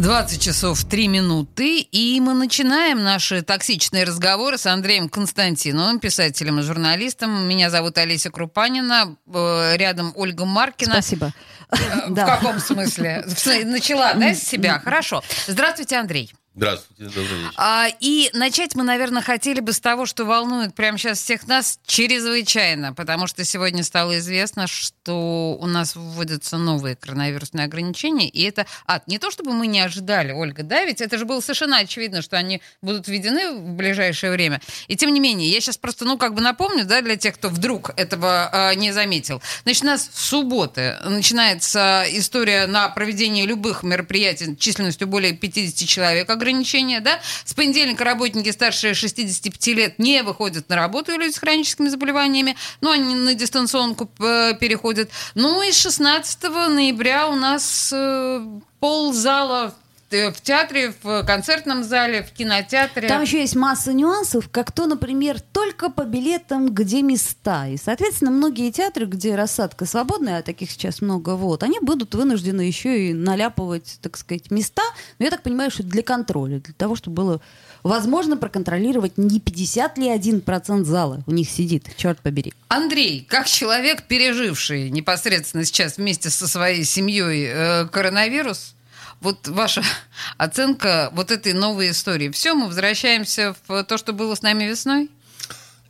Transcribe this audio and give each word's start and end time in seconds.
20 0.00 0.40
часов 0.40 0.82
3 0.84 1.08
минуты, 1.08 1.80
и 1.80 2.20
мы 2.20 2.32
начинаем 2.32 3.04
наши 3.04 3.42
токсичные 3.42 4.04
разговоры 4.04 4.56
с 4.56 4.64
Андреем 4.64 5.10
Константиновым, 5.10 6.00
писателем 6.00 6.58
и 6.58 6.62
журналистом. 6.62 7.46
Меня 7.46 7.68
зовут 7.68 7.98
Олеся 7.98 8.30
Крупанина, 8.30 9.16
э, 9.26 9.76
рядом 9.76 10.12
Ольга 10.16 10.46
Маркина. 10.46 10.92
Спасибо. 10.92 11.34
Э, 11.70 11.76
В 12.08 12.14
каком 12.14 12.60
смысле? 12.60 13.26
Начала, 13.66 14.14
да, 14.14 14.34
с 14.34 14.42
себя? 14.42 14.80
Хорошо. 14.82 15.22
Здравствуйте, 15.46 15.96
Андрей. 15.96 16.32
Здравствуйте, 16.56 17.04
добрый 17.04 17.38
вечер. 17.38 17.52
А, 17.58 17.86
и 18.00 18.28
начать 18.32 18.74
мы, 18.74 18.82
наверное, 18.82 19.22
хотели 19.22 19.60
бы 19.60 19.72
с 19.72 19.78
того, 19.78 20.04
что 20.04 20.24
волнует 20.24 20.74
прямо 20.74 20.98
сейчас 20.98 21.22
всех 21.22 21.46
нас 21.46 21.78
чрезвычайно, 21.86 22.92
потому 22.92 23.28
что 23.28 23.44
сегодня 23.44 23.84
стало 23.84 24.18
известно, 24.18 24.66
что 24.66 25.56
у 25.60 25.66
нас 25.66 25.94
вводятся 25.94 26.56
новые 26.56 26.96
коронавирусные 26.96 27.66
ограничения, 27.66 28.28
и 28.28 28.42
это 28.42 28.66
ад. 28.84 29.06
Не 29.06 29.20
то, 29.20 29.30
чтобы 29.30 29.52
мы 29.52 29.68
не 29.68 29.78
ожидали, 29.78 30.32
Ольга, 30.32 30.64
да, 30.64 30.84
ведь 30.84 31.00
это 31.00 31.18
же 31.18 31.24
было 31.24 31.40
совершенно 31.40 31.78
очевидно, 31.78 32.20
что 32.20 32.36
они 32.36 32.60
будут 32.82 33.06
введены 33.06 33.52
в 33.52 33.74
ближайшее 33.74 34.32
время. 34.32 34.60
И 34.88 34.96
тем 34.96 35.14
не 35.14 35.20
менее, 35.20 35.48
я 35.48 35.60
сейчас 35.60 35.76
просто, 35.76 36.04
ну, 36.04 36.18
как 36.18 36.34
бы 36.34 36.40
напомню, 36.40 36.84
да, 36.84 37.00
для 37.00 37.14
тех, 37.16 37.36
кто 37.36 37.48
вдруг 37.48 37.92
этого 37.96 38.50
э, 38.52 38.74
не 38.74 38.90
заметил. 38.90 39.40
Значит, 39.62 39.84
у 39.84 39.86
нас 39.86 40.10
с 40.12 40.28
субботы 40.30 40.96
начинается 41.04 42.04
история 42.08 42.66
на 42.66 42.88
проведение 42.88 43.46
любых 43.46 43.84
мероприятий 43.84 44.56
численностью 44.56 45.06
более 45.06 45.32
50 45.32 45.88
человек 45.88 46.28
ограничения, 46.40 47.00
да. 47.00 47.20
С 47.44 47.54
понедельника 47.54 48.04
работники 48.04 48.50
старше 48.50 48.94
65 48.94 49.66
лет 49.68 49.98
не 49.98 50.22
выходят 50.22 50.68
на 50.68 50.76
работу, 50.76 51.12
люди 51.12 51.32
с 51.32 51.38
хроническими 51.38 51.88
заболеваниями, 51.88 52.56
но 52.80 52.90
они 52.90 53.14
на 53.14 53.34
дистанционку 53.34 54.10
э, 54.18 54.54
переходят. 54.58 55.10
Ну 55.34 55.62
и 55.62 55.70
с 55.70 55.80
16 55.80 56.42
ноября 56.42 57.28
у 57.28 57.36
нас 57.36 57.90
э, 57.92 58.44
ползала 58.80 59.74
в 60.10 60.40
в 60.40 60.42
театре, 60.42 60.94
в 61.02 61.22
концертном 61.24 61.84
зале, 61.84 62.22
в 62.22 62.32
кинотеатре. 62.32 63.08
Там 63.08 63.22
еще 63.22 63.40
есть 63.40 63.54
масса 63.54 63.92
нюансов, 63.92 64.48
как 64.50 64.72
то, 64.72 64.86
например, 64.86 65.40
только 65.40 65.90
по 65.90 66.02
билетам, 66.02 66.74
где 66.74 67.02
места. 67.02 67.68
И, 67.68 67.76
соответственно, 67.76 68.30
многие 68.30 68.70
театры, 68.70 69.06
где 69.06 69.36
рассадка 69.36 69.84
свободная, 69.84 70.38
а 70.38 70.42
таких 70.42 70.70
сейчас 70.70 71.00
много, 71.00 71.36
вот, 71.36 71.62
они 71.62 71.78
будут 71.80 72.14
вынуждены 72.14 72.62
еще 72.62 73.10
и 73.10 73.12
наляпывать, 73.12 73.98
так 74.02 74.16
сказать, 74.16 74.50
места. 74.50 74.82
Но 75.18 75.26
я 75.26 75.30
так 75.30 75.42
понимаю, 75.42 75.70
что 75.70 75.82
для 75.82 76.02
контроля, 76.02 76.58
для 76.58 76.74
того, 76.74 76.96
чтобы 76.96 77.16
было 77.16 77.40
возможно 77.82 78.36
проконтролировать, 78.36 79.16
не 79.16 79.40
50 79.40 79.98
ли 79.98 80.08
один 80.08 80.40
процент 80.40 80.86
зала 80.86 81.22
у 81.26 81.32
них 81.32 81.48
сидит, 81.48 81.88
черт 81.96 82.20
побери. 82.20 82.52
Андрей, 82.68 83.26
как 83.28 83.46
человек, 83.46 84.04
переживший 84.04 84.90
непосредственно 84.90 85.64
сейчас 85.64 85.96
вместе 85.96 86.30
со 86.30 86.48
своей 86.48 86.84
семьей 86.84 87.46
э, 87.46 87.86
коронавирус, 87.86 88.74
вот 89.20 89.48
ваша 89.48 89.82
оценка 90.38 91.10
вот 91.12 91.30
этой 91.30 91.52
новой 91.52 91.90
истории. 91.90 92.30
Все, 92.30 92.54
мы 92.54 92.66
возвращаемся 92.66 93.54
в 93.68 93.84
то, 93.84 93.98
что 93.98 94.12
было 94.12 94.34
с 94.34 94.42
нами 94.42 94.64
весной? 94.64 95.10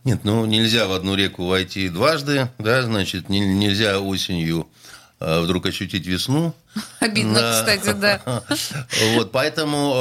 Нет, 0.04 0.20
ну 0.24 0.46
нельзя 0.46 0.86
в 0.86 0.92
одну 0.92 1.14
реку 1.14 1.44
войти 1.46 1.88
дважды, 1.90 2.48
да, 2.58 2.82
значит, 2.82 3.28
не- 3.28 3.40
нельзя 3.54 4.00
осенью 4.00 4.66
э, 5.20 5.40
вдруг 5.40 5.66
ощутить 5.66 6.06
весну. 6.06 6.54
Обидно, 7.00 7.34
Да. 7.40 7.52
кстати, 7.76 7.92
да. 7.98 8.42
Вот, 9.14 9.30
поэтому 9.30 9.92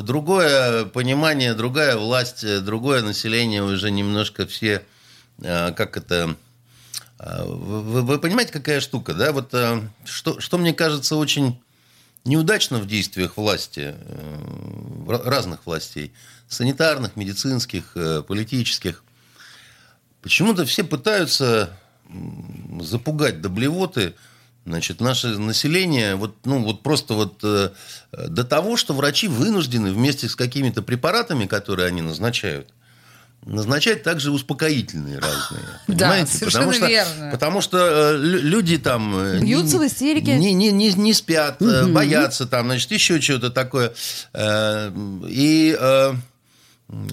э, 0.00 0.02
другое 0.04 0.84
понимание, 0.84 1.54
другая 1.54 1.96
власть, 1.96 2.44
другое 2.64 3.02
население 3.02 3.64
уже 3.64 3.90
немножко 3.90 4.46
все, 4.46 4.84
э, 5.42 5.72
как 5.72 5.96
это... 5.96 6.36
э, 7.18 7.44
Вы, 7.44 8.02
вы 8.02 8.18
понимаете, 8.20 8.52
какая 8.52 8.80
штука, 8.80 9.12
да? 9.12 9.32
Вот 9.32 9.52
э, 9.54 9.80
что, 10.04 10.38
что 10.38 10.56
мне 10.56 10.72
кажется 10.72 11.16
очень 11.16 11.60
неудачно 12.24 12.78
в 12.78 12.86
действиях 12.86 13.36
власти, 13.36 13.94
э, 13.96 15.04
ра- 15.06 15.22
разных 15.24 15.66
властей, 15.66 16.12
санитарных, 16.48 17.16
медицинских, 17.16 17.92
э, 17.96 18.22
политических. 18.22 19.02
Почему-то 20.20 20.64
все 20.64 20.84
пытаются 20.84 21.76
запугать 22.80 23.40
до 23.40 23.48
блевоты 23.48 24.14
значит, 24.64 25.00
наше 25.00 25.38
население 25.38 26.14
вот, 26.14 26.36
ну, 26.44 26.62
вот 26.62 26.82
просто 26.82 27.14
вот 27.14 27.40
э, 27.42 27.70
до 28.12 28.44
того, 28.44 28.76
что 28.76 28.94
врачи 28.94 29.28
вынуждены 29.28 29.92
вместе 29.92 30.28
с 30.28 30.36
какими-то 30.36 30.82
препаратами, 30.82 31.46
которые 31.46 31.88
они 31.88 32.02
назначают, 32.02 32.68
назначать 33.44 34.02
также 34.02 34.30
успокоительные 34.30 35.18
разные. 35.18 35.62
Да, 35.88 36.08
Понимаете? 36.08 36.36
совершенно 36.36 36.64
потому 36.66 36.72
что, 36.78 36.86
верно. 36.88 37.30
Потому 37.32 37.60
что 37.60 37.78
э, 37.78 38.16
лю- 38.18 38.40
люди 38.42 38.78
там... 38.78 39.16
э, 39.16 39.40
Бьются 39.40 39.78
не- 39.78 39.84
в 39.84 39.86
истерике. 39.88 40.36
Не, 40.36 40.52
не, 40.52 40.70
не, 40.72 40.92
не 40.92 41.12
спят, 41.12 41.60
э, 41.60 41.86
боятся 41.86 42.46
там, 42.46 42.66
значит, 42.66 42.90
еще 42.92 43.20
что-то 43.20 43.50
такое. 43.50 43.92
И 45.28 45.76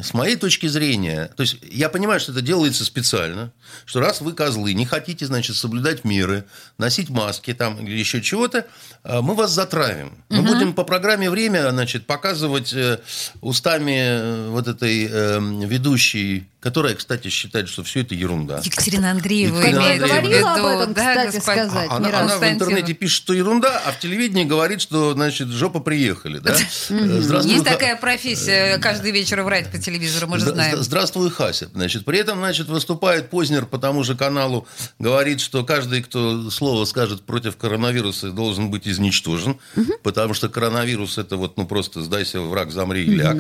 с 0.01 0.13
моей 0.13 0.35
точки 0.35 0.67
зрения, 0.67 1.31
то 1.35 1.41
есть 1.41 1.57
я 1.63 1.89
понимаю, 1.89 2.19
что 2.19 2.31
это 2.33 2.41
делается 2.41 2.83
специально, 2.83 3.51
что 3.85 3.99
раз 4.01 4.19
вы 4.19 4.33
козлы, 4.33 4.73
не 4.73 4.85
хотите, 4.85 5.25
значит, 5.25 5.55
соблюдать 5.55 6.03
меры, 6.03 6.43
носить 6.77 7.09
маски 7.09 7.53
там 7.53 7.79
или 7.85 7.97
еще 7.97 8.21
чего-то, 8.21 8.65
э, 9.03 9.21
мы 9.21 9.35
вас 9.35 9.51
затравим. 9.51 10.23
Мы 10.29 10.41
будем 10.41 10.73
по 10.73 10.83
программе 10.83 11.29
«Время», 11.29 11.69
значит, 11.71 12.05
показывать 12.05 12.73
э, 12.73 12.99
устами 13.41 13.97
э, 13.97 14.49
вот 14.49 14.67
этой 14.67 15.07
э, 15.09 15.39
ведущей, 15.65 16.47
которая, 16.59 16.93
кстати, 16.95 17.29
считает, 17.29 17.69
что 17.69 17.83
все 17.83 18.01
это 18.01 18.15
ерунда. 18.15 18.61
Екатерина 18.63 19.11
Андреева 19.11 19.59
Екатерина 19.59 19.91
Андреева. 19.91 20.07
Говорила 20.07 20.53
об 20.53 20.65
этом, 20.65 20.93
да, 20.93 21.25
кстати, 21.25 21.41
сказать. 21.41 21.87
Она, 21.89 22.19
она 22.19 22.37
в 22.37 22.43
интернете 22.43 22.93
пишет, 22.93 23.15
что 23.15 23.33
ерунда, 23.33 23.81
а 23.85 23.91
в 23.93 23.99
телевидении 23.99 24.43
говорит, 24.43 24.81
что, 24.81 25.13
значит, 25.13 25.47
жопа 25.49 25.79
приехали. 25.79 26.39
Да? 26.39 26.55
Э, 26.89 27.21
Здравствуй, 27.21 27.53
Есть 27.53 27.65
такая 27.65 27.95
профессия, 27.95 28.77
каждый 28.79 29.11
вечер 29.11 29.41
врать 29.43 29.68
по 29.71 29.77
телевизору, 29.77 30.27
мы 30.27 30.39
же 30.39 30.45
знаем. 30.51 30.77
Здравствуй, 30.81 31.29
Хася. 31.29 31.69
Значит, 31.73 32.05
при 32.05 32.19
этом, 32.19 32.39
значит, 32.39 32.67
выступает 32.67 33.29
Познер 33.29 33.65
по 33.65 33.77
тому 33.77 34.03
же 34.03 34.15
каналу, 34.15 34.67
говорит, 34.99 35.39
что 35.41 35.63
каждый, 35.63 36.01
кто 36.03 36.49
слово 36.49 36.85
скажет 36.85 37.21
против 37.23 37.57
коронавируса, 37.57 38.31
должен 38.31 38.69
быть 38.71 38.87
изничтожен, 38.87 39.57
потому 40.03 40.33
что 40.33 40.49
коронавирус 40.49 41.17
это 41.17 41.37
вот, 41.37 41.57
ну, 41.57 41.65
просто 41.65 42.01
сдайся, 42.01 42.41
враг, 42.41 42.71
замри 42.71 43.03
и 43.05 43.15
ляг. 43.15 43.37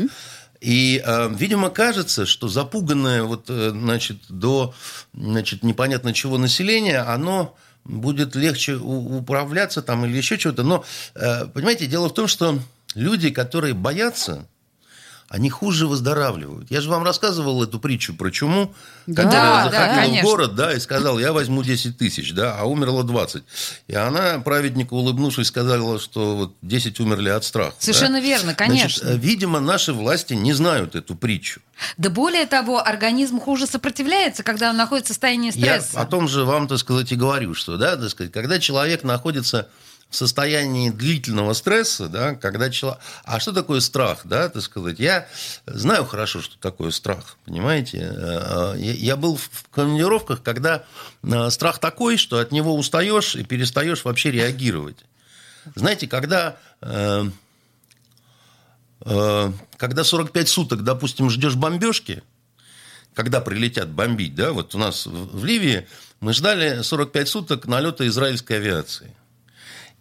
И, 0.61 1.01
э, 1.05 1.29
видимо, 1.37 1.69
кажется, 1.69 2.25
что 2.25 2.49
запуганное 2.49 3.23
вот, 3.23 3.45
э, 3.49 3.69
значит, 3.69 4.17
до, 4.27 4.73
значит, 5.13 5.63
непонятно 5.63 6.13
чего 6.13 6.37
население, 6.37 6.99
оно 6.99 7.55
будет 7.85 8.35
легче 8.35 8.73
у- 8.75 9.19
управляться 9.19 9.81
там 9.81 10.05
или 10.05 10.17
еще 10.17 10.37
чего-то. 10.37 10.63
Но, 10.63 10.83
э, 11.15 11.45
понимаете, 11.45 11.85
дело 11.87 12.09
в 12.09 12.13
том, 12.13 12.27
что 12.27 12.59
люди, 12.93 13.29
которые 13.29 13.73
боятся, 13.73 14.47
они 15.29 15.49
хуже 15.49 15.85
выздоравливают. 15.87 16.71
Я 16.71 16.81
же 16.81 16.89
вам 16.89 17.03
рассказывал 17.03 17.63
эту 17.63 17.79
притчу 17.79 18.15
про 18.15 18.31
чуму, 18.31 18.73
Да, 19.05 19.23
которая 19.23 19.41
да, 19.43 19.63
заходила 19.65 19.95
конечно. 20.01 20.21
в 20.27 20.31
город, 20.31 20.55
да, 20.55 20.73
и 20.73 20.79
сказала, 20.79 21.19
я 21.19 21.31
возьму 21.33 21.61
10 21.63 21.97
тысяч, 21.97 22.33
да, 22.33 22.55
а 22.57 22.65
умерло 22.65 23.03
20. 23.03 23.43
И 23.87 23.93
она, 23.95 24.39
праведнику 24.39 24.95
улыбнувшись, 24.97 25.47
сказала, 25.47 25.99
что 25.99 26.35
вот 26.35 26.55
10 26.63 26.99
умерли 26.99 27.29
от 27.29 27.43
страха. 27.43 27.71
да. 27.71 27.75
Совершенно 27.85 28.19
верно, 28.19 28.55
конечно. 28.55 28.89
Значит, 28.89 29.03
э, 29.03 29.17
видимо, 29.17 29.59
наши 29.59 29.93
власти 29.93 30.33
не 30.33 30.53
знают 30.53 30.95
эту 30.95 31.15
притчу. 31.15 31.61
Да 31.97 32.09
более 32.09 32.45
того, 32.47 32.85
организм 32.85 33.39
хуже 33.39 33.67
сопротивляется, 33.67 34.41
когда 34.43 34.71
он 34.71 34.77
находится 34.77 35.13
в 35.13 35.15
состоянии 35.15 35.51
Я 35.55 35.79
стресса. 35.79 36.01
о 36.01 36.05
том 36.05 36.27
же 36.27 36.43
вам, 36.43 36.67
так 36.67 36.79
сказать, 36.79 37.11
и 37.11 37.15
говорю, 37.15 37.53
что, 37.53 37.77
да, 37.77 37.95
так 37.95 38.09
сказать, 38.09 38.31
когда 38.33 38.59
человек 38.59 39.03
находится 39.03 39.69
в 40.09 40.15
состоянии 40.15 40.89
длительного 40.89 41.53
стресса, 41.53 42.07
да, 42.09 42.33
когда 42.33 42.69
человек... 42.71 42.99
А 43.23 43.39
что 43.39 43.53
такое 43.53 43.79
страх, 43.79 44.21
да, 44.23 44.49
так 44.49 44.63
сказать? 44.63 44.99
Я 44.99 45.27
знаю 45.67 46.03
хорошо, 46.05 46.41
что 46.41 46.57
такое 46.59 46.89
страх, 46.91 47.37
понимаете? 47.45 48.11
Э, 48.11 48.73
Я 48.77 48.93
я 48.93 49.15
был 49.15 49.37
в 49.37 49.49
командировках, 49.71 50.41
когда 50.41 50.83
э, 51.21 51.49
страх 51.51 51.77
такой, 51.79 52.17
что 52.17 52.39
от 52.39 52.51
него 52.51 52.75
устаешь 52.75 53.35
и 53.35 53.43
перестаешь 53.43 54.03
вообще 54.03 54.31
реагировать. 54.31 54.97
Знаете, 55.75 56.07
когда... 56.07 56.57
э, 56.81 57.25
э, 59.05 59.51
Когда 59.77 60.03
45 60.03 60.49
суток, 60.49 60.83
допустим, 60.83 61.29
ждешь 61.29 61.55
бомбежки, 61.55 62.23
когда 63.13 63.41
прилетят 63.41 63.89
бомбить, 63.89 64.33
да, 64.33 64.53
вот 64.53 64.73
у 64.73 64.79
нас 64.79 65.05
в 65.05 65.45
Ливии 65.45 65.87
мы 66.19 66.33
ждали 66.33 66.81
45 66.81 67.27
суток 67.27 67.67
налета 67.67 68.07
израильской 68.07 68.57
авиации. 68.57 69.15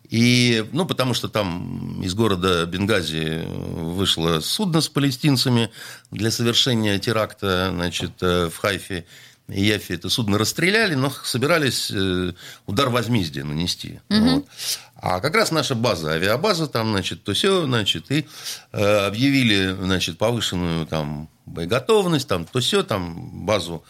И, 0.09 0.65
ну, 0.73 0.87
потому 0.87 1.13
что 1.13 1.29
там 1.29 2.01
из 2.03 2.15
города 2.15 2.65
Бенгази 2.65 3.45
вышло 3.47 4.41
судно 4.41 4.81
с 4.81 4.89
палестинцами 4.89 5.71
для 6.11 6.31
совершения 6.31 6.99
теракта, 6.99 7.71
значит, 7.73 8.13
э, 8.23 8.49
в 8.49 8.57
Хайфе. 8.57 9.05
и 9.49 9.63
Яфи 9.63 9.93
это 9.93 10.09
судно 10.09 10.39
расстреляли, 10.39 10.95
но 10.95 11.11
собирались 11.11 11.91
э, 11.91 12.33
удар 12.67 12.89
возмездия 12.89 13.45
нанести. 13.45 14.01
Вот. 14.09 14.47
А 14.97 15.21
как 15.21 15.35
раз 15.35 15.53
наша 15.53 15.75
база, 15.75 16.13
авиабаза 16.13 16.67
там, 16.67 16.91
значит, 16.91 17.23
то 17.23 17.35
все, 17.35 17.67
значит, 17.67 18.11
и 18.11 18.27
э, 18.73 19.07
объявили, 19.07 19.77
значит, 19.79 20.17
повышенную 20.17 20.87
там 20.87 21.29
боеготовность, 21.45 22.29
там, 22.29 22.47
то 22.47 22.61
все, 22.61 22.83
там, 22.83 23.45
базу 23.45 23.85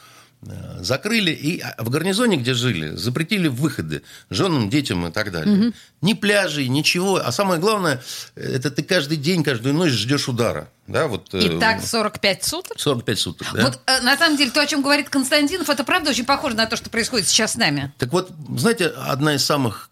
закрыли, 0.79 1.33
и 1.33 1.63
в 1.79 1.91
гарнизоне, 1.91 2.37
где 2.37 2.55
жили, 2.55 2.95
запретили 2.95 3.49
выходы 3.49 4.03
женам, 4.31 4.71
детям 4.71 5.07
и 5.07 5.11
так 5.11 5.33
далее. 5.33 5.73
Ни 6.01 6.15
пляжей, 6.15 6.69
ничего. 6.69 7.17
А 7.17 7.33
самое 7.33 7.61
главное, 7.61 8.03
это 8.37 8.71
ты 8.71 8.83
каждый 8.83 9.17
день, 9.17 9.43
каждую 9.43 9.75
ночь 9.75 9.93
ждешь 9.93 10.29
удара. 10.29 10.71
Да, 10.87 11.07
вот, 11.07 11.35
э, 11.35 11.41
И 11.41 11.59
так 11.61 11.83
45 11.83 12.45
суток? 12.45 12.81
45 12.81 13.19
суток, 13.19 13.49
да. 13.53 13.63
Вот 13.63 13.81
э, 13.87 14.01
на 14.01 14.17
самом 14.17 14.39
деле 14.39 14.51
то, 14.51 14.63
о 14.63 14.67
чем 14.67 14.81
говорит 14.81 15.11
Константинов, 15.11 15.69
это 15.69 15.85
правда 15.85 16.11
очень 16.11 16.25
похоже 16.25 16.57
на 16.57 16.67
то, 16.67 16.77
что 16.77 16.89
происходит 16.89 17.27
сейчас 17.29 17.53
с 17.53 17.57
нами. 17.57 17.93
Так 17.99 18.11
вот, 18.13 18.31
знаете, 18.57 18.87
одна 18.87 19.35
из 19.35 19.45
самых 19.45 19.91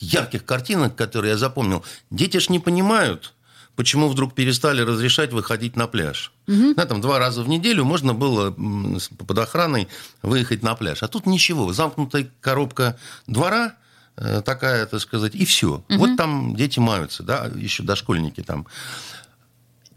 ярких 0.00 0.44
картинок, 0.44 0.96
которые 0.96 1.32
я 1.32 1.38
запомнил, 1.38 1.84
дети 2.10 2.38
ж 2.38 2.50
не 2.50 2.58
понимают, 2.58 3.32
почему 3.74 4.08
вдруг 4.08 4.34
перестали 4.34 4.82
разрешать 4.82 5.32
выходить 5.32 5.76
на 5.76 5.86
пляж. 5.86 6.32
Да, 6.74 6.86
там 6.86 7.00
два 7.00 7.18
раза 7.18 7.42
в 7.42 7.48
неделю 7.48 7.84
можно 7.84 8.14
было 8.14 8.50
под 8.50 9.38
охраной 9.38 9.86
выехать 10.22 10.62
на 10.62 10.74
пляж. 10.74 11.02
А 11.02 11.08
тут 11.08 11.26
ничего, 11.26 11.72
замкнутая 11.72 12.30
коробка 12.40 12.98
двора, 13.26 13.74
э, 14.16 14.40
такая, 14.42 14.86
так 14.86 15.00
сказать, 15.00 15.34
и 15.34 15.44
все. 15.44 15.84
Вот 15.90 16.16
там 16.16 16.56
дети 16.56 16.78
маются, 16.78 17.22
да, 17.22 17.50
еще 17.54 17.82
дошкольники 17.82 18.42
там. 18.42 18.66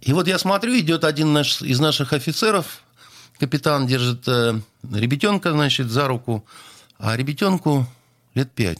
И 0.01 0.13
вот 0.13 0.27
я 0.27 0.38
смотрю, 0.38 0.77
идет 0.77 1.03
один 1.06 1.31
наш, 1.31 1.62
из 1.62 1.80
наших 1.80 2.12
офицеров, 2.12 2.83
капитан 3.39 3.88
держит 3.88 4.27
э, 4.27 4.59
ребятенка, 4.92 5.51
значит, 5.51 5.89
за 5.89 6.07
руку, 6.07 6.45
а 7.00 7.15
ребятенку 7.15 7.88
лет 8.33 8.51
пять. 8.51 8.80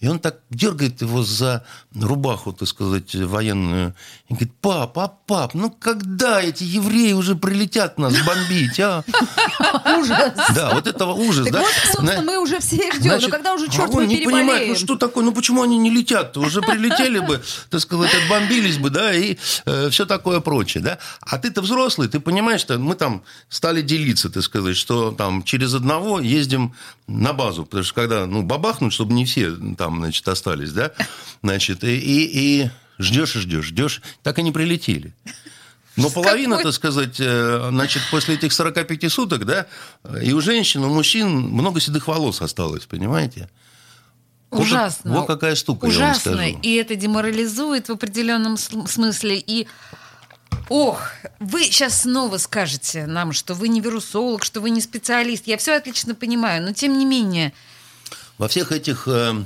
И 0.00 0.08
он 0.08 0.18
так 0.18 0.40
дергает 0.50 1.00
его 1.00 1.22
за 1.22 1.64
рубаху, 1.94 2.52
так 2.52 2.68
сказать, 2.68 3.14
военную. 3.14 3.94
И 4.28 4.34
говорит, 4.34 4.52
пап, 4.60 4.98
а 4.98 5.08
пап, 5.08 5.54
ну 5.54 5.70
когда 5.70 6.42
эти 6.42 6.64
евреи 6.64 7.12
уже 7.12 7.34
прилетят 7.34 7.98
нас 7.98 8.14
бомбить, 8.26 8.78
а? 8.78 9.04
Ужас. 9.98 10.34
Да, 10.54 10.74
вот 10.74 10.86
этого 10.86 11.12
ужас, 11.12 11.48
да? 11.50 11.60
вот, 11.60 11.72
собственно, 11.84 12.22
мы 12.22 12.38
уже 12.38 12.60
все 12.60 12.92
ждем. 12.92 13.18
Но 13.20 13.28
когда 13.28 13.54
уже, 13.54 13.66
а 13.66 13.70
черт, 13.70 13.90
он 13.90 14.02
мы 14.02 14.06
не 14.06 14.18
понимает, 14.18 14.68
ну 14.68 14.74
что 14.76 14.96
такое, 14.96 15.24
ну 15.24 15.32
почему 15.32 15.62
они 15.62 15.78
не 15.78 15.90
летят? 15.90 16.36
Уже 16.36 16.60
прилетели 16.60 17.20
бы, 17.20 17.42
так 17.70 17.80
сказать, 17.80 18.10
отбомбились 18.14 18.76
бы, 18.76 18.90
да, 18.90 19.14
и 19.14 19.36
все 19.90 20.04
такое 20.04 20.40
прочее, 20.40 20.82
да. 20.82 20.98
А 21.20 21.38
ты-то 21.38 21.62
взрослый, 21.62 22.08
ты 22.08 22.20
понимаешь, 22.20 22.60
что 22.60 22.78
мы 22.78 22.96
там 22.96 23.22
стали 23.48 23.80
делиться, 23.80 24.28
так 24.28 24.42
сказать, 24.42 24.76
что 24.76 25.12
там 25.12 25.42
через 25.42 25.72
одного 25.72 26.20
ездим 26.20 26.74
на 27.06 27.32
базу, 27.32 27.64
потому 27.64 27.84
что 27.84 27.94
когда, 27.94 28.26
ну, 28.26 28.42
бабахнут, 28.42 28.92
чтобы 28.92 29.14
не 29.14 29.24
все 29.24 29.52
там, 29.78 29.85
значит, 29.96 30.26
остались, 30.28 30.72
да, 30.72 30.92
значит, 31.42 31.84
и, 31.84 31.96
и, 31.98 32.62
и 32.64 32.70
ждешь 32.98 33.36
и 33.36 33.40
ждешь, 33.40 33.66
ждешь, 33.66 34.02
так 34.22 34.38
и 34.38 34.42
не 34.42 34.52
прилетели. 34.52 35.14
Но 35.96 36.10
половина, 36.10 36.58
так 36.62 36.74
сказать, 36.74 37.16
э, 37.18 37.68
значит, 37.70 38.02
после 38.10 38.34
этих 38.34 38.52
45 38.52 39.10
суток, 39.10 39.46
да, 39.46 39.66
и 40.22 40.32
у 40.32 40.40
женщин, 40.40 40.84
у 40.84 40.92
мужчин 40.92 41.28
много 41.30 41.80
седых 41.80 42.06
волос 42.08 42.42
осталось, 42.42 42.84
понимаете? 42.84 43.48
Ужасно. 44.50 45.12
Вот 45.12 45.26
какая 45.26 45.54
штука, 45.54 45.86
я 45.86 45.92
вам 45.92 46.10
Ужасно. 46.10 46.32
скажу. 46.34 46.58
И 46.62 46.74
это 46.74 46.94
деморализует 46.96 47.88
в 47.88 47.92
определенном 47.92 48.54
сл- 48.54 48.86
смысле. 48.86 49.42
И 49.44 49.66
Ох, 50.68 51.00
вы 51.38 51.64
сейчас 51.64 52.02
снова 52.02 52.38
скажете 52.38 53.06
нам, 53.06 53.32
что 53.32 53.54
вы 53.54 53.68
не 53.68 53.80
вирусолог, 53.80 54.44
что 54.44 54.60
вы 54.60 54.70
не 54.70 54.80
специалист. 54.80 55.46
Я 55.46 55.58
все 55.58 55.76
отлично 55.76 56.14
понимаю, 56.14 56.62
но 56.62 56.72
тем 56.72 56.98
не 56.98 57.04
менее, 57.04 57.52
Во 58.38 58.48
всех 58.48 58.72
этих... 58.72 59.06
э, 59.06 59.44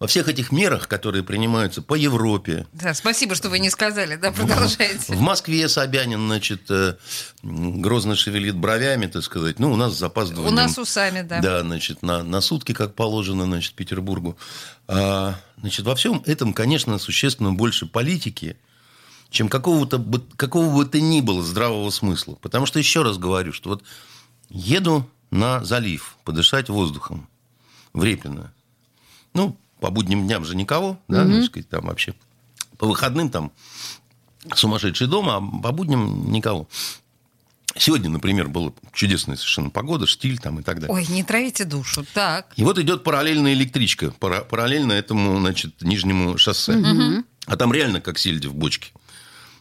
Во 0.00 0.06
всех 0.06 0.28
этих 0.28 0.50
мерах, 0.50 0.88
которые 0.88 1.22
принимаются 1.22 1.82
по 1.82 1.94
Европе, 1.94 2.66
да, 2.72 2.94
спасибо, 2.94 3.34
что 3.34 3.50
вы 3.50 3.58
не 3.58 3.68
сказали, 3.68 4.16
да, 4.16 4.32
продолжайте. 4.32 5.14
в 5.14 5.20
Москве 5.20 5.68
Собянин, 5.68 6.26
значит, 6.26 6.70
э, 6.70 6.96
грозно 7.42 8.16
шевелит 8.16 8.56
бровями, 8.56 9.08
так 9.08 9.22
сказать. 9.22 9.58
Ну, 9.58 9.70
у 9.70 9.76
нас 9.76 9.92
с 9.92 9.98
запаздыванием. 9.98 10.54
У 10.54 10.56
нас 10.56 10.78
усами, 10.78 11.20
да. 11.20 11.42
Да, 11.42 11.60
значит, 11.60 12.00
на, 12.00 12.22
на 12.22 12.40
сутки, 12.40 12.72
как 12.72 12.94
положено, 12.94 13.44
значит, 13.44 13.74
Петербургу. 13.74 14.38
А, 14.88 15.38
значит, 15.58 15.84
во 15.84 15.94
всем 15.94 16.22
этом, 16.24 16.54
конечно, 16.54 16.98
существенно 16.98 17.52
больше 17.52 17.84
политики, 17.84 18.56
чем 19.28 19.50
какого-то, 19.50 20.02
какого 20.36 20.74
бы 20.74 20.86
то 20.86 20.98
ни 20.98 21.20
было 21.20 21.42
здравого 21.42 21.90
смысла. 21.90 22.36
Потому 22.40 22.64
что, 22.64 22.78
еще 22.78 23.02
раз 23.02 23.18
говорю, 23.18 23.52
что 23.52 23.68
вот 23.68 23.82
еду 24.48 25.06
на 25.30 25.62
залив 25.62 26.16
подышать 26.24 26.70
воздухом 26.70 27.28
в 27.92 28.02
Репино. 28.02 28.54
Ну, 29.34 29.59
по 29.80 29.90
будним 29.90 30.26
дням 30.26 30.44
же 30.44 30.54
никого, 30.56 30.98
да, 31.08 31.24
так 31.26 31.44
сказать, 31.44 31.68
там 31.68 31.86
вообще. 31.86 32.14
По 32.78 32.86
выходным 32.86 33.30
там 33.30 33.52
сумасшедший 34.54 35.06
дом, 35.06 35.28
а 35.28 35.40
по 35.62 35.72
будням 35.72 36.30
никого. 36.32 36.68
Сегодня, 37.76 38.10
например, 38.10 38.48
была 38.48 38.72
чудесная 38.92 39.36
совершенно 39.36 39.70
погода, 39.70 40.06
штиль 40.06 40.38
там 40.38 40.58
и 40.58 40.62
так 40.62 40.80
далее. 40.80 40.92
Ой, 40.94 41.06
не 41.08 41.22
травите 41.22 41.64
душу. 41.64 42.04
Так. 42.14 42.52
И 42.56 42.64
вот 42.64 42.78
идет 42.78 43.04
параллельная 43.04 43.52
электричка, 43.52 44.10
пара- 44.18 44.42
параллельно 44.42 44.92
этому, 44.92 45.38
значит, 45.38 45.80
нижнему 45.80 46.36
шоссе. 46.36 46.72
А 47.46 47.56
там 47.56 47.72
реально 47.72 48.00
как 48.00 48.18
сельди 48.18 48.48
в 48.48 48.54
бочке. 48.54 48.92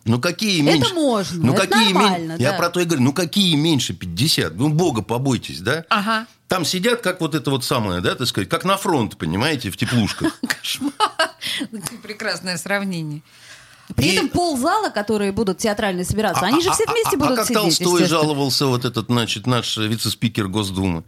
Ну 0.06 0.20
какие 0.20 0.62
Это 0.62 0.72
меньше? 0.80 0.94
можно, 0.94 1.46
Ну 1.46 1.54
это 1.54 1.68
какие 1.68 1.86
мен- 1.86 1.94
нормально, 1.94 2.36
Я 2.40 2.52
да. 2.52 2.58
про 2.58 2.70
то 2.70 2.80
и 2.80 2.86
говорю. 2.86 3.04
Ну 3.04 3.14
какие 3.14 3.56
меньше 3.56 3.94
50? 3.94 4.56
Ну 4.56 4.70
бога 4.70 5.02
побойтесь, 5.02 5.60
да? 5.62 5.86
Ага. 5.90 6.26
Там 6.48 6.66
сидят 6.66 7.02
как 7.02 7.22
вот 7.22 7.36
это 7.36 7.52
вот 7.52 7.64
самое, 7.64 8.02
да, 8.02 8.16
так 8.16 8.28
сказать, 8.28 8.50
как 8.50 8.64
на 8.66 8.78
фронт, 8.78 9.18
понимаете, 9.18 9.70
в 9.70 9.78
теплушках. 9.78 10.40
Кошмар. 10.48 10.94
Прекрасное 12.04 12.58
сравнение. 12.58 13.22
При 13.96 14.10
И- 14.10 14.16
этом 14.16 14.30
ползала, 14.30 14.90
которые 14.90 15.32
будут 15.32 15.58
театрально 15.58 16.04
собираться, 16.04 16.46
они 16.46 16.62
же 16.62 16.72
все 16.72 16.86
вместе 16.86 17.16
а, 17.16 17.20
будут 17.20 17.36
как 17.38 17.46
сидеть, 17.48 17.62
Толстой 17.80 18.06
жаловался, 18.06 18.68
вот 18.68 18.86
этот, 18.86 19.08
значит, 19.08 19.48
наш 19.48 19.78
вице-спикер 19.78 20.48
Госдумы. 20.48 21.04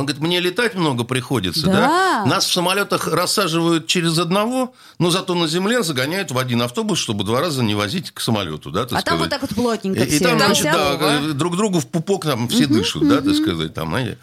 Он 0.00 0.06
говорит, 0.06 0.22
мне 0.22 0.40
летать 0.40 0.74
много 0.74 1.04
приходится, 1.04 1.66
да? 1.66 1.72
Да. 1.72 2.24
Нас 2.26 2.46
в 2.46 2.52
самолетах 2.52 3.06
рассаживают 3.08 3.86
через 3.86 4.18
одного, 4.18 4.74
но 4.98 5.10
зато 5.10 5.34
на 5.34 5.46
земле 5.48 5.82
загоняют 5.82 6.30
в 6.30 6.38
один 6.38 6.62
автобус, 6.62 6.98
чтобы 6.98 7.24
два 7.24 7.40
раза 7.40 7.62
не 7.62 7.74
возить 7.74 8.10
к 8.10 8.20
самолету, 8.20 8.70
да, 8.70 8.82
А 8.82 8.86
там 8.86 9.00
сказать. 9.00 9.20
вот 9.20 9.30
так 9.30 9.40
вот 9.42 9.50
плотненько 9.54 10.00
И, 10.02 10.06
и 10.06 10.10
все. 10.16 10.24
там, 10.28 10.38
значит, 10.38 10.64
да, 10.64 10.94
Здорово. 10.96 11.34
друг 11.34 11.56
другу 11.56 11.80
в 11.80 11.86
пупок 11.86 12.24
там 12.24 12.48
все 12.48 12.66
дышат, 12.66 13.06
да, 13.08 13.20
так 13.20 13.34
сказать, 13.34 13.74
там, 13.74 13.88
знаете. 13.90 14.18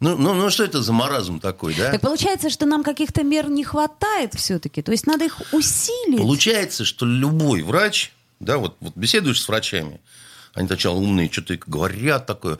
Ну, 0.00 0.16
ну, 0.16 0.32
ну, 0.34 0.48
что 0.48 0.62
это 0.62 0.80
за 0.80 0.92
маразм 0.92 1.40
такой, 1.40 1.74
да? 1.74 1.90
Так 1.90 2.00
получается, 2.00 2.50
что 2.50 2.66
нам 2.66 2.84
каких-то 2.84 3.24
мер 3.24 3.48
не 3.50 3.64
хватает 3.64 4.34
все-таки. 4.34 4.80
То 4.80 4.92
есть 4.92 5.08
надо 5.08 5.24
их 5.24 5.40
усилить. 5.52 6.18
Получается, 6.18 6.84
что 6.84 7.04
любой 7.04 7.62
врач, 7.62 8.12
да, 8.38 8.58
вот, 8.58 8.76
вот 8.78 8.92
беседуешь 8.94 9.42
с 9.42 9.48
врачами, 9.48 10.00
они 10.54 10.68
сначала 10.68 10.94
умные, 10.96 11.28
что-то 11.32 11.58
говорят 11.66 12.26
такое, 12.26 12.58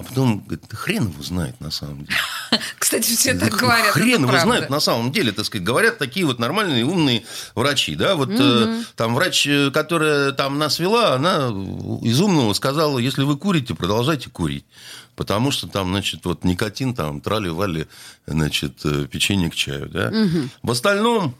а 0.00 0.02
потом 0.02 0.40
говорит, 0.40 0.64
«Да 0.70 0.76
хрен 0.76 1.08
его 1.08 1.22
знает 1.22 1.60
на 1.60 1.70
самом 1.70 2.06
деле. 2.06 2.18
Кстати, 2.78 3.14
все 3.14 3.34
так 3.34 3.52
говорят. 3.52 3.92
Хрен 3.92 4.22
его 4.24 4.38
знает 4.38 4.70
на 4.70 4.80
самом 4.80 5.12
деле, 5.12 5.30
так 5.32 5.44
сказать, 5.44 5.64
говорят 5.64 5.98
такие 5.98 6.24
вот 6.24 6.38
нормальные 6.38 6.86
умные 6.86 7.22
врачи, 7.54 7.94
да, 7.96 8.14
вот 8.14 8.30
э, 8.32 8.82
там 8.96 9.14
врач, 9.14 9.46
э, 9.46 9.70
которая 9.70 10.32
там 10.32 10.58
нас 10.58 10.78
вела, 10.78 11.14
она 11.14 11.48
из 12.02 12.18
умного 12.18 12.54
сказала, 12.54 12.98
если 12.98 13.24
вы 13.24 13.36
курите, 13.36 13.74
продолжайте 13.74 14.30
курить, 14.30 14.64
потому 15.16 15.50
что 15.50 15.68
там, 15.68 15.90
значит, 15.90 16.24
вот 16.24 16.44
никотин, 16.44 16.94
там 16.94 17.20
трали-вали, 17.20 17.86
значит, 18.26 18.80
э, 18.84 19.06
печенье 19.06 19.50
к 19.50 19.54
чаю, 19.54 19.90
да. 19.90 20.10
В 20.62 20.70
остальном 20.70 21.34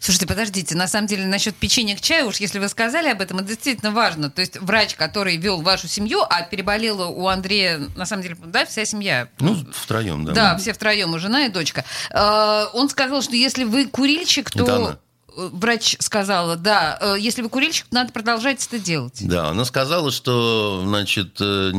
Слушайте, 0.00 0.26
подождите, 0.26 0.74
на 0.74 0.88
самом 0.88 1.06
деле 1.06 1.24
насчет 1.26 1.54
печенья 1.54 1.96
к 1.96 2.00
чаю, 2.00 2.26
уж 2.26 2.36
если 2.36 2.58
вы 2.58 2.68
сказали 2.68 3.08
об 3.08 3.20
этом, 3.20 3.38
это 3.38 3.48
действительно 3.48 3.90
важно. 3.90 4.30
То 4.30 4.40
есть 4.40 4.58
врач, 4.60 4.94
который 4.94 5.36
вел 5.36 5.60
вашу 5.62 5.88
семью, 5.88 6.22
а 6.28 6.42
переболела 6.42 7.06
у 7.06 7.26
Андрея, 7.28 7.80
на 7.96 8.06
самом 8.06 8.22
деле, 8.22 8.36
да, 8.44 8.64
вся 8.66 8.84
семья. 8.84 9.28
ну, 9.38 9.66
втроем, 9.72 10.24
да. 10.24 10.32
Да, 10.32 10.56
все 10.58 10.72
втроем, 10.72 11.14
и 11.16 11.18
жена, 11.18 11.46
и 11.46 11.48
дочка. 11.48 11.84
Э, 12.10 12.66
Он 12.72 12.88
сказал, 12.88 13.22
что 13.22 13.36
если 13.36 13.64
вы 13.64 13.86
курильщик, 13.86 14.50
то... 14.50 14.90
Э, 14.92 15.05
Врач 15.36 15.96
сказала, 16.00 16.56
да, 16.56 16.98
э, 17.00 17.16
если 17.18 17.42
вы 17.42 17.50
курильщик, 17.50 17.86
надо 17.90 18.12
продолжать 18.12 18.66
это 18.66 18.78
делать. 18.78 19.18
Да, 19.20 19.50
она 19.50 19.64
сказала, 19.64 20.10
что, 20.10 20.82
значит, 20.84 21.36
э, 21.40 21.72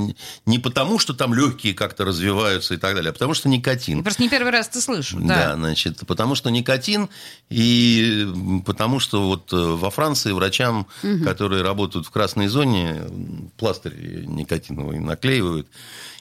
не 0.45 0.59
потому, 0.59 0.99
что 0.99 1.13
там 1.13 1.33
легкие 1.33 1.73
как-то 1.73 2.05
развиваются 2.05 2.75
и 2.75 2.77
так 2.77 2.93
далее, 2.93 3.09
а 3.09 3.13
потому 3.13 3.33
что 3.33 3.49
никотин. 3.49 4.03
Просто 4.03 4.21
не 4.21 4.29
первый 4.29 4.51
раз 4.51 4.67
это 4.67 4.79
слышу. 4.79 5.17
Да. 5.19 5.35
Да. 5.35 5.55
значит, 5.55 6.05
потому 6.05 6.35
что 6.35 6.49
никотин, 6.49 7.09
и 7.49 8.61
потому 8.65 8.99
что 8.99 9.27
вот 9.27 9.51
э, 9.51 9.55
во 9.55 9.89
Франции 9.89 10.31
врачам, 10.31 10.87
которые 11.23 11.63
работают 11.63 12.05
в 12.05 12.11
красной 12.11 12.47
зоне, 12.47 13.01
пластырь 13.57 14.25
никотиновый 14.25 14.99
наклеивают. 14.99 15.67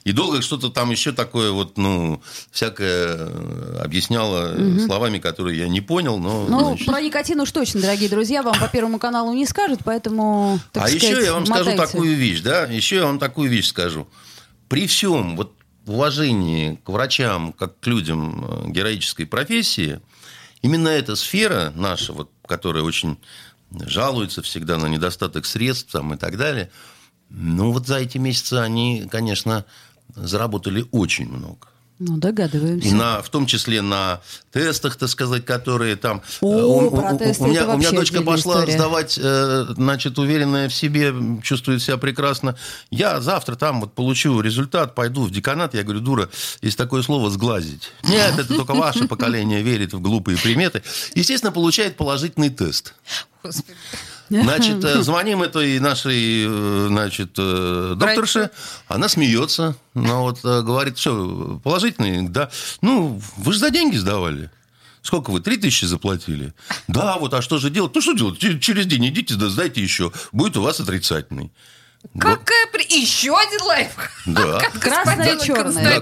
И 0.06 0.12
долго 0.12 0.40
что-то 0.40 0.70
там 0.70 0.92
еще 0.92 1.10
такое 1.10 1.50
вот, 1.50 1.76
ну, 1.76 2.22
всякое 2.52 3.16
э, 3.18 3.80
объясняло 3.82 4.54
э, 4.54 4.78
словами, 4.86 5.18
которые 5.18 5.58
я 5.58 5.66
не 5.66 5.80
понял, 5.80 6.18
но... 6.18 6.46
Ну, 6.48 6.60
значит, 6.68 6.86
про 6.86 7.00
никотин 7.00 7.40
уж 7.40 7.50
точно, 7.50 7.80
дорогие 7.80 8.08
друзья, 8.08 8.44
вам 8.44 8.56
по 8.56 8.68
Первому 8.68 9.00
каналу 9.00 9.32
не 9.32 9.46
скажут, 9.46 9.80
поэтому, 9.84 10.60
а 10.74 10.86
сказать, 10.86 11.02
еще 11.02 11.24
я 11.24 11.32
вам 11.32 11.44
скажу 11.44 11.70
мотайте. 11.72 11.92
такую 11.92 12.14
вещь, 12.14 12.40
да, 12.40 12.66
еще 12.66 12.96
я 12.96 13.06
вам 13.06 13.18
такую 13.18 13.50
вещь 13.50 13.66
скажу. 13.66 14.06
При 14.68 14.86
всем, 14.86 15.36
вот 15.36 15.54
уважении 15.86 16.80
к 16.84 16.88
врачам, 16.88 17.52
как 17.52 17.80
к 17.80 17.86
людям 17.88 18.44
э, 18.44 18.70
героической 18.70 19.26
профессии, 19.26 20.00
именно 20.62 20.86
эта 20.86 21.16
сфера 21.16 21.72
наша, 21.74 22.12
вот, 22.12 22.30
которая 22.46 22.84
очень 22.84 23.18
жалуется 23.72 24.40
всегда 24.42 24.78
на 24.78 24.86
недостаток 24.86 25.46
средств 25.46 25.90
там, 25.90 26.14
и 26.14 26.16
так 26.16 26.36
далее, 26.36 26.70
ну 27.28 27.72
вот 27.72 27.88
за 27.88 27.96
эти 27.96 28.18
месяцы 28.18 28.54
они, 28.54 29.08
конечно, 29.10 29.64
заработали 30.16 30.86
очень 30.90 31.28
много. 31.28 31.68
Ну, 31.98 32.18
догадываемся. 32.18 32.88
И 32.88 32.92
на, 32.92 33.22
в 33.22 33.30
том 33.30 33.46
числе 33.46 33.80
на 33.80 34.20
тестах, 34.52 34.96
так 34.96 35.08
сказать, 35.08 35.46
которые 35.46 35.96
там... 35.96 36.20
О, 36.42 36.58
э, 36.58 36.62
у, 36.62 36.90
про 36.90 37.14
у- 37.14 37.18
тесты 37.18 37.42
у 37.42 37.46
меня, 37.46 37.62
это 37.62 37.74
у 37.74 37.78
меня 37.78 37.90
дочка 37.90 38.20
пошла 38.20 38.56
история. 38.56 38.74
сдавать, 38.74 39.18
э, 39.22 39.66
значит, 39.70 40.18
уверенная 40.18 40.68
в 40.68 40.74
себе, 40.74 41.14
чувствует 41.42 41.80
себя 41.80 41.96
прекрасно. 41.96 42.54
Я 42.90 43.22
завтра 43.22 43.54
там 43.54 43.80
вот 43.80 43.94
получу 43.94 44.38
результат, 44.42 44.94
пойду 44.94 45.22
в 45.22 45.30
деканат. 45.30 45.72
Я 45.72 45.84
говорю, 45.84 46.00
дура, 46.00 46.28
есть 46.60 46.76
такое 46.76 47.00
слово 47.00 47.30
«сглазить». 47.30 47.90
Нет, 48.02 48.38
это 48.38 48.54
только 48.54 48.74
ваше 48.74 49.08
поколение 49.08 49.62
верит 49.62 49.94
в 49.94 50.00
глупые 50.00 50.36
приметы. 50.36 50.82
Естественно, 51.14 51.50
получает 51.50 51.96
положительный 51.96 52.50
тест. 52.50 52.92
Господи. 53.42 53.74
Значит, 54.30 54.84
э, 54.84 55.02
звоним 55.02 55.42
этой 55.42 55.78
нашей, 55.78 56.46
э, 56.46 56.86
значит, 56.88 57.30
э, 57.38 57.94
докторше, 57.96 58.50
она 58.88 59.08
смеется, 59.08 59.76
но 59.94 60.22
вот 60.22 60.40
э, 60.44 60.62
говорит, 60.62 60.98
что, 60.98 61.60
положительный, 61.62 62.28
да. 62.28 62.50
Ну, 62.80 63.20
вы 63.36 63.52
же 63.52 63.58
за 63.58 63.70
деньги 63.70 63.96
сдавали. 63.96 64.50
Сколько 65.02 65.30
вы? 65.30 65.40
Три 65.40 65.56
тысячи 65.56 65.84
заплатили? 65.84 66.52
Да, 66.88 67.16
вот, 67.18 67.32
а 67.34 67.40
что 67.40 67.58
же 67.58 67.70
делать? 67.70 67.94
Ну, 67.94 68.00
что 68.00 68.12
делать? 68.14 68.40
Через 68.60 68.86
день 68.86 69.06
идите, 69.06 69.36
да 69.36 69.48
сдайте 69.48 69.80
еще. 69.80 70.10
Будет 70.32 70.56
у 70.56 70.62
вас 70.62 70.80
отрицательный. 70.80 71.52
Какая 72.18 72.66
при... 72.72 72.84
Еще 72.86 73.36
один 73.36 73.62
лайф. 73.62 73.90
Да. 74.26 74.58
Красный 74.58 74.80
Красное 74.80 75.36
чё- 75.36 75.44
черное. 75.54 76.00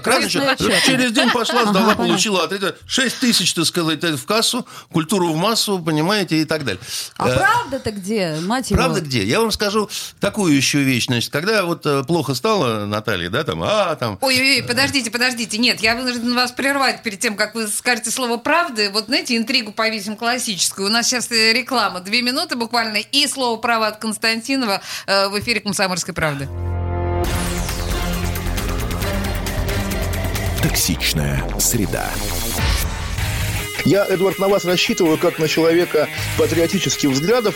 Через 0.81 1.11
день 1.11 1.29
пошла, 1.29 1.65
сдала, 1.65 1.91
Ага, 1.91 1.95
получила 1.95 2.43
отрицательный. 2.45 2.81
6 2.87 3.19
тысяч, 3.19 3.53
так 3.53 3.65
сказать, 3.65 4.03
в 4.03 4.25
кассу, 4.25 4.65
культуру 4.91 5.31
в 5.31 5.35
массу, 5.35 5.77
понимаете, 5.79 6.37
и 6.37 6.45
так 6.45 6.65
далее. 6.65 6.81
А 7.17 7.29
Э, 7.29 7.37
правда-то 7.37 7.91
где, 7.91 8.37
мать 8.41 8.71
его? 8.71 8.79
Правда 8.79 9.01
где? 9.01 9.23
Я 9.23 9.41
вам 9.41 9.51
скажу 9.51 9.89
такую 10.19 10.55
еще 10.55 10.79
вещь. 10.79 11.05
Значит, 11.05 11.31
когда 11.31 11.65
вот 11.65 11.85
э, 11.85 12.03
плохо 12.03 12.33
стало 12.33 12.85
Наталье, 12.85 13.29
да, 13.29 13.43
там, 13.43 13.61
а, 13.63 13.95
там, 13.95 14.17
Ой-ой-ой, 14.21 14.63
подождите, 14.63 15.11
подождите. 15.11 15.59
Нет, 15.59 15.79
я 15.81 15.95
вынужден 15.95 16.33
вас 16.33 16.51
прервать 16.51 17.03
перед 17.03 17.19
тем, 17.19 17.35
как 17.35 17.53
вы 17.53 17.67
скажете 17.67 18.09
слово 18.09 18.37
«правды». 18.37 18.89
Вот, 18.89 19.05
знаете, 19.05 19.37
интригу 19.37 19.71
повесим 19.71 20.15
классическую. 20.15 20.87
У 20.87 20.91
нас 20.91 21.05
сейчас 21.07 21.29
э, 21.31 21.53
реклама. 21.53 21.99
Две 21.99 22.23
минуты 22.23 22.55
буквально. 22.55 22.97
И 22.97 23.27
слово 23.27 23.57
«право» 23.57 23.85
от 23.85 23.97
Константинова 23.97 24.81
э, 25.05 25.27
в 25.27 25.39
эфире 25.39 25.59
«Комсомольской 25.95 26.13
правды». 26.13 26.49
Токсичная 30.61 31.41
среда. 31.57 32.09
Я, 33.85 34.05
Эдвард, 34.05 34.39
на 34.39 34.49
вас 34.49 34.65
рассчитываю 34.65 35.17
как 35.17 35.39
на 35.39 35.47
человека 35.47 36.09
патриотических 36.37 37.09
взглядов. 37.11 37.55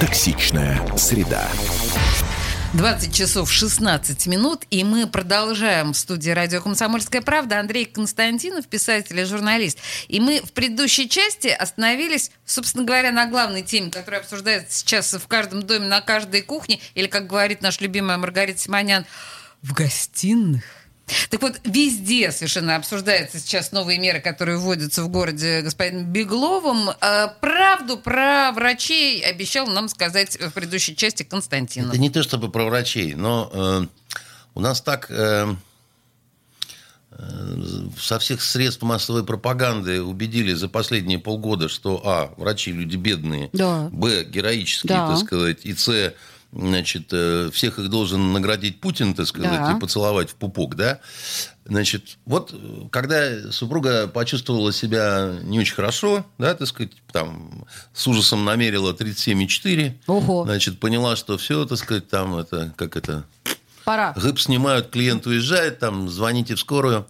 Токсичная 0.00 0.80
среда. 0.96 1.48
20 2.74 3.12
часов 3.12 3.50
16 3.50 4.28
минут, 4.28 4.62
и 4.70 4.84
мы 4.84 5.08
продолжаем 5.08 5.92
в 5.92 5.96
студии 5.96 6.30
радио 6.30 6.60
«Комсомольская 6.60 7.20
правда». 7.20 7.58
Андрей 7.58 7.84
Константинов, 7.84 8.68
писатель 8.68 9.18
и 9.18 9.24
журналист. 9.24 9.80
И 10.06 10.20
мы 10.20 10.40
в 10.40 10.52
предыдущей 10.52 11.08
части 11.08 11.48
остановились, 11.48 12.30
собственно 12.44 12.84
говоря, 12.84 13.10
на 13.10 13.26
главной 13.26 13.62
теме, 13.62 13.90
которая 13.90 14.20
обсуждается 14.20 14.78
сейчас 14.78 15.12
в 15.14 15.26
каждом 15.26 15.64
доме, 15.64 15.86
на 15.86 16.00
каждой 16.00 16.42
кухне, 16.42 16.78
или, 16.94 17.08
как 17.08 17.26
говорит 17.26 17.60
наш 17.60 17.80
любимая 17.80 18.18
Маргарита 18.18 18.60
Симонян, 18.60 19.04
в 19.62 19.72
гостиных. 19.72 20.62
Так 21.30 21.40
вот, 21.42 21.60
везде 21.64 22.30
совершенно 22.32 22.76
обсуждаются 22.76 23.38
сейчас 23.38 23.72
новые 23.72 23.98
меры, 23.98 24.20
которые 24.20 24.58
вводятся 24.58 25.02
в 25.02 25.08
городе 25.08 25.62
господином 25.62 26.06
Бегловым. 26.06 26.90
Э, 27.00 27.28
Правду 27.40 27.96
про 27.98 28.52
врачей 28.52 29.20
обещал 29.22 29.66
нам 29.66 29.88
сказать 29.88 30.38
в 30.38 30.50
предыдущей 30.50 30.94
части 30.96 31.22
Константинов. 31.22 31.90
Это 31.90 31.98
не 32.00 32.10
то 32.10 32.22
чтобы 32.22 32.50
про 32.50 32.64
врачей, 32.64 33.14
но 33.14 33.50
э, 33.52 33.86
у 34.54 34.60
нас 34.60 34.80
так 34.80 35.06
э, 35.10 35.54
э, 37.12 37.86
со 37.98 38.18
всех 38.18 38.42
средств 38.42 38.82
массовой 38.82 39.24
пропаганды 39.24 40.02
убедили 40.02 40.52
за 40.54 40.68
последние 40.68 41.18
полгода, 41.18 41.68
что 41.68 42.00
а, 42.04 42.34
врачи 42.36 42.72
люди 42.72 42.96
бедные, 42.96 43.50
Да. 43.52 43.88
б, 43.92 44.24
героические, 44.24 44.88
Да. 44.88 45.08
так 45.08 45.26
сказать, 45.26 45.58
и 45.64 45.74
с, 45.74 46.14
значит, 46.52 47.08
э, 47.12 47.50
всех 47.52 47.78
их 47.78 47.88
должен 47.90 48.32
наградить 48.32 48.80
Путин, 48.80 49.14
так 49.14 49.26
сказать, 49.26 49.50
Да. 49.50 49.72
и 49.76 49.80
поцеловать 49.80 50.30
в 50.30 50.34
пупок, 50.34 50.76
да. 50.76 51.00
Значит, 51.66 52.16
вот 52.24 52.52
э, 52.54 52.88
когда 52.90 53.52
супруга 53.52 54.06
почувствовала 54.08 54.72
себя 54.72 55.36
не 55.42 55.58
очень 55.60 55.74
хорошо, 55.74 56.24
да, 56.38 56.54
так 56.54 56.66
сказать, 56.68 56.92
там 57.12 57.66
с 57.92 58.06
ужасом 58.06 58.44
намерила 58.44 58.92
37,4, 58.94 59.98
Ого. 60.06 60.44
значит, 60.44 60.80
поняла, 60.80 61.16
что 61.16 61.36
все, 61.36 61.64
так 61.66 61.78
сказать, 61.78 62.08
там 62.08 62.36
это, 62.36 62.72
как 62.76 62.96
это, 62.96 63.24
Пора. 63.84 64.12
гыб 64.16 64.40
снимают, 64.40 64.88
клиент 64.90 65.26
уезжает, 65.26 65.78
там, 65.78 66.08
звоните 66.08 66.54
в 66.54 66.60
скорую. 66.60 67.06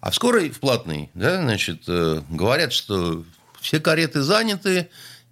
А 0.00 0.10
в 0.10 0.14
скорой, 0.14 0.50
в 0.50 0.60
платной, 0.60 1.10
да, 1.14 1.42
значит, 1.42 1.82
э, 1.88 2.22
говорят, 2.30 2.72
что 2.72 3.24
все 3.60 3.80
кареты 3.80 4.22
заняты, 4.22 4.88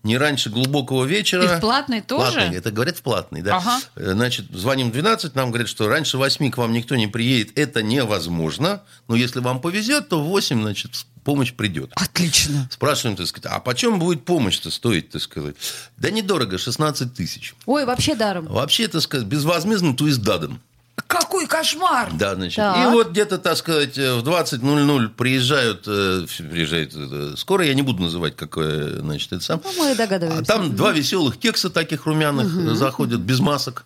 не 0.08 0.18
раньше 0.18 0.50
глубокого 0.50 1.04
вечера. 1.04 1.44
И 1.44 1.58
в 1.58 1.60
платной 1.60 2.00
тоже? 2.00 2.32
Платной, 2.32 2.56
это 2.56 2.70
говорят 2.72 2.96
в 2.96 3.02
платной, 3.02 3.42
да. 3.42 3.58
Ага. 3.58 3.78
Э, 3.94 4.12
Значит, 4.12 4.46
звоним 4.52 4.88
в 4.88 4.92
12, 4.92 5.34
нам 5.36 5.50
говорят, 5.50 5.68
что 5.68 5.86
раньше 5.88 6.18
8 6.18 6.50
к 6.50 6.56
вам 6.56 6.72
никто 6.72 6.96
не 6.96 7.06
приедет, 7.06 7.56
это 7.56 7.82
невозможно. 7.82 8.82
Но 9.06 9.14
если 9.14 9.38
вам 9.40 9.60
повезет, 9.60 10.08
то 10.08 10.20
в 10.20 10.24
8, 10.26 10.60
значит, 10.62 10.92
помощь 11.22 11.52
придет. 11.52 11.92
Отлично. 11.94 12.68
Спрашиваем, 12.72 13.16
так 13.16 13.26
сказать, 13.26 13.52
а 13.52 13.60
почем 13.60 13.98
будет 13.98 14.24
помощь-то 14.24 14.70
стоить, 14.70 15.10
так 15.10 15.20
сказать? 15.22 15.56
Да 15.98 16.10
недорого, 16.10 16.56
16 16.58 17.14
тысяч. 17.14 17.54
Ой, 17.66 17.84
вообще 17.84 18.14
даром. 18.14 18.46
Вообще, 18.46 18.88
так 18.88 19.02
сказать, 19.02 19.26
безвозмездно, 19.26 19.94
то 19.94 20.06
есть 20.06 20.22
дадом. 20.22 20.60
Какой 21.06 21.46
кошмар! 21.46 22.10
Да, 22.12 22.34
значит. 22.34 22.56
Так. 22.56 22.88
И 22.88 22.90
вот 22.92 23.10
где-то, 23.10 23.38
так 23.38 23.56
сказать, 23.56 23.96
в 23.96 24.22
20.00 24.22 25.08
приезжают, 25.10 25.84
э, 25.86 26.26
приезжает 26.38 26.92
э, 26.94 27.34
скоро, 27.36 27.64
я 27.64 27.74
не 27.74 27.82
буду 27.82 28.02
называть, 28.02 28.36
какое, 28.36 29.00
значит, 29.00 29.32
это 29.32 29.44
сам. 29.44 29.60
Ну, 29.64 29.72
мы 29.78 29.94
догадываемся. 29.94 30.52
А 30.52 30.56
там 30.56 30.74
два 30.74 30.92
веселых 30.92 31.38
кекса 31.38 31.70
таких 31.70 32.06
румяных 32.06 32.46
э, 32.54 32.74
заходят, 32.74 33.20
без 33.20 33.40
масок. 33.40 33.84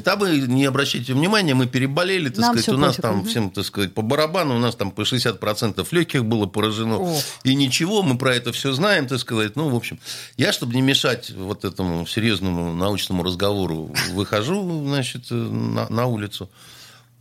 Говорит, 0.00 0.08
а 0.08 0.16
вы 0.16 0.52
не 0.52 0.64
обращайте 0.64 1.12
внимания, 1.12 1.54
мы 1.54 1.66
переболели, 1.66 2.28
так 2.28 2.38
Нам 2.38 2.58
сказать, 2.58 2.68
у 2.68 2.78
нас 2.78 2.96
пофиг, 2.96 3.02
там 3.02 3.16
мгм. 3.18 3.26
всем, 3.26 3.50
так 3.50 3.64
сказать, 3.64 3.94
по 3.94 4.02
барабану, 4.02 4.56
у 4.56 4.58
нас 4.58 4.76
там 4.76 4.90
по 4.90 5.02
60% 5.02 5.86
легких 5.90 6.24
было 6.24 6.46
поражено. 6.46 6.98
Ох. 6.98 7.22
И 7.42 7.54
ничего, 7.54 8.02
мы 8.02 8.16
про 8.16 8.34
это 8.34 8.52
все 8.52 8.72
знаем, 8.72 9.06
так 9.06 9.18
сказать. 9.18 9.56
Ну, 9.56 9.68
в 9.68 9.74
общем, 9.74 9.98
я, 10.36 10.52
чтобы 10.52 10.74
не 10.74 10.82
мешать 10.82 11.30
вот 11.30 11.64
этому 11.64 12.06
серьезному 12.06 12.74
научному 12.74 13.22
разговору, 13.22 13.92
выхожу, 14.12 14.86
значит, 14.86 15.30
на, 15.30 15.88
на 15.88 16.06
улицу. 16.06 16.48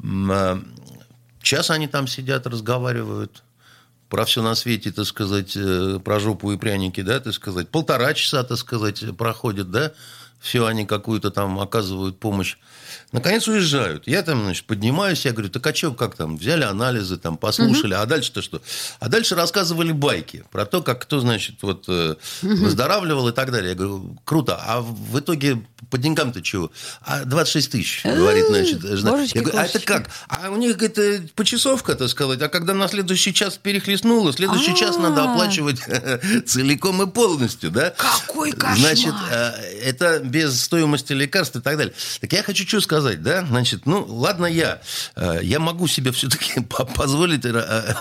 М, 0.04 0.32
а, 0.32 0.64
Час 1.42 1.70
они 1.70 1.88
там 1.88 2.08
сидят, 2.08 2.46
разговаривают 2.46 3.44
про 4.10 4.26
все 4.26 4.42
на 4.42 4.54
свете, 4.56 4.92
так 4.92 5.06
сказать, 5.06 5.54
э, 5.56 6.00
про 6.04 6.20
жопу 6.20 6.52
и 6.52 6.58
пряники, 6.58 7.02
да, 7.02 7.20
так 7.20 7.34
сказать. 7.34 7.70
Полтора 7.70 8.14
часа, 8.14 8.44
так 8.44 8.58
сказать, 8.58 9.04
проходит, 9.18 9.72
да, 9.72 9.94
все 10.40 10.66
они 10.66 10.86
какую-то 10.86 11.32
там 11.32 11.60
оказывают 11.60 12.20
помощь. 12.20 12.58
Наконец 13.12 13.48
уезжают. 13.48 14.08
Я 14.08 14.22
там, 14.22 14.44
значит, 14.44 14.66
поднимаюсь, 14.66 15.26
я 15.26 15.32
говорю, 15.32 15.50
так 15.50 15.66
а 15.66 15.74
что, 15.76 15.94
как 15.94 16.16
там, 16.16 16.38
взяли 16.38 16.64
анализы, 16.64 17.18
там, 17.18 17.38
послушали, 17.38 17.94
а 17.94 18.06
дальше-то 18.06 18.42
что? 18.42 18.62
А 19.00 19.08
дальше 19.10 19.36
рассказывали 19.36 19.92
байки 19.92 20.44
про 20.52 20.66
то, 20.66 20.82
как 20.82 21.02
кто, 21.02 21.20
значит, 21.20 21.56
вот 21.62 21.86
э, 21.88 22.16
выздоравливал 22.42 23.30
и 23.30 23.32
так 23.32 23.52
далее. 23.52 23.70
Я 23.70 23.76
говорю, 23.76 24.18
круто, 24.26 24.60
а 24.62 24.82
в 24.82 25.20
итоге 25.20 25.64
по 25.90 25.98
деньгам-то 25.98 26.42
чего? 26.42 26.72
А 27.02 27.24
26 27.24 27.72
тысяч, 27.72 28.02
говорит, 28.04 28.46
значит, 28.48 28.82
жена. 28.82 29.12
божечки, 29.12 29.38
Я 29.38 29.44
говорю, 29.44 29.60
а 29.60 29.66
это 29.66 29.80
как? 29.80 30.10
А 30.28 30.50
у 30.50 30.58
них, 30.58 30.76
говорит, 30.76 30.98
э, 30.98 31.22
почасовка, 31.36 31.96
так 31.96 32.10
сказать, 32.10 32.42
а 32.42 32.50
когда 32.50 32.74
на 32.74 32.88
следующий 32.88 33.34
час 33.34 33.58
перехлестнуло, 33.58 34.34
следующий 34.34 34.76
час 34.76 34.98
надо 34.98 35.24
А. 35.24 35.32
оплачивать 35.32 35.80
целиком 36.46 37.02
и 37.02 37.08
полностью, 37.08 37.72
да? 37.72 37.92
Какой 37.92 38.52
кошмар! 38.52 38.78
Значит, 38.78 39.14
э, 39.32 39.52
это 39.84 40.20
без 40.28 40.62
стоимости 40.62 41.14
лекарств 41.14 41.56
и 41.56 41.62
так 41.62 41.78
далее. 41.78 41.94
Так 42.22 42.32
я 42.34 42.44
хочу 42.44 42.68
что 42.68 42.82
сказать, 42.82 43.22
да? 43.24 43.46
Значит, 43.46 43.86
ну, 43.86 44.06
ладно 44.08 44.46
я. 44.46 44.82
Э, 45.16 45.40
Я 45.42 45.60
могу 45.60 45.88
себе 45.88 46.12
все-таки 46.12 46.62
позволить 46.96 47.46
э, 47.46 47.52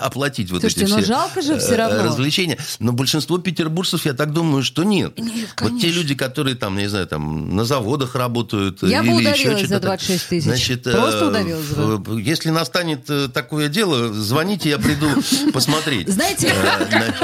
оплатить 0.01 0.51
вот 0.51 0.61
Слушайте, 0.61 0.85
эти 0.85 0.91
но 0.91 0.97
все 0.97 1.07
жалко 1.07 1.41
же 1.41 1.57
всё 1.59 1.73
э, 1.73 1.75
равно. 1.77 2.03
развлечения. 2.03 2.57
Но 2.79 2.91
большинство 2.91 3.37
петербуржцев, 3.37 4.05
я 4.05 4.13
так 4.13 4.33
думаю, 4.33 4.63
что 4.63 4.83
нет. 4.83 5.17
Нет, 5.19 5.49
вот 5.59 5.79
те 5.81 5.89
люди, 5.89 6.15
которые 6.15 6.55
там, 6.55 6.77
не 6.77 6.87
знаю, 6.89 7.07
там 7.07 7.55
на 7.55 7.65
заводах 7.65 8.15
работают 8.15 8.83
Я 8.83 9.01
бы 9.01 9.07
или 9.09 9.29
еще 9.29 9.49
удавилась 9.49 9.59
что-то. 9.59 9.67
за 9.75 9.79
26 9.79 10.27
тысяч. 10.29 10.43
Значит, 10.45 10.83
Просто 10.83 11.25
э, 11.25 11.27
удавилась 11.29 11.65
бы. 11.67 12.17
э, 12.19 12.21
Если 12.21 12.49
настанет 12.49 13.09
э, 13.09 13.27
такое 13.33 13.67
дело, 13.69 14.13
звоните, 14.13 14.69
я 14.69 14.77
приду 14.77 15.07
посмотреть. 15.53 16.09
Знаете- 16.09 16.47
Э, 16.47 17.17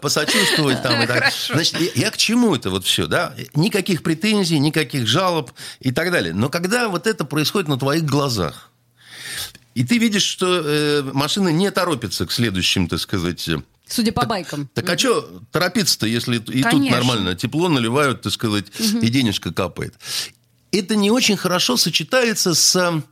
посочувствовать 0.00 0.82
там 0.82 1.02
и 1.02 1.06
так. 1.06 1.32
Значит, 1.52 1.80
я, 1.80 1.90
я 2.06 2.10
к 2.10 2.16
чему 2.16 2.54
это 2.54 2.70
вот 2.70 2.84
все, 2.84 3.06
да? 3.06 3.34
Никаких 3.54 4.02
претензий, 4.02 4.58
никаких 4.58 5.06
жалоб 5.06 5.52
и 5.80 5.92
так 5.92 6.10
далее. 6.10 6.34
Но 6.34 6.48
когда 6.48 6.88
вот 6.88 7.06
это 7.06 7.24
происходит 7.24 7.68
на 7.68 7.78
твоих 7.78 8.04
глазах, 8.04 8.70
и 9.74 9.84
ты 9.84 9.98
видишь, 9.98 10.24
что 10.24 10.62
э, 10.64 11.02
машина 11.12 11.50
не 11.50 11.70
торопится 11.70 12.26
к 12.26 12.32
следующим, 12.32 12.88
так 12.88 12.98
сказать, 12.98 13.46
э, 13.48 13.62
Судя 13.86 14.12
по 14.12 14.26
байкам. 14.26 14.68
так 14.74 14.88
а 14.90 14.98
что 14.98 15.40
торопиться-то, 15.52 16.06
если 16.06 16.36
и 16.36 16.40
тут 16.40 16.62
Конечно. 16.64 16.96
нормально 16.96 17.34
тепло 17.36 17.68
наливают, 17.68 18.22
так 18.22 18.32
сказать, 18.32 18.66
и 18.78 19.08
денежка 19.08 19.52
капает? 19.52 19.94
Это 20.72 20.96
не 20.96 21.10
очень 21.10 21.36
хорошо 21.36 21.76
сочетается 21.76 22.54
с, 22.54 23.02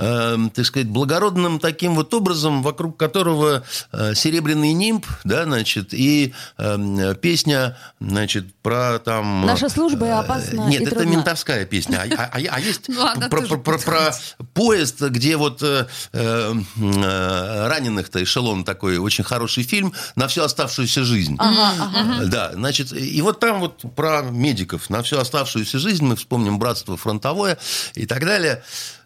э, 0.00 0.36
так 0.54 0.64
сказать, 0.66 0.88
благородным 0.88 1.60
таким 1.60 1.94
вот 1.94 2.12
образом, 2.14 2.62
вокруг 2.62 2.96
которого 2.96 3.62
э, 3.92 4.14
серебряный 4.14 4.72
нимб, 4.72 5.06
да, 5.24 5.44
значит, 5.44 5.92
и 5.94 6.32
э, 6.58 7.14
песня, 7.20 7.76
значит, 8.00 8.54
про 8.62 8.98
там... 8.98 9.46
Наша 9.46 9.68
служба 9.68 10.06
э, 10.06 10.12
опасна 10.12 10.62
Нет, 10.68 10.80
и 10.80 10.84
это 10.84 10.96
трудна. 10.96 11.10
ментовская 11.10 11.64
песня. 11.66 12.02
А, 12.16 12.22
а- 12.32 12.38
а 12.50 12.60
есть 12.60 12.84
Ну, 12.88 13.28
про, 13.28 13.42
про- 13.42 13.58
про- 13.58 13.78
про 13.78 14.14
поезд, 14.54 15.00
где 15.02 15.36
вот 15.36 15.62
э, 15.62 15.86
э, 16.12 16.54
э, 16.76 17.68
раненых-то 17.68 18.22
эшелон 18.22 18.64
такой, 18.64 18.98
очень 18.98 19.24
хороший 19.24 19.62
фильм 19.64 19.92
на 20.16 20.28
всю 20.28 20.42
оставшуюся 20.42 21.04
жизнь. 21.04 21.36
Да, 21.36 22.50
значит, 22.54 22.92
и 22.92 23.20
вот 23.22 23.40
там 23.40 23.60
вот 23.60 23.82
про 23.96 24.22
медиков 24.22 24.88
на 24.90 25.02
всю 25.02 25.18
оставшуюся 25.18 25.78
жизнь 25.78 26.04
мы 26.04 26.16
вспомним 26.16 26.58
братство 26.58 26.96
фронтовое 26.96 27.58
и 27.94 28.06
так 28.06 28.20
далее. 28.24 28.62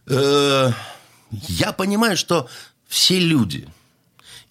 Э, 0.06 0.70
Я 1.48 1.72
понимаю, 1.72 2.16
что 2.16 2.48
все 2.86 3.18
люди, 3.18 3.68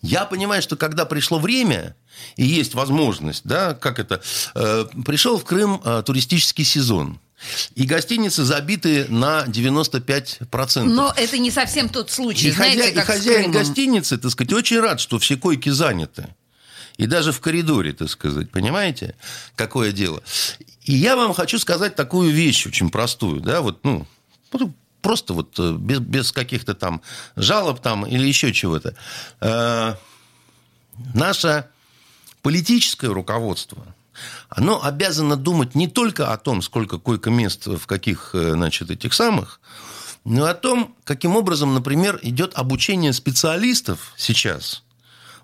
я 0.02 0.26
понимаю, 0.26 0.62
что 0.62 0.76
когда 0.76 1.06
пришло 1.06 1.40
время 1.40 1.96
и 2.36 2.44
есть 2.46 2.74
возможность, 2.74 3.42
да, 3.46 3.74
как 3.74 4.00
это, 4.00 4.22
э, 4.56 4.86
пришел 5.06 5.38
в 5.38 5.46
Крым 5.46 5.82
э, 5.84 6.04
туристический 6.06 6.66
сезон. 6.66 7.20
И 7.76 7.84
гостиницы 7.86 8.44
забиты 8.44 9.06
на 9.10 9.46
95%. 9.46 10.84
Но 10.84 11.14
это 11.16 11.38
не 11.38 11.52
совсем 11.52 11.90
тот 11.90 12.10
случай. 12.12 12.48
И, 12.48 12.52
Знаете, 12.52 12.82
хозя- 12.82 12.92
и 12.92 12.94
как 12.96 13.04
с 13.06 13.08
хозяин 13.08 13.52
гостиницы, 13.52 14.18
так 14.18 14.32
сказать, 14.32 14.54
очень 14.54 14.80
рад, 14.80 15.00
что 15.00 15.20
все 15.20 15.36
койки 15.38 15.70
заняты. 15.70 16.28
И 16.98 17.06
даже 17.06 17.32
в 17.32 17.40
коридоре, 17.42 17.92
так 17.94 18.10
сказать, 18.10 18.50
понимаете, 18.52 19.16
какое 19.56 19.92
дело. 19.92 20.22
И 20.84 20.94
я 20.94 21.16
вам 21.16 21.34
хочу 21.34 21.60
сказать 21.60 21.96
такую 21.96 22.32
вещь 22.32 22.66
очень 22.68 22.90
простую, 22.90 23.42
да, 23.42 23.62
вот, 23.62 23.84
ну, 23.84 24.06
просто 25.04 25.34
вот 25.34 25.60
э, 25.60 25.74
без, 25.74 26.00
без 26.00 26.32
каких-то 26.32 26.74
там 26.74 27.02
жалоб 27.36 27.82
там 27.82 28.08
или 28.08 28.28
еще 28.28 28.52
чего-то. 28.52 28.96
Э, 29.42 29.96
наше 31.14 31.68
политическое 32.42 33.10
руководство, 33.10 33.86
оно 34.50 34.84
обязано 34.84 35.36
думать 35.36 35.76
не 35.76 35.88
только 35.88 36.34
о 36.34 36.38
том, 36.38 36.62
сколько 36.62 36.98
койко-мест 36.98 37.68
в 37.68 37.86
каких, 37.86 38.32
э, 38.34 38.54
значит, 38.54 38.90
этих 38.90 39.14
самых, 39.14 39.60
но 40.24 40.48
и 40.48 40.50
о 40.50 40.54
том, 40.54 40.96
каким 41.04 41.36
образом, 41.36 41.74
например, 41.74 42.20
идет 42.24 42.54
обучение 42.56 43.14
специалистов 43.14 44.14
сейчас 44.18 44.84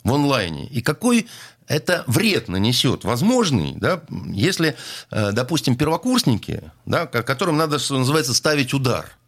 в 0.04 0.14
онлайне, 0.14 0.68
и 0.68 0.82
какой 0.82 1.28
это 1.68 2.04
вред 2.08 2.48
нанесет, 2.48 3.04
возможный, 3.04 3.74
да, 3.76 4.02
если, 4.32 4.76
э, 5.12 5.32
допустим, 5.34 5.76
первокурсники, 5.76 6.72
да, 6.86 7.06
ко- 7.06 7.24
которым 7.24 7.58
надо, 7.58 7.78
что 7.78 7.98
называется, 7.98 8.34
ставить 8.34 8.74
удар. 8.74 9.19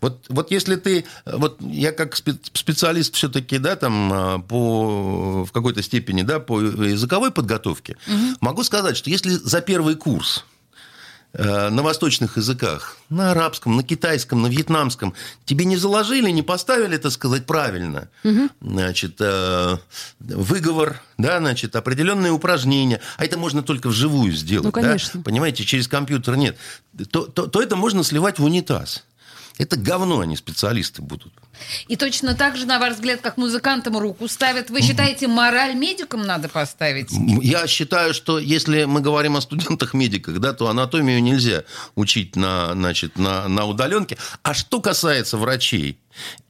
Вот, 0.00 0.24
вот 0.28 0.50
если 0.50 0.76
ты, 0.76 1.04
вот 1.24 1.56
я 1.60 1.92
как 1.92 2.14
спе- 2.14 2.38
специалист 2.52 3.14
все-таки, 3.14 3.58
да, 3.58 3.76
там 3.76 4.12
а, 4.12 4.38
по 4.38 5.44
в 5.44 5.52
какой-то 5.52 5.82
степени, 5.82 6.22
да, 6.22 6.40
по 6.40 6.60
языковой 6.60 7.30
подготовке, 7.30 7.96
могу 8.40 8.62
сказать, 8.64 8.96
что 8.96 9.10
если 9.10 9.30
за 9.30 9.60
первый 9.60 9.94
курс 9.94 10.44
э, 11.32 11.68
на 11.70 11.82
восточных 11.82 12.36
языках, 12.36 12.96
на 13.10 13.30
арабском, 13.32 13.76
на 13.76 13.82
китайском, 13.82 14.42
на 14.42 14.46
вьетнамском, 14.48 15.14
тебе 15.44 15.64
не 15.64 15.76
заложили, 15.76 16.30
не 16.30 16.42
поставили, 16.42 16.96
так 16.96 17.12
сказать, 17.12 17.46
правильно, 17.46 18.08
значит, 18.60 19.16
э, 19.20 19.76
выговор, 20.20 21.00
да, 21.18 21.38
значит, 21.38 21.76
определенные 21.76 22.32
упражнения, 22.32 23.00
а 23.16 23.24
это 23.24 23.38
можно 23.38 23.62
только 23.62 23.88
вживую 23.88 24.32
сделать, 24.32 24.64
Ну, 24.66 24.72
да? 24.72 24.80
конечно. 24.88 25.22
понимаете, 25.22 25.64
через 25.64 25.88
компьютер 25.88 26.36
нет, 26.36 26.56
то, 27.10 27.24
то, 27.26 27.46
то 27.46 27.62
это 27.62 27.76
можно 27.76 28.02
сливать 28.04 28.38
в 28.38 28.44
унитаз. 28.44 29.04
Это 29.58 29.76
говно, 29.76 30.20
они 30.20 30.36
специалисты 30.36 31.00
будут. 31.00 31.32
И 31.88 31.96
точно 31.96 32.34
так 32.34 32.56
же, 32.56 32.66
на 32.66 32.78
ваш 32.78 32.94
взгляд, 32.94 33.22
как 33.22 33.38
музыкантам 33.38 33.96
руку 33.96 34.28
ставят, 34.28 34.68
вы 34.68 34.82
считаете, 34.82 35.28
мораль 35.28 35.74
медикам 35.74 36.22
надо 36.22 36.48
поставить? 36.48 37.08
Я 37.42 37.66
считаю, 37.66 38.12
что 38.12 38.38
если 38.38 38.84
мы 38.84 39.00
говорим 39.00 39.36
о 39.36 39.40
студентах-медиках, 39.40 40.38
да, 40.40 40.52
то 40.52 40.68
анатомию 40.68 41.22
нельзя 41.22 41.64
учить 41.94 42.36
на, 42.36 42.72
значит, 42.72 43.18
на, 43.18 43.48
на 43.48 43.64
удаленке. 43.64 44.18
А 44.42 44.52
что 44.52 44.80
касается 44.80 45.38
врачей 45.38 45.98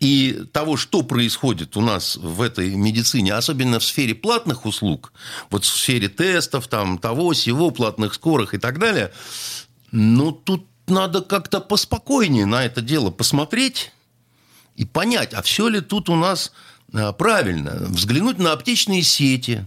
и 0.00 0.44
того, 0.52 0.76
что 0.76 1.02
происходит 1.02 1.76
у 1.76 1.80
нас 1.80 2.16
в 2.16 2.42
этой 2.42 2.74
медицине, 2.74 3.34
особенно 3.34 3.78
в 3.78 3.84
сфере 3.84 4.14
платных 4.14 4.66
услуг, 4.66 5.12
вот 5.50 5.64
в 5.64 5.68
сфере 5.68 6.08
тестов, 6.08 6.66
там, 6.66 6.98
того, 6.98 7.34
сего, 7.34 7.70
платных 7.70 8.14
скорых 8.14 8.54
и 8.54 8.58
так 8.58 8.78
далее, 8.78 9.12
ну, 9.92 10.32
тут 10.32 10.66
надо 10.90 11.22
как-то 11.22 11.60
поспокойнее 11.60 12.46
на 12.46 12.64
это 12.64 12.80
дело 12.80 13.10
посмотреть 13.10 13.92
и 14.74 14.84
понять, 14.84 15.34
а 15.34 15.42
все 15.42 15.68
ли 15.68 15.80
тут 15.80 16.08
у 16.08 16.16
нас 16.16 16.52
а, 16.92 17.12
правильно. 17.12 17.76
Взглянуть 17.88 18.38
на 18.38 18.52
аптечные 18.52 19.02
сети, 19.02 19.66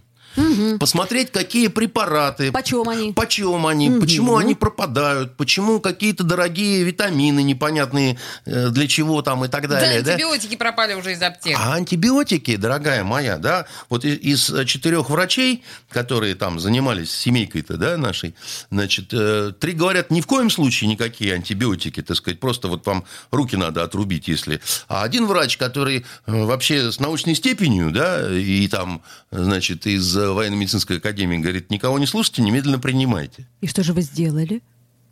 посмотреть, 0.79 1.31
какие 1.31 1.67
препараты, 1.67 2.51
Почем 2.51 2.87
они? 2.89 3.13
почем 3.13 3.65
они, 3.65 3.89
почему 3.99 4.37
они 4.37 4.55
пропадают, 4.55 5.35
почему 5.35 5.79
какие-то 5.79 6.23
дорогие 6.23 6.83
витамины 6.83 7.41
непонятные, 7.43 8.17
э, 8.45 8.69
для 8.69 8.87
чего 8.87 9.21
там 9.21 9.45
и 9.45 9.47
так 9.47 9.67
Да, 9.67 9.79
далее. 9.79 10.01
да? 10.01 10.13
антибиотики 10.13 10.55
пропали 10.55 10.93
уже 10.93 11.13
из 11.13 11.21
аптек. 11.21 11.57
А 11.59 11.73
антибиотики, 11.75 12.55
дорогая 12.55 13.03
моя, 13.03 13.37
да, 13.37 13.65
вот 13.89 14.05
из 14.05 14.49
э, 14.49 14.65
четырех 14.65 15.09
врачей, 15.09 15.63
которые 15.89 16.35
там 16.35 16.59
занимались 16.59 17.11
семейкой-то, 17.11 17.77
да, 17.77 17.97
нашей, 17.97 18.35
значит, 18.71 19.09
э, 19.11 19.51
три 19.59 19.73
говорят, 19.73 20.11
ни 20.11 20.21
в 20.21 20.27
коем 20.27 20.49
случае 20.49 20.89
никакие 20.89 21.33
антибиотики, 21.33 22.01
так 22.01 22.17
сказать, 22.17 22.39
просто 22.39 22.67
вот 22.67 22.85
вам 22.85 23.03
руки 23.31 23.55
надо 23.55 23.83
отрубить, 23.83 24.27
если... 24.27 24.61
А 24.87 25.03
один 25.03 25.25
врач, 25.27 25.57
который 25.57 26.05
вообще 26.25 26.91
с 26.91 26.99
научной 26.99 27.35
степенью, 27.35 27.91
да, 27.91 28.29
и 28.31 28.67
там, 28.67 29.01
значит, 29.31 29.85
из 29.87 30.18
военно-медицинской 30.27 30.97
академии 30.97 31.37
говорит, 31.37 31.69
никого 31.71 31.99
не 31.99 32.05
слушайте, 32.05 32.41
немедленно 32.41 32.79
принимайте. 32.79 33.47
И 33.61 33.67
что 33.67 33.83
же 33.83 33.93
вы 33.93 34.01
сделали? 34.01 34.61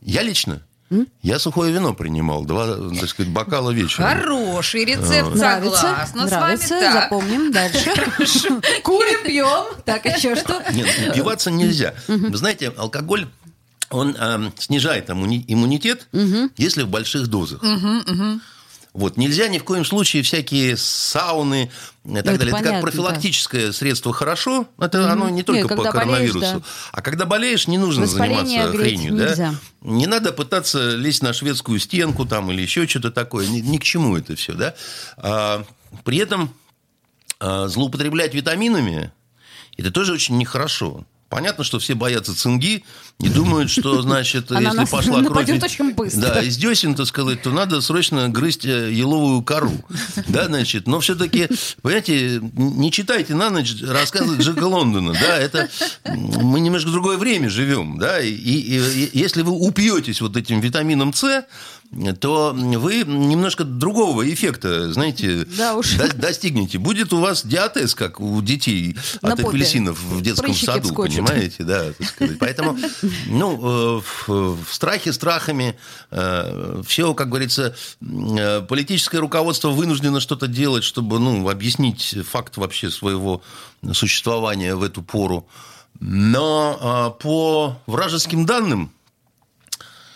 Я 0.02 0.22
лично, 0.22 0.62
я 1.22 1.38
сухое 1.39 1.74
вино 1.74 1.93
принимал, 1.93 2.46
два, 2.46 2.76
так 3.00 3.10
сказать, 3.10 3.32
бокала 3.32 3.72
вечером. 3.72 4.08
Хороший 4.10 4.86
рецепт, 4.86 5.36
Нравится? 5.36 5.78
согласна 5.82 6.26
Нравится, 6.26 6.67
с 6.67 6.70
вами. 6.70 6.82
Так. 6.82 7.04
запомним. 7.04 7.52
Дальше. 7.52 7.91
Курим, 8.84 9.24
пьем. 9.26 9.65
Так, 9.84 10.06
еще 10.06 10.36
что? 10.36 10.63
Нет, 10.74 10.88
напиваться 11.08 11.52
нельзя. 11.52 11.93
Вы 12.08 12.38
знаете, 12.38 12.70
алкоголь 12.78 13.28
он 13.89 14.15
эм, 14.17 14.54
снижает 14.58 15.10
иммуни- 15.10 15.43
иммунитет, 15.48 16.08
если 16.58 16.84
в 16.84 16.89
больших 16.89 17.28
дозах. 17.28 17.62
Вот, 18.98 19.16
нельзя 19.16 19.48
ни 19.48 19.60
в 19.60 19.64
коем 19.64 19.86
случае 19.86 20.24
всякие 20.24 20.76
сауны 20.76 21.66
и 21.66 21.68
так 21.68 22.04
Ну, 22.04 22.16
это 22.16 22.24
далее. 22.24 22.38
Это 22.48 22.52
понятно, 22.52 22.72
как 22.72 22.82
профилактическое 22.82 23.72
средство 23.72 24.12
хорошо, 24.12 24.68
это 24.80 25.12
оно 25.12 25.30
не 25.30 25.44
только 25.44 25.68
Нет, 25.68 25.70
по 25.70 25.84
когда 25.84 25.92
болеешь, 26.04 26.32
коронавирусу. 26.32 26.60
да. 26.62 26.66
А 26.94 27.02
когда 27.04 27.26
болеешь, 27.28 27.68
не 27.68 27.78
нужно 27.78 28.08
Воспаление 28.08 28.64
заниматься 28.64 28.78
хренью. 28.80 29.16
Да? 29.16 29.56
Не 29.82 30.08
надо 30.08 30.34
пытаться 30.34 30.96
лезть 30.96 31.22
на 31.22 31.32
шведскую 31.34 31.78
стенку 31.78 32.26
там, 32.26 32.52
или 32.52 32.64
еще 32.64 32.88
что-то 32.88 33.12
такое. 33.12 33.46
Ни, 33.46 33.60
ни 33.60 33.78
к 33.78 33.84
чему 33.84 34.18
это 34.18 34.36
все. 34.36 34.54
Да? 34.56 34.74
А, 35.18 35.64
при 36.04 36.18
этом 36.18 36.52
а, 37.40 37.68
злоупотреблять 37.68 38.34
витаминами 38.34 39.12
это 39.78 39.92
тоже 39.92 40.14
очень 40.14 40.40
нехорошо. 40.40 41.06
Понятно, 41.30 41.66
что 41.66 41.78
все 41.80 41.94
боятся 41.94 42.34
цинги 42.36 42.86
и 43.20 43.28
думают, 43.28 43.70
что, 43.70 44.02
значит, 44.02 44.50
Она 44.52 44.62
если 44.62 44.78
нас 44.78 44.90
пошла 44.90 45.22
кровь... 45.24 45.50
очень 45.50 45.94
быстро. 45.94 46.22
Да, 46.22 46.42
из 46.42 46.56
десен, 46.58 46.96
так 46.96 47.06
сказать, 47.08 47.42
то 47.42 47.50
надо 47.52 47.82
срочно 47.82 48.30
грызть 48.30 48.66
э, 48.66 48.92
еловую 48.94 49.42
кору. 49.42 49.74
Да, 50.28 50.46
значит, 50.48 50.88
но 50.88 51.00
все-таки, 51.02 51.48
понимаете, 51.82 52.40
не 52.54 52.92
читайте 52.92 53.34
на 53.36 53.50
ночь 53.50 53.76
рассказы 53.82 54.38
Джека 54.38 54.66
Лондона, 54.66 55.13
да, 55.13 55.38
это 55.38 55.70
мы 56.16 56.60
немножко 56.60 56.88
в 56.90 56.92
другое 56.94 57.18
время 57.18 57.50
живем, 57.50 57.98
да, 58.00 58.20
и, 58.22 58.30
и- 58.32 59.06
и 59.06 59.20
если 59.20 59.42
вы 59.42 59.52
упьетесь 59.52 60.22
вот 60.22 60.36
этим 60.38 60.60
витамином 60.62 61.13
С, 61.13 61.44
то 62.19 62.54
вы 62.54 63.04
немножко 63.06 63.63
другого 63.63 64.32
эффекта, 64.32 64.91
знаете, 64.91 65.45
Да 65.58 65.76
уж. 65.76 65.93
до- 65.95 66.13
достигнете. 66.15 66.78
Будет 66.80 67.13
у 67.13 67.19
вас 67.19 67.45
диатез, 67.45 67.95
как 67.95 68.19
у 68.19 68.41
детей 68.41 68.97
На 69.21 69.34
от 69.34 69.38
попе. 69.41 69.50
апельсинов 69.58 70.00
в 70.02 70.21
детском 70.21 70.47
Прыщики 70.47 70.65
саду, 70.65 70.89
вскочат. 70.89 71.26
понимаете, 71.26 71.63
да. 71.63 71.86
Поэтому, 72.39 72.78
ну, 73.28 74.00
э, 74.00 74.02
в, 74.28 74.58
в 74.63 74.73
страхе 74.73 75.13
страхами 75.13 75.78
все, 76.86 77.13
как 77.13 77.30
говорится, 77.30 77.76
э, 78.02 78.62
политическое 78.62 79.19
руководство 79.19 79.69
вынуждено 79.69 80.19
что-то 80.19 80.47
делать, 80.47 80.84
чтобы, 80.84 81.19
ну, 81.19 81.47
объяснить 81.50 82.15
факт 82.30 82.58
вообще 82.58 82.91
своего 82.91 83.41
существования 83.93 84.76
в 84.76 84.84
эту 84.84 85.02
пору. 85.02 85.47
Но 86.00 87.13
э, 87.17 87.23
по 87.23 87.78
вражеским 87.88 88.45
данным, 88.45 88.91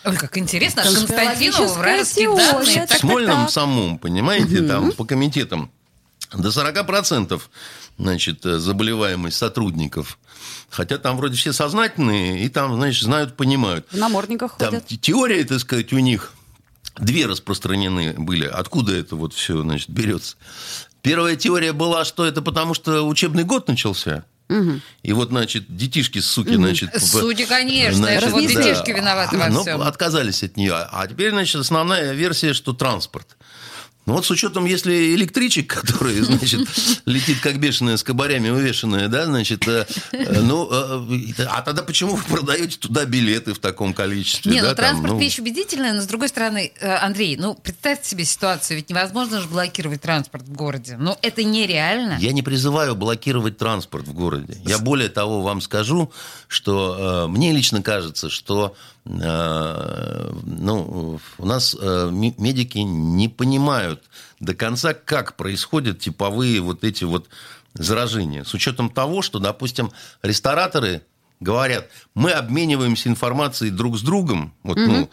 Ой, 0.04 0.16
как 0.18 0.38
интересно, 0.38 0.84
Конспирологическая 0.84 1.68
вражеские 1.68 2.26
теория, 2.26 2.52
данные. 2.52 2.88
в 2.88 2.92
Смольном 3.00 3.42
так. 3.44 3.50
самом, 3.52 3.98
понимаете, 4.00 4.62
там 4.64 4.92
по 4.94 5.06
комитетам 5.06 5.72
до 6.34 6.50
40% 6.50 7.42
значит, 7.98 8.46
э, 8.46 8.58
заболеваемость 8.58 9.38
сотрудников. 9.38 10.18
Хотя 10.70 10.98
там 10.98 11.18
вроде 11.18 11.36
все 11.38 11.54
сознательные, 11.54 12.44
и 12.44 12.50
там, 12.50 12.76
значит, 12.76 13.04
знают, 13.04 13.36
понимают. 13.38 13.86
В 13.92 13.98
намордниках 13.98 14.56
Там 14.58 14.70
ходят. 14.70 14.88
те- 14.88 14.98
теория, 14.98 15.44
так 15.44 15.60
сказать, 15.60 15.92
у 15.94 16.00
них 16.00 16.32
две 16.98 17.26
распространены 17.26 18.14
были. 18.18 18.46
Откуда 18.46 18.96
это 18.96 19.16
вот 19.16 19.34
все, 19.34 19.62
значит, 19.62 19.90
берется? 19.90 20.38
Первая 21.02 21.36
теория 21.36 21.74
была, 21.74 22.06
что 22.06 22.26
это 22.26 22.42
потому, 22.42 22.74
что 22.74 23.08
учебный 23.08 23.44
год 23.44 23.68
начался. 23.68 24.24
И 25.04 25.14
вот, 25.14 25.30
значит, 25.30 25.66
детишки, 25.76 26.20
суки, 26.20 26.56
значит... 26.56 26.90
Судьи, 27.02 27.46
конечно, 27.46 27.98
значит, 27.98 28.24
это 28.24 28.32
вот 28.32 28.42
детишки 28.42 28.92
виноваты 28.92 29.38
во 29.38 29.50
ну, 29.50 29.62
всем. 29.62 29.82
отказались 29.82 30.44
от 30.44 30.58
нее. 30.58 30.74
А 30.74 31.08
теперь, 31.08 31.32
значит, 31.32 31.56
основная 31.56 32.14
версия, 32.14 32.54
что 32.54 32.74
транспорт. 32.74 33.38
Ну 34.12 34.16
вот 34.16 34.26
с 34.26 34.32
учетом, 34.32 34.66
если 34.66 35.16
электричек, 35.16 35.74
который, 35.74 36.20
значит, 36.20 36.68
летит 37.06 37.40
как 37.40 37.62
бешеная 37.62 37.96
с 37.96 38.04
кабарями 38.04 38.50
увешанная, 38.50 39.08
да, 39.08 39.26
значит, 39.26 39.66
э, 39.70 39.86
э, 40.12 40.42
ну, 40.42 40.68
э, 40.70 41.34
а 41.48 41.62
тогда 41.62 41.82
почему 41.82 42.18
вы 42.18 42.24
продаете 42.26 42.78
туда 42.78 43.06
билеты 43.06 43.54
в 43.54 43.60
таком 43.60 43.94
количестве? 43.94 44.52
Не, 44.52 44.62
да, 44.62 44.72
ну 44.72 44.76
там, 44.76 44.86
транспорт 44.86 45.14
ну? 45.14 45.20
вещь 45.20 45.40
убедительная, 45.40 45.94
но 45.94 46.02
с 46.02 46.08
другой 46.08 46.28
стороны, 46.28 46.74
Андрей, 46.82 47.38
ну 47.38 47.56
представьте 47.56 48.10
себе 48.10 48.26
ситуацию, 48.26 48.76
ведь 48.76 48.90
невозможно 48.90 49.40
же 49.40 49.48
блокировать 49.48 50.02
транспорт 50.02 50.44
в 50.44 50.52
городе. 50.52 50.98
Ну 51.00 51.16
это 51.22 51.46
нереально. 51.46 52.18
Я 52.20 52.34
не 52.34 52.42
призываю 52.42 52.98
блокировать 52.98 53.58
транспорт 53.58 54.10
в 54.10 54.14
городе. 54.14 54.58
Я 54.66 54.78
более 54.78 55.08
того 55.08 55.42
вам 55.42 55.62
скажу, 55.62 56.12
что 56.50 57.28
э, 57.28 57.32
мне 57.32 57.54
лично 57.54 57.82
кажется, 57.82 58.30
что 58.30 58.76
ну, 59.04 61.20
у 61.38 61.46
нас 61.46 61.76
э, 61.80 62.10
ме- 62.12 62.36
медики 62.38 62.78
не 62.78 63.30
понимают 63.30 64.04
до 64.40 64.54
конца, 64.54 64.94
как 64.94 65.36
происходят 65.36 66.00
типовые 66.00 66.62
вот 66.62 66.84
эти 66.84 67.04
вот 67.04 67.28
заражения. 67.74 68.44
С 68.44 68.54
учетом 68.54 68.90
того, 68.90 69.22
что, 69.22 69.40
допустим, 69.40 69.92
рестораторы 70.22 71.02
говорят, 71.42 71.90
мы 72.16 72.32
обмениваемся 72.32 73.10
информацией 73.10 73.72
друг 73.72 73.98
с 73.98 74.02
другом. 74.02 74.54
Вот, 74.64 74.78
ну, 74.78 75.10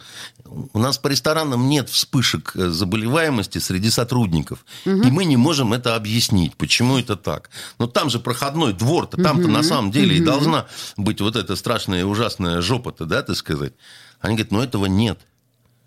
у 0.73 0.79
нас 0.79 0.97
по 0.97 1.07
ресторанам 1.07 1.67
нет 1.67 1.89
вспышек 1.89 2.53
э, 2.55 2.69
заболеваемости 2.69 3.57
среди 3.57 3.89
сотрудников. 3.89 4.65
И 4.85 5.11
мы 5.11 5.25
не 5.25 5.37
можем 5.37 5.73
это 5.73 5.95
объяснить, 5.95 6.55
почему 6.55 6.97
это 6.97 7.15
так. 7.15 7.49
Но 7.79 7.87
там 7.87 8.09
же 8.09 8.19
проходной 8.19 8.73
двор-то, 8.73 9.21
там-то 9.21 9.47
на 9.47 9.63
самом 9.63 9.91
деле 9.91 10.15
и 10.15 10.21
должна 10.21 10.67
быть 10.95 11.19
вот 11.19 11.35
эта 11.35 11.55
страшная 11.55 12.01
и 12.01 12.03
ужасная 12.03 12.61
жопа-то, 12.61 13.05
да, 13.05 13.21
так 13.23 13.35
сказать. 13.35 13.73
Они 14.21 14.35
говорят, 14.35 14.51
ну 14.51 14.61
этого 14.61 14.85
нет. 14.85 15.19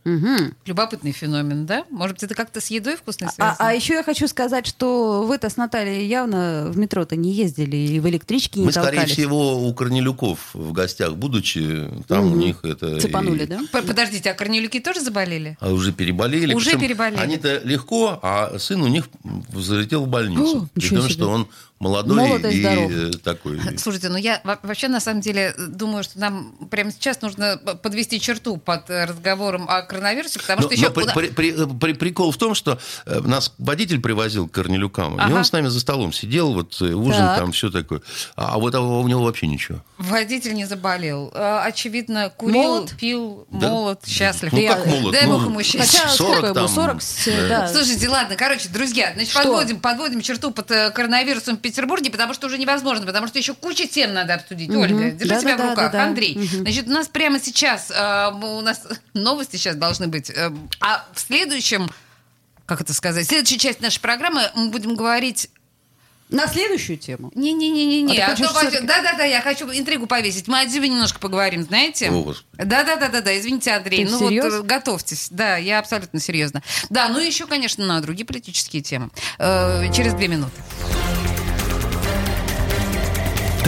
Любопытный 0.04 1.12
феномен, 1.12 1.66
да? 1.66 1.84
Может 1.90 2.16
быть, 2.16 2.22
это 2.24 2.34
как-то 2.34 2.60
с 2.60 2.68
едой 2.68 2.96
вкусно 2.96 3.28
А, 3.28 3.30
связано? 3.32 3.56
а 3.58 3.72
еще 3.72 3.94
я 3.94 4.02
хочу 4.02 4.26
сказать, 4.28 4.66
что 4.66 5.22
вы-то 5.24 5.48
с 5.48 5.56
Натальей 5.56 6.06
явно 6.06 6.66
в 6.70 6.76
метро-то 6.78 7.16
не 7.16 7.32
ездили 7.32 7.76
и 7.76 8.00
в 8.00 8.08
электричке 8.08 8.60
не 8.60 8.66
Мы, 8.66 8.72
скорее 8.72 8.90
толкались. 8.96 9.12
всего, 9.12 9.66
у 9.66 9.74
Корнелюков 9.74 10.50
в 10.54 10.72
гостях, 10.72 11.14
будучи, 11.16 11.88
там 12.08 12.32
у 12.32 12.36
них 12.36 12.60
это... 12.64 13.00
Цепанули, 13.00 13.44
и- 13.44 13.46
да? 13.46 13.60
Подождите, 13.72 14.30
а 14.30 14.34
корнелюки 14.34 14.80
тоже 14.80 15.00
заболели? 15.00 15.56
А 15.60 15.70
уже 15.72 15.92
переболели. 15.92 16.54
Уже 16.54 16.66
Причем 16.70 16.80
переболели. 16.80 17.20
Они-то 17.20 17.60
легко, 17.64 18.18
а 18.22 18.58
сын 18.58 18.82
у 18.82 18.88
них 18.88 19.08
залетел 19.54 20.04
в 20.04 20.08
больницу. 20.08 20.62
О, 20.64 20.68
При 20.74 20.88
том, 20.88 21.02
себе. 21.02 21.08
что 21.10 21.28
он 21.30 21.48
молодой 21.82 22.16
Молод 22.16 22.44
и 22.46 22.48
и 22.56 22.60
здоров. 22.60 22.90
э, 22.92 23.10
такой. 23.22 23.60
Слушайте, 23.78 24.08
ну 24.08 24.16
я 24.16 24.40
во- 24.44 24.58
вообще 24.62 24.88
на 24.88 25.00
самом 25.00 25.20
деле 25.20 25.54
думаю, 25.58 26.04
что 26.04 26.18
нам 26.20 26.52
прямо 26.70 26.92
сейчас 26.92 27.20
нужно 27.20 27.56
подвести 27.56 28.20
черту 28.20 28.56
под 28.56 28.88
э, 28.88 29.04
разговором 29.04 29.66
о 29.68 29.82
коронавирусе, 29.82 30.38
потому 30.38 30.62
Но- 30.62 30.66
что 30.68 30.74
еще... 30.74 30.86
но 30.88 30.92
при- 30.92 31.28
при- 31.28 31.52
при- 31.52 31.66
при- 31.78 31.92
прикол 31.94 32.30
в 32.30 32.36
том, 32.36 32.54
что 32.54 32.78
э, 33.06 33.20
нас 33.20 33.52
водитель 33.58 34.00
привозил 34.00 34.48
к 34.48 34.52
Корнелюкам, 34.52 35.16
и 35.16 35.20
Ага. 35.20 35.34
он 35.34 35.44
с 35.44 35.50
нами 35.52 35.66
за 35.68 35.80
столом 35.80 36.12
сидел, 36.12 36.52
вот 36.54 36.80
э, 36.80 36.92
ужин 36.92 37.20
Так. 37.20 37.38
там, 37.38 37.52
все 37.52 37.70
такое. 37.70 38.00
А, 38.36 38.54
а 38.54 38.58
вот 38.58 38.74
а 38.74 38.80
у 38.80 39.06
него 39.08 39.24
вообще 39.24 39.46
ничего. 39.48 39.82
Водитель 39.98 40.54
не 40.54 40.64
заболел. 40.66 41.30
Э, 41.34 41.60
Очевидно, 41.64 42.30
курил, 42.36 42.54
Молод? 42.62 42.94
пил, 42.98 43.46
Да? 43.50 43.68
молод, 43.70 44.00
счастлив. 44.06 44.52
Ну, 44.52 44.66
как 44.68 44.86
молод? 44.86 45.12
Дай 45.12 45.26
Ну, 45.26 45.32
бог 45.38 45.46
ему 45.46 45.62
счастья. 45.62 45.98
Хотя 46.02 46.08
40 46.14 46.30
сколько 46.32 46.46
ему? 46.46 46.54
там, 46.54 46.68
40, 46.68 47.02
с- 47.02 47.24
да. 47.26 47.48
да. 47.48 47.68
Слушайте, 47.68 48.08
ладно, 48.08 48.36
короче, 48.36 48.68
друзья, 48.68 49.12
значит, 49.14 49.30
Что? 49.30 49.42
подводим, 49.42 49.80
подводим 49.80 50.20
черту 50.20 50.50
под 50.52 50.70
э, 50.70 50.90
коронавирусом 50.90 51.56
Петербурге, 51.72 52.10
потому 52.10 52.34
что 52.34 52.46
уже 52.46 52.58
невозможно, 52.58 53.04
потому 53.06 53.26
что 53.26 53.38
еще 53.38 53.54
куча 53.54 53.86
тем 53.86 54.12
надо 54.14 54.34
обсудить. 54.34 54.68
Мгм. 54.68 54.78
Ольга, 54.80 55.10
держи 55.10 55.28
Да-да-да, 55.28 55.40
себя 55.40 55.56
в 55.56 55.60
руках. 55.70 55.92
да-да. 55.92 56.04
Андрей, 56.04 56.36
Мгм. 56.36 56.46
значит, 56.62 56.86
у 56.86 56.90
нас 56.90 57.08
прямо 57.08 57.40
сейчас, 57.40 57.90
э, 57.90 58.30
у 58.32 58.60
нас 58.60 58.82
новости 59.14 59.56
сейчас 59.56 59.76
должны 59.76 60.06
быть, 60.08 60.30
э, 60.30 60.50
а 60.80 61.04
в 61.14 61.20
следующем, 61.20 61.88
как 62.66 62.80
это 62.80 62.92
сказать, 62.94 63.26
в 63.26 63.28
следующей 63.28 63.58
части 63.58 63.82
нашей 63.82 64.00
программы 64.00 64.42
мы 64.54 64.68
будем 64.70 64.94
говорить 64.94 65.48
На 66.30 66.46
следующую 66.46 66.96
тему. 66.96 67.30
не-не-не-не-не. 67.34 68.12
А 68.16 68.16
ты 68.16 68.22
А 68.22 68.30
хочешь 68.30 68.46
то 68.46 68.52
вообще- 68.54 68.68
всё-таки- 68.70 68.86
Да-да-да, 68.86 69.24
я 69.24 69.42
хочу 69.42 69.70
интригу 69.70 70.06
повесить. 70.06 70.48
Мы 70.48 70.60
о 70.60 70.64
Дзюбе 70.66 70.88
немножко 70.88 71.18
поговорим, 71.18 71.62
знаете? 71.62 72.08
О, 72.10 72.22
Господи. 72.22 72.64
Да-да-да-да, 72.64 73.38
извините, 73.38 73.70
Андрей. 73.72 74.06
Ты 74.06 74.10
ну 74.12 74.16
всерьез? 74.16 74.44
вот 74.44 74.52
э, 74.54 74.62
готовьтесь. 74.62 75.28
Да, 75.30 75.58
я 75.58 75.78
абсолютно 75.78 76.20
серьезно. 76.20 76.62
Да, 76.88 77.08
ну 77.10 77.18
и 77.18 77.26
еще, 77.26 77.46
конечно, 77.46 77.84
на 77.84 78.00
другие 78.00 78.24
политические 78.24 78.82
темы. 78.82 79.10
Э, 79.38 79.92
через 79.94 80.14
две 80.14 80.28
минуты. 80.28 80.56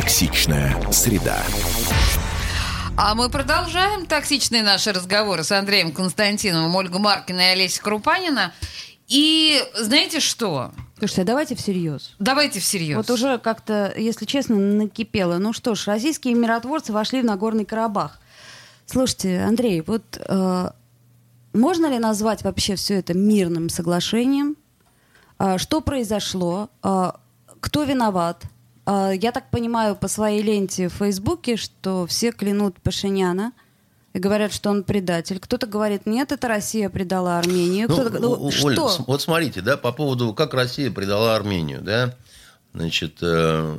Токсичная 0.00 0.74
среда. 0.90 1.42
А 2.96 3.14
мы 3.14 3.28
продолжаем 3.28 4.06
токсичные 4.06 4.62
наши 4.62 4.94
разговоры 4.94 5.44
с 5.44 5.52
Андреем 5.52 5.92
Константиновым, 5.92 6.74
Ольгой 6.74 7.00
Маркиной 7.00 7.50
и 7.50 7.52
Олесей 7.52 7.82
Крупанина. 7.82 8.54
И 9.08 9.62
знаете 9.76 10.20
что? 10.20 10.72
Слушайте, 10.96 11.20
а 11.20 11.24
давайте 11.26 11.54
всерьез. 11.54 12.14
Давайте 12.18 12.60
всерьез. 12.60 12.96
Вот 12.96 13.10
уже 13.10 13.36
как-то, 13.36 13.92
если 13.94 14.24
честно, 14.24 14.56
накипело. 14.56 15.36
Ну 15.36 15.52
что 15.52 15.74
ж, 15.74 15.86
российские 15.86 16.32
миротворцы 16.32 16.94
вошли 16.94 17.20
в 17.20 17.26
Нагорный 17.26 17.66
Карабах. 17.66 18.20
Слушайте, 18.86 19.42
Андрей, 19.42 19.82
вот 19.82 20.18
э, 20.18 20.70
можно 21.52 21.86
ли 21.90 21.98
назвать 21.98 22.42
вообще 22.42 22.74
все 22.76 22.94
это 22.94 23.12
мирным 23.12 23.68
соглашением? 23.68 24.56
А, 25.36 25.58
что 25.58 25.82
произошло? 25.82 26.70
А, 26.82 27.20
кто 27.60 27.84
виноват? 27.84 28.46
А, 28.86 29.10
я 29.12 29.32
так 29.32 29.50
понимаю 29.50 29.94
по 29.96 30.08
своей 30.08 30.42
ленте 30.42 30.88
в 30.88 30.94
Фейсбуке, 30.94 31.56
что 31.56 32.06
все 32.06 32.32
клянут 32.32 32.80
Пашиняна 32.80 33.52
и 34.12 34.18
говорят, 34.18 34.52
что 34.52 34.70
он 34.70 34.82
предатель. 34.82 35.38
Кто-то 35.38 35.66
говорит, 35.66 36.06
нет, 36.06 36.32
это 36.32 36.48
Россия 36.48 36.88
предала 36.88 37.38
Армению. 37.38 37.88
Ну, 37.88 37.94
Кто-то- 37.94 38.18
ну, 38.18 38.50
что? 38.50 38.66
Оль, 38.66 38.76
с- 38.90 38.98
вот 39.06 39.22
смотрите, 39.22 39.60
да, 39.60 39.76
по 39.76 39.92
поводу, 39.92 40.34
как 40.34 40.54
Россия 40.54 40.90
предала 40.90 41.36
Армению, 41.36 41.80
да. 41.82 42.14
Значит, 42.74 43.18
э, 43.20 43.76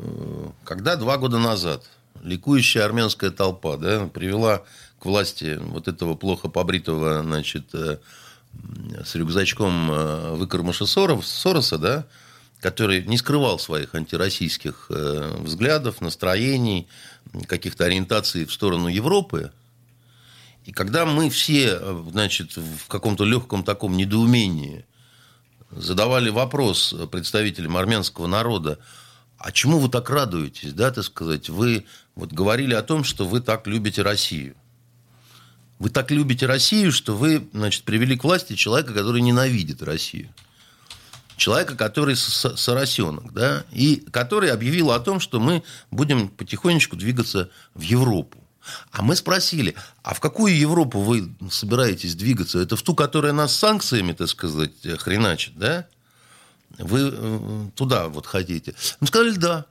когда 0.64 0.96
два 0.98 1.18
года 1.18 1.38
назад 1.40 1.84
ликующая 2.24 2.86
армянская 2.86 3.32
толпа 3.32 3.78
да, 3.78 4.08
привела 4.08 4.62
к 5.00 5.06
власти 5.06 5.58
вот 5.62 5.88
этого 5.88 6.16
плохо 6.16 6.50
побритого, 6.50 7.22
значит, 7.24 7.74
э, 7.74 7.98
с 9.04 9.16
рюкзачком 9.16 9.92
э, 9.92 10.36
выкормыша 10.36 10.86
Соров, 10.86 11.26
Сороса, 11.26 11.78
да, 11.78 12.06
который 12.62 13.04
не 13.04 13.18
скрывал 13.18 13.58
своих 13.60 13.96
антироссийских 13.96 14.86
э, 14.90 15.36
взглядов, 15.40 16.00
настроений, 16.00 16.88
каких-то 17.48 17.86
ориентаций 17.86 18.46
в 18.46 18.54
сторону 18.54 18.88
Европы. 18.88 19.52
И 20.66 20.72
когда 20.72 21.06
мы 21.06 21.32
все, 21.32 21.80
э, 21.82 22.04
значит, 22.12 22.56
в 22.56 22.88
каком-то 22.88 23.26
легком 23.26 23.64
таком 23.64 23.98
недоумении 23.98 24.86
задавали 25.72 26.30
вопрос 26.30 26.94
представителям 27.12 27.78
армянского 27.78 28.28
народа, 28.28 28.78
а 29.40 29.52
чему 29.52 29.80
вы 29.80 29.90
так 29.90 30.08
радуетесь, 30.12 30.74
да, 30.74 30.92
так 30.92 31.04
сказать, 31.04 31.50
вы 31.50 31.86
вот 32.14 32.32
говорили 32.32 32.76
о 32.76 32.84
том, 32.84 33.04
что 33.04 33.26
вы 33.26 33.42
так 33.42 33.66
любите 33.66 34.04
Россию. 34.04 34.56
Вы 35.80 35.90
так 35.90 36.12
любите 36.12 36.46
Россию, 36.46 36.92
что 36.92 37.18
вы, 37.18 37.50
значит, 37.54 37.86
привели 37.86 38.16
к 38.16 38.24
власти 38.24 38.54
человека, 38.54 38.94
который 38.94 39.24
ненавидит 39.24 39.82
Россию. 39.82 40.30
Человека, 41.42 41.76
который 41.76 42.16
соросенок, 42.16 43.34
да, 43.34 43.66
и 43.72 43.96
который 44.12 44.52
объявил 44.52 44.92
о 44.92 45.00
том, 45.00 45.20
что 45.20 45.40
мы 45.40 45.64
будем 45.90 46.30
потихонечку 46.30 46.96
двигаться 46.96 47.50
в 47.74 47.82
Европу. 47.82 48.38
А 48.92 49.02
мы 49.02 49.16
спросили, 49.16 49.74
а 50.04 50.14
в 50.14 50.20
какую 50.20 50.56
Европу 50.56 51.00
вы 51.00 51.34
собираетесь 51.50 52.14
двигаться? 52.14 52.60
Это 52.60 52.76
в 52.76 52.84
ту, 52.84 52.94
которая 52.94 53.34
нас 53.34 53.56
санкциями, 53.56 54.12
так 54.12 54.30
сказать, 54.30 54.74
хреначит, 55.00 55.58
да? 55.58 55.88
Вы 56.78 57.10
э, 57.12 57.70
туда 57.74 58.08
вот 58.08 58.28
хотите? 58.28 58.76
Мы 59.00 59.08
сказали, 59.08 59.32
да. 59.32 59.66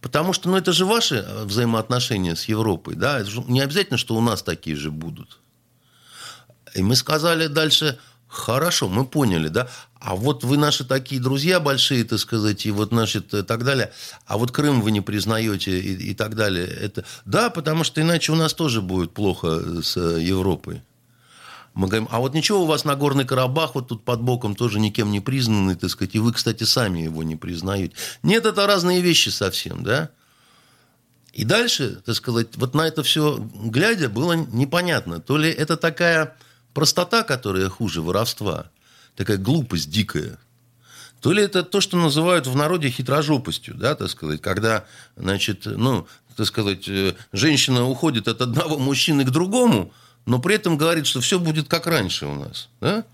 Потому 0.00 0.32
что, 0.32 0.48
ну, 0.48 0.56
это 0.56 0.72
же 0.72 0.84
ваши 0.84 1.24
э, 1.24 1.44
взаимоотношения 1.44 2.34
с 2.34 2.46
Европой, 2.46 2.96
да? 2.96 3.20
Это 3.20 3.30
же 3.30 3.44
не 3.46 3.60
обязательно, 3.60 3.98
что 3.98 4.16
у 4.16 4.20
нас 4.20 4.42
такие 4.42 4.74
же 4.74 4.90
будут. 4.90 5.38
И 6.74 6.82
мы 6.82 6.96
сказали 6.96 7.46
дальше, 7.46 8.00
хорошо, 8.28 8.88
мы 8.88 9.04
поняли, 9.06 9.48
да? 9.48 9.68
А 10.00 10.14
вот 10.14 10.44
вы 10.44 10.56
наши 10.56 10.84
такие 10.84 11.20
друзья 11.20 11.58
большие, 11.58 12.04
так 12.04 12.18
сказать, 12.20 12.64
и 12.66 12.70
вот 12.70 12.92
наши 12.92 13.18
и 13.18 13.42
так 13.42 13.64
далее, 13.64 13.92
а 14.26 14.38
вот 14.38 14.52
Крым 14.52 14.80
вы 14.80 14.92
не 14.92 15.00
признаете 15.00 15.80
и, 15.80 16.10
и 16.10 16.14
так 16.14 16.36
далее. 16.36 16.66
Это... 16.66 17.04
Да, 17.24 17.50
потому 17.50 17.82
что 17.82 18.00
иначе 18.00 18.32
у 18.32 18.36
нас 18.36 18.54
тоже 18.54 18.80
будет 18.80 19.12
плохо 19.12 19.82
с 19.82 19.96
Европой. 19.98 20.82
Мы 21.74 21.86
говорим, 21.86 22.08
а 22.10 22.20
вот 22.20 22.34
ничего 22.34 22.62
у 22.62 22.66
вас 22.66 22.84
на 22.84 22.96
Горный 22.96 23.24
Карабах 23.24 23.74
вот 23.74 23.88
тут 23.88 24.04
под 24.04 24.20
боком 24.20 24.54
тоже 24.54 24.80
никем 24.80 25.12
не 25.12 25.20
признанный, 25.20 25.74
так 25.74 25.90
сказать, 25.90 26.14
и 26.14 26.18
вы, 26.18 26.32
кстати, 26.32 26.64
сами 26.64 27.00
его 27.00 27.22
не 27.22 27.36
признаете. 27.36 27.94
Нет, 28.22 28.46
это 28.46 28.66
разные 28.66 29.00
вещи 29.00 29.28
совсем, 29.28 29.84
да? 29.84 30.10
И 31.32 31.44
дальше, 31.44 32.02
так 32.04 32.16
сказать, 32.16 32.56
вот 32.56 32.74
на 32.74 32.88
это 32.88 33.04
все 33.04 33.38
глядя, 33.54 34.08
было 34.08 34.32
непонятно. 34.32 35.20
То 35.20 35.36
ли 35.36 35.50
это 35.50 35.76
такая 35.76 36.36
простота, 36.74 37.22
которая 37.22 37.68
хуже 37.68 38.02
воровства, 38.02 38.70
такая 39.16 39.36
глупость 39.36 39.90
дикая, 39.90 40.38
то 41.20 41.32
ли 41.32 41.42
это 41.42 41.62
то, 41.62 41.80
что 41.80 41.96
называют 41.96 42.46
в 42.46 42.54
народе 42.54 42.90
хитрожопостью, 42.90 43.74
да, 43.74 43.94
так 43.94 44.08
сказать, 44.10 44.40
когда, 44.40 44.84
значит, 45.16 45.66
ну, 45.66 46.06
так 46.36 46.46
сказать, 46.46 46.88
э, 46.88 47.14
женщина 47.32 47.84
уходит 47.84 48.28
от 48.28 48.40
одного 48.40 48.78
мужчины 48.78 49.24
к 49.24 49.30
другому– 49.30 49.92
но 50.28 50.38
при 50.38 50.56
этом 50.56 50.76
говорит, 50.76 51.06
что 51.06 51.22
все 51.22 51.38
будет 51.38 51.68
как 51.68 51.86
раньше 51.86 52.26
у 52.26 52.34
нас. 52.34 52.68
Да? 52.82 53.06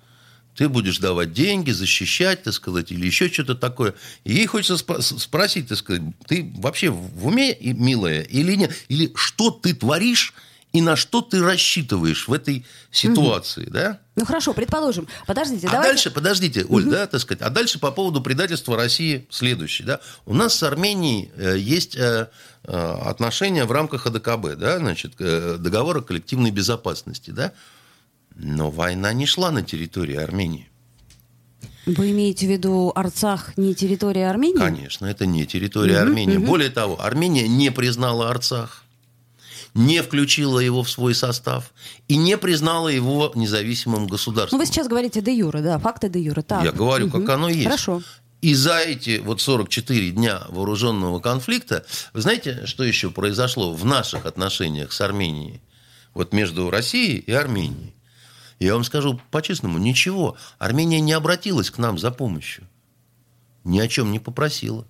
Ты 0.56 0.68
будешь 0.68 0.98
давать 0.98 1.32
деньги, 1.32 1.70
защищать, 1.70 2.42
так 2.42 2.52
сказать, 2.52 2.90
или 2.90 3.06
еще 3.06 3.28
что-то 3.28 3.54
такое. 3.54 3.94
И 4.24 4.34
ей 4.34 4.46
хочется 4.46 4.76
спросить, 4.76 5.68
так 5.68 5.78
сказать, 5.78 6.02
ты 6.26 6.52
вообще 6.56 6.90
в 6.90 7.24
уме, 7.28 7.56
милая, 7.60 8.22
или 8.22 8.56
нет? 8.56 8.74
Или 8.88 9.12
что 9.14 9.52
ты 9.52 9.74
творишь, 9.74 10.34
и 10.74 10.82
на 10.82 10.96
что 10.96 11.22
ты 11.22 11.40
рассчитываешь 11.40 12.26
в 12.26 12.32
этой 12.32 12.66
ситуации, 12.90 13.62
угу. 13.62 13.72
да? 13.72 14.00
Ну 14.16 14.24
хорошо, 14.24 14.52
предположим. 14.52 15.06
Подождите, 15.24 15.68
а 15.68 15.70
давайте... 15.70 15.92
дальше, 15.92 16.10
подождите, 16.10 16.66
Оль, 16.68 16.82
угу. 16.82 16.90
да, 16.90 17.06
так 17.06 17.20
сказать. 17.20 17.42
А 17.42 17.48
дальше 17.48 17.78
по 17.78 17.92
поводу 17.92 18.20
предательства 18.20 18.76
России 18.76 19.24
следующий, 19.30 19.84
да. 19.84 20.00
У 20.26 20.34
нас 20.34 20.56
с 20.56 20.62
Арменией 20.64 21.30
э, 21.36 21.56
есть 21.58 21.94
э, 21.94 22.28
э, 22.64 22.72
отношения 22.76 23.66
в 23.66 23.72
рамках 23.72 24.06
АДКБ, 24.08 24.56
да, 24.56 24.78
значит, 24.78 25.14
договора 25.16 26.00
коллективной 26.00 26.50
безопасности, 26.50 27.30
да. 27.30 27.52
Но 28.34 28.72
война 28.72 29.12
не 29.12 29.26
шла 29.26 29.52
на 29.52 29.62
территории 29.62 30.16
Армении. 30.16 30.68
Вы 31.86 32.10
имеете 32.10 32.48
в 32.48 32.50
виду 32.50 32.90
Арцах 32.96 33.56
не 33.56 33.76
территория 33.76 34.28
Армении? 34.28 34.58
Конечно, 34.58 35.06
это 35.06 35.24
не 35.24 35.46
территория 35.46 35.98
угу, 35.98 36.02
Армении. 36.02 36.38
Угу. 36.38 36.46
Более 36.46 36.70
того, 36.70 37.00
Армения 37.00 37.46
не 37.46 37.70
признала 37.70 38.28
Арцах 38.28 38.83
не 39.74 40.02
включила 40.02 40.60
его 40.60 40.82
в 40.82 40.90
свой 40.90 41.14
состав 41.14 41.72
и 42.08 42.16
не 42.16 42.38
признала 42.38 42.88
его 42.88 43.32
независимым 43.34 44.06
государством. 44.06 44.58
Ну, 44.58 44.64
вы 44.64 44.66
сейчас 44.70 44.88
говорите 44.88 45.20
де 45.20 45.36
юра, 45.36 45.60
да, 45.60 45.78
факты 45.78 46.08
де 46.08 46.20
юра. 46.20 46.42
Так. 46.42 46.64
Я 46.64 46.72
говорю, 46.72 47.06
угу. 47.06 47.20
как 47.20 47.28
оно 47.30 47.48
есть. 47.48 47.64
Хорошо. 47.64 48.02
И 48.40 48.54
за 48.54 48.78
эти 48.78 49.18
вот 49.18 49.40
44 49.40 50.10
дня 50.10 50.42
вооруженного 50.48 51.18
конфликта, 51.18 51.86
вы 52.12 52.20
знаете, 52.20 52.66
что 52.66 52.84
еще 52.84 53.10
произошло 53.10 53.72
в 53.72 53.84
наших 53.84 54.26
отношениях 54.26 54.92
с 54.92 55.00
Арменией? 55.00 55.62
Вот 56.12 56.32
между 56.32 56.70
Россией 56.70 57.18
и 57.18 57.32
Арменией. 57.32 57.94
Я 58.60 58.74
вам 58.74 58.84
скажу 58.84 59.20
по-честному, 59.30 59.78
ничего. 59.78 60.36
Армения 60.58 61.00
не 61.00 61.12
обратилась 61.12 61.70
к 61.70 61.78
нам 61.78 61.98
за 61.98 62.10
помощью. 62.10 62.68
Ни 63.64 63.80
о 63.80 63.88
чем 63.88 64.12
не 64.12 64.18
попросила. 64.18 64.86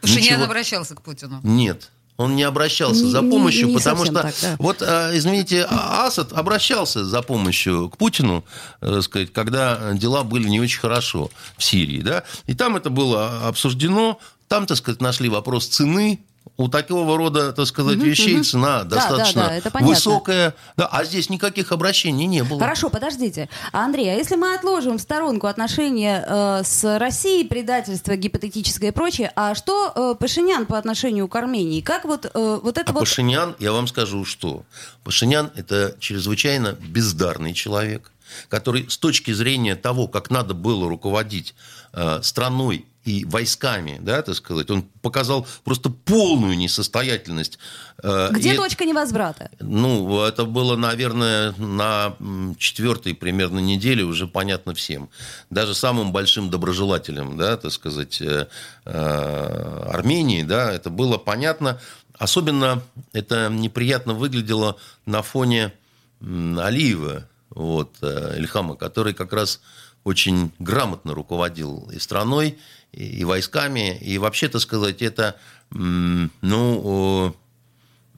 Пашинян 0.00 0.42
обращался 0.42 0.94
к 0.94 1.02
Путину? 1.02 1.40
Нет. 1.42 1.90
Он 2.16 2.34
не 2.34 2.44
обращался 2.44 3.04
не, 3.04 3.10
за 3.10 3.20
помощью, 3.20 3.66
не, 3.66 3.72
не 3.72 3.78
потому 3.78 4.04
что, 4.04 4.14
так, 4.14 4.34
да. 4.40 4.56
вот, 4.58 4.80
а, 4.80 5.10
извините, 5.14 5.66
а, 5.68 6.06
Асад 6.06 6.32
обращался 6.32 7.04
за 7.04 7.20
помощью 7.22 7.90
к 7.90 7.98
Путину, 7.98 8.44
так 8.80 9.02
сказать, 9.02 9.32
когда 9.32 9.92
дела 9.92 10.22
были 10.24 10.48
не 10.48 10.60
очень 10.60 10.80
хорошо 10.80 11.30
в 11.58 11.64
Сирии, 11.64 12.00
да, 12.00 12.22
и 12.46 12.54
там 12.54 12.76
это 12.76 12.88
было 12.88 13.46
обсуждено, 13.46 14.18
там, 14.48 14.66
так 14.66 14.78
сказать, 14.78 15.00
нашли 15.02 15.28
вопрос 15.28 15.66
цены 15.66 16.20
у 16.56 16.68
такого 16.68 17.16
рода, 17.16 17.52
так 17.52 17.66
сказать, 17.66 17.96
угу, 17.96 18.06
вещей 18.06 18.36
угу. 18.36 18.44
цена 18.44 18.84
да, 18.84 18.96
достаточно 18.96 19.60
да, 19.62 19.70
да, 19.70 19.78
высокая. 19.80 20.54
Да, 20.76 20.86
а 20.86 21.04
здесь 21.04 21.28
никаких 21.28 21.72
обращений 21.72 22.26
не 22.26 22.42
было. 22.42 22.60
Хорошо, 22.60 22.88
подождите. 22.88 23.48
Андрей, 23.72 24.12
а 24.12 24.14
если 24.14 24.36
мы 24.36 24.54
отложим 24.54 24.98
в 24.98 25.00
сторонку 25.00 25.46
отношения 25.46 26.24
э, 26.26 26.62
с 26.64 26.98
Россией, 26.98 27.46
предательство 27.46 28.16
гипотетическое 28.16 28.90
и 28.90 28.92
прочее, 28.92 29.32
а 29.36 29.54
что 29.54 29.92
э, 29.94 30.14
Пашинян 30.18 30.66
по 30.66 30.78
отношению 30.78 31.28
к 31.28 31.36
Армении? 31.36 31.80
Как 31.80 32.04
вот, 32.04 32.26
э, 32.32 32.60
вот 32.62 32.78
это 32.78 32.90
а 32.90 32.94
вот... 32.94 33.00
Пашинян, 33.00 33.54
я 33.58 33.72
вам 33.72 33.86
скажу, 33.86 34.24
что 34.24 34.64
Пашинян– 35.04 35.50
это 35.56 35.94
чрезвычайно 35.98 36.72
бездарный 36.72 37.52
человек, 37.52 38.12
который 38.48 38.88
с 38.88 38.96
точки 38.96 39.32
зрения 39.32 39.76
того, 39.76 40.08
как 40.08 40.30
надо 40.30 40.54
было 40.54 40.88
руководить 40.88 41.54
э, 41.92 42.20
страной 42.22 42.86
и 43.06 43.24
войсками, 43.24 43.98
да, 44.00 44.20
так 44.20 44.34
сказать, 44.34 44.68
он 44.68 44.82
показал 45.00 45.46
просто 45.62 45.90
полную 45.90 46.56
несостоятельность. 46.58 47.56
Э, 48.02 48.30
Где 48.32 48.54
и, 48.54 48.56
точка 48.56 48.84
невозврата? 48.84 49.48
Ну, 49.60 50.22
это 50.22 50.44
было, 50.44 50.76
наверное, 50.76 51.52
на 51.52 52.16
четвертой 52.58 53.14
примерно 53.14 53.60
неделе 53.60 54.02
уже 54.02 54.26
понятно 54.26 54.74
всем. 54.74 55.08
Даже 55.50 55.72
самым 55.74 56.10
большим 56.10 56.50
доброжелателям, 56.50 57.36
да, 57.36 57.56
так 57.56 57.70
сказать, 57.70 58.20
э, 58.20 58.48
э, 58.84 59.82
Армении, 59.88 60.42
да, 60.42 60.72
это 60.72 60.90
было 60.90 61.16
понятно. 61.16 61.78
Особенно 62.18 62.82
это 63.12 63.48
неприятно 63.50 64.14
выглядело 64.14 64.78
на 65.04 65.22
фоне 65.22 65.72
Алиева, 66.20 67.28
вот, 67.50 68.02
Ильхама, 68.02 68.74
который 68.74 69.14
как 69.14 69.32
раз 69.32 69.60
очень 70.02 70.52
грамотно 70.58 71.14
руководил 71.14 71.88
и 71.92 71.98
страной, 71.98 72.58
и 72.96 73.24
войсками. 73.24 73.96
И 73.98 74.18
вообще, 74.18 74.48
то 74.48 74.58
сказать, 74.58 75.02
это, 75.02 75.36
ну, 75.70 77.36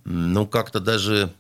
ну 0.05 0.47
как-то 0.47 0.81
даже, 0.81 1.33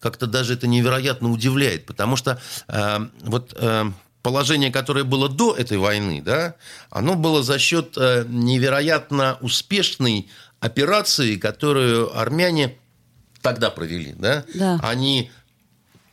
как-то 0.00 0.26
даже 0.26 0.54
это 0.54 0.66
невероятно 0.66 1.30
удивляет, 1.30 1.86
потому 1.86 2.16
что 2.16 2.40
э, 2.68 2.98
вот 3.20 3.54
э, 3.56 3.84
положение, 4.22 4.72
которое 4.72 5.04
было 5.04 5.28
до 5.28 5.54
этой 5.54 5.78
войны, 5.78 6.22
да, 6.24 6.54
оно 6.90 7.14
было 7.14 7.42
за 7.42 7.58
счет 7.58 7.94
э, 7.96 8.24
невероятно 8.28 9.38
успешной 9.40 10.28
операции, 10.60 11.36
которую 11.36 12.18
армяне 12.18 12.76
тогда 13.42 13.70
провели, 13.70 14.14
да? 14.18 14.44
Да. 14.54 14.80
Они 14.82 15.30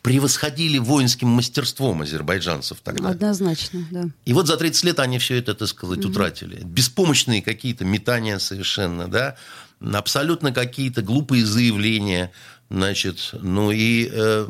превосходили 0.05 0.77
воинским 0.77 1.29
мастерством 1.29 2.03
азербайджанцев 2.03 2.77
тогда. 2.83 3.09
Однозначно, 3.09 3.87
да. 3.89 4.05
И 4.25 4.33
вот 4.33 4.45
за 4.45 4.55
30 4.55 4.83
лет 4.83 4.99
они 4.99 5.17
все 5.17 5.39
это, 5.39 5.55
так 5.55 5.67
сказать, 5.67 5.97
угу. 5.97 6.09
утратили. 6.09 6.61
Беспомощные 6.63 7.41
какие-то 7.41 7.85
метания 7.85 8.37
совершенно, 8.37 9.07
да, 9.07 9.35
абсолютно 9.79 10.51
какие-то 10.51 11.01
глупые 11.01 11.43
заявления, 11.43 12.31
значит, 12.69 13.31
ну 13.33 13.71
и 13.71 14.07
э, 14.11 14.47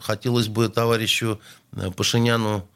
хотелось 0.00 0.48
бы 0.48 0.70
товарищу 0.70 1.38
э, 1.72 1.90
Пашиняну 1.90 2.66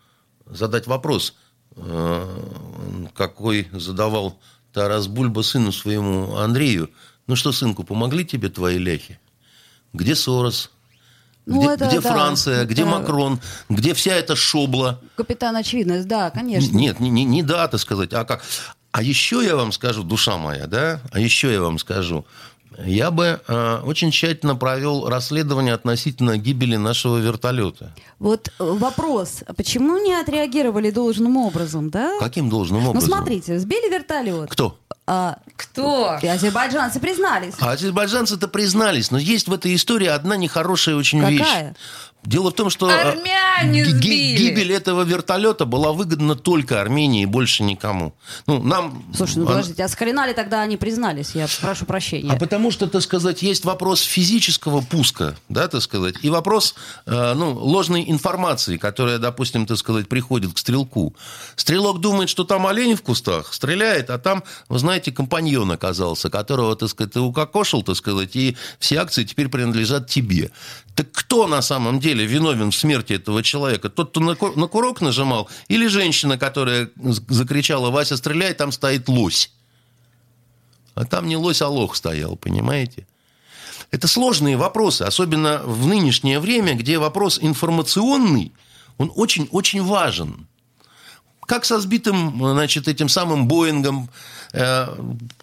задать 0.45 0.87
вопрос, 0.87 1.35
э, 1.77 3.09
какой 3.15 3.69
задавал 3.73 4.39
Тарас 4.75 5.07
Бульба 5.07 5.41
сыну 5.41 5.73
своему 5.73 6.37
Андрею, 6.37 6.91
ну 7.27 7.37
что, 7.37 7.53
сынку, 7.53 7.85
помогли 7.85 8.27
тебе 8.27 8.51
твои 8.51 8.77
ляхи? 8.77 9.19
Где 9.95 10.15
Сорос? 10.15 10.71
Ну, 11.47 11.61
где 11.61 11.71
это 11.73 11.87
где 11.89 12.01
да, 12.01 12.13
Франция? 12.13 12.65
Где 12.65 12.83
это- 12.83 12.91
Макрон? 12.91 13.41
Где 13.69 13.95
вся 13.95 14.15
эта 14.15 14.37
шобла? 14.37 15.01
Капитан 15.17 15.57
Очевидность, 15.57 16.07
да, 16.07 16.31
конечно. 16.31 16.77
Нет, 16.77 17.01
не, 17.01 17.11
не, 17.11 17.25
не 17.25 17.43
да, 17.43 17.67
так 17.69 17.81
сказать, 17.81 18.13
а 18.13 18.25
как. 18.25 18.43
А 18.93 19.03
еще 19.03 19.43
я 19.45 19.57
вам 19.57 19.73
скажу, 19.73 20.03
душа 20.03 20.37
моя, 20.37 20.67
да, 20.67 21.01
а 21.11 21.19
еще 21.19 21.51
я 21.53 21.63
вам 21.63 21.79
скажу, 21.79 22.27
я 22.85 23.11
бы 23.11 23.41
э, 23.47 23.81
очень 23.85 24.11
тщательно 24.11 24.55
провел 24.57 25.09
расследование 25.09 25.75
относительно 25.75 26.37
гибели 26.39 26.77
нашего 26.77 27.19
вертолета. 27.19 27.95
Вот 28.19 28.49
э, 28.49 28.53
вопрос, 28.65 29.43
а 29.47 29.53
почему 29.55 29.99
не 29.99 30.15
отреагировали 30.15 30.91
должным 30.91 31.37
образом, 31.37 31.91
да? 31.91 32.19
Каким 32.21 32.49
должным 32.49 32.85
Ну, 32.85 32.91
образом? 32.91 33.09
смотрите, 33.11 33.59
сбили 33.59 33.91
вертолет. 33.93 34.51
Кто? 34.51 34.79
А, 35.07 35.39
Кто? 35.57 36.19
и 36.23 36.27
азербайджанцы 36.27 37.01
признались. 37.01 37.55
А 37.61 37.73
азербайджанцы-то 37.73 38.47
признались, 38.49 39.11
но 39.11 39.19
есть 39.19 39.49
в 39.49 39.53
этой 39.53 39.75
истории 39.75 40.07
одна 40.07 40.37
нехорошая 40.37 40.95
очень 40.95 41.21
Какая? 41.21 41.39
вещь. 41.69 41.77
Дело 42.25 42.51
в 42.51 42.55
том, 42.55 42.71
что 42.71 42.89
э, 42.89 43.17
гибель 43.65 44.73
этого 44.73 45.03
вертолета 45.03 45.65
была 45.65 45.93
выгодна 45.93 46.37
только 46.37 46.81
Армении 46.81 47.25
и 47.25 47.27
больше 47.27 47.65
никому. 47.65 48.15
Ну, 48.47 48.63
нам... 48.63 49.05
Слушай, 49.13 49.39
ну 49.39 49.47
подождите, 49.47 49.83
а 49.83 49.89
с 49.89 49.95
хрена 49.97 50.29
ли 50.29 50.33
тогда 50.33 50.63
они 50.63 50.77
признались? 50.77 51.35
Я 51.35 51.49
прошу 51.61 51.85
прощения. 51.85 52.31
А 52.31 52.37
потому 52.37 52.71
что, 52.71 52.87
так 52.87 53.03
сказать, 53.03 53.43
есть 53.43 53.65
вопрос 53.65 54.03
физического 54.03 54.83
пуска, 54.83 55.35
да, 55.49 55.67
так 55.67 55.83
сказать, 55.83 56.15
и 56.23 56.31
вопрос 56.31 56.77
э, 57.07 57.35
ну, 57.35 57.55
ложной 57.55 58.05
информации, 58.09 58.77
которая, 58.77 59.19
допустим, 59.19 59.67
так 59.67 59.79
сказать, 59.79 60.09
приходит 60.09 60.53
к 60.55 60.59
стрелку. 60.59 61.17
Стрелок 61.57 62.01
думает, 62.01 62.29
что 62.29 62.45
там 62.45 62.69
олень 62.69 62.95
в 62.95 63.03
кустах, 63.03 63.53
стреляет, 63.53 64.11
а 64.11 64.19
там, 64.19 64.45
вы 64.69 64.79
знаете, 64.79 65.11
компаньон 65.11 65.73
оказался, 65.73 66.31
которого, 66.31 66.77
так 66.77 66.89
сказать, 66.89 67.15
ты 67.15 67.21
укокошил, 67.21 67.83
так 67.83 67.97
сказать, 67.97 68.37
и 68.37 68.57
все 68.79 68.99
акции 68.99 69.25
теперь 69.25 69.49
принадлежат 69.49 70.09
тебе. 70.09 70.53
Так 70.95 71.11
кто 71.11 71.47
на 71.47 71.63
самом 71.63 72.01
деле 72.01 72.12
виновен 72.21 72.71
в 72.71 72.77
смерти 72.77 73.15
этого 73.15 73.43
человека? 73.43 73.89
Тот, 73.89 74.11
кто 74.11 74.21
на 74.21 74.37
на 74.57 74.67
курок 74.67 75.01
нажимал, 75.01 75.49
или 75.69 75.87
женщина, 75.87 76.37
которая 76.37 76.91
закричала 76.97 77.91
«Вася, 77.91 78.19
стреляй, 78.19 78.53
там 78.53 78.73
стоит 78.73 79.09
лось». 79.09 79.51
А 80.95 81.07
там 81.07 81.27
не 81.27 81.37
лось, 81.37 81.63
а 81.63 81.69
лох 81.69 81.97
стоял, 81.97 82.37
понимаете? 82.37 83.07
Это 83.91 84.09
сложные 84.09 84.57
вопросы, 84.57 85.03
особенно 85.03 85.63
в 85.65 85.87
нынешнее 85.87 86.39
время, 86.39 86.75
где 86.75 86.99
вопрос 86.99 87.39
информационный, 87.41 88.53
он 88.99 89.11
очень-очень 89.15 89.83
важен. 89.83 90.47
Как 91.47 91.65
со 91.65 91.81
сбитым, 91.81 92.37
значит, 92.39 92.89
этим 92.89 93.09
самым 93.09 93.49
Боингом. 93.49 94.09
Э, 94.53 94.89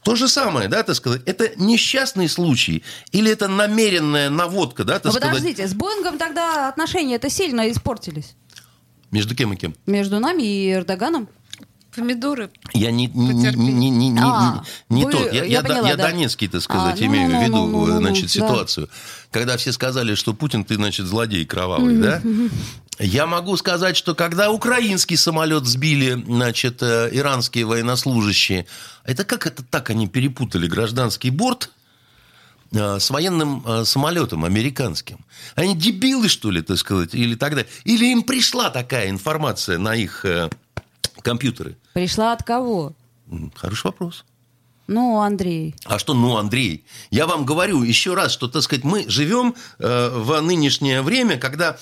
то 0.03 0.15
же 0.15 0.27
самое, 0.27 0.67
да, 0.69 0.83
так 0.83 0.95
сказать. 0.95 1.21
Это 1.25 1.51
несчастный 1.57 2.29
случай 2.29 2.83
или 3.11 3.31
это 3.31 3.47
намеренная 3.47 4.29
наводка, 4.29 4.83
да, 4.83 4.93
Ну 4.95 4.99
так 4.99 5.11
сказать. 5.13 5.29
подождите, 5.29 5.67
с 5.67 5.73
Боингом 5.73 6.17
тогда 6.17 6.69
отношения 6.69 7.15
это 7.15 7.29
сильно 7.29 7.69
испортились. 7.71 8.35
Между 9.11 9.35
кем 9.35 9.53
и 9.53 9.55
кем? 9.55 9.75
Между 9.87 10.19
нами 10.19 10.43
и 10.43 10.71
Эрдоганом. 10.71 11.27
Помидоры. 11.95 12.51
Я 12.73 12.91
не, 12.91 13.07
не, 13.07 13.33
не, 13.33 13.51
не, 13.73 13.89
не, 13.89 14.09
не- 14.09 14.21
А, 14.21 14.63
не 14.89 15.05
вы- 15.05 15.11
тот. 15.11 15.33
Я, 15.33 15.43
я 15.43 15.63
поняла, 15.63 15.89
я 15.89 15.95
да. 15.97 16.03
Донецкий, 16.09 16.47
так 16.47 16.61
сказать, 16.61 17.01
А, 17.01 17.03
ну, 17.03 17.07
имею 17.07 17.29
ну, 17.31 17.39
в 17.39 17.43
виду, 17.43 17.55
ну, 17.55 17.67
ну, 17.67 17.85
ну, 17.87 17.97
значит, 17.97 18.25
да. 18.25 18.29
ситуацию. 18.29 18.89
Когда 19.31 19.57
все 19.57 19.73
сказали, 19.73 20.13
что 20.13 20.35
Путин, 20.35 20.63
ты, 20.63 20.75
значит, 20.75 21.07
злодей 21.07 21.45
кровавый, 21.45 21.97
да? 21.97 22.21
Я 22.99 23.25
могу 23.25 23.55
сказать, 23.55 23.95
что 23.95 24.13
когда 24.13 24.51
украинский 24.51 25.15
самолет 25.15 25.65
сбили, 25.65 26.21
значит, 26.21 26.83
э, 26.83 27.09
иранские 27.13 27.65
военнослужащие, 27.65 28.67
это 29.05 29.23
как 29.23 29.47
это 29.47 29.63
так 29.63 29.89
они 29.89 30.07
перепутали 30.07 30.67
гражданский 30.67 31.29
борт 31.29 31.71
э, 32.73 32.99
с 32.99 33.09
военным 33.09 33.63
э, 33.65 33.85
самолетом 33.85 34.43
американским. 34.43 35.25
Они 35.55 35.77
дебилы, 35.77 36.27
что 36.27 36.51
ли, 36.51 36.61
так 36.61 36.77
сказать, 36.77 37.15
или 37.15 37.35
так 37.35 37.51
далее. 37.51 37.69
Или 37.85 38.11
им 38.11 38.21
пришла 38.21 38.69
такая 38.69 39.09
информация 39.09 39.77
на 39.77 39.95
их 39.95 40.25
компьютеры? 41.21 41.77
Пришла 41.93 42.33
от 42.33 42.43
кого? 42.43 42.93
Хороший 43.55 43.85
вопрос. 43.85 44.25
Ну, 44.87 45.19
Андрей. 45.19 45.75
А 45.85 45.99
что, 45.99 46.15
ну, 46.15 46.35
Андрей, 46.37 46.83
я 47.11 47.27
вам 47.27 47.45
говорю 47.45 47.83
еще 47.83 48.15
раз, 48.15 48.31
что, 48.31 48.47
так 48.47 48.63
сказать, 48.63 48.83
мы 48.83 49.07
живем 49.07 49.55
э, 49.77 50.09
в 50.11 50.41
нынешнее 50.41 51.03
время, 51.03 51.37
когда 51.37 51.77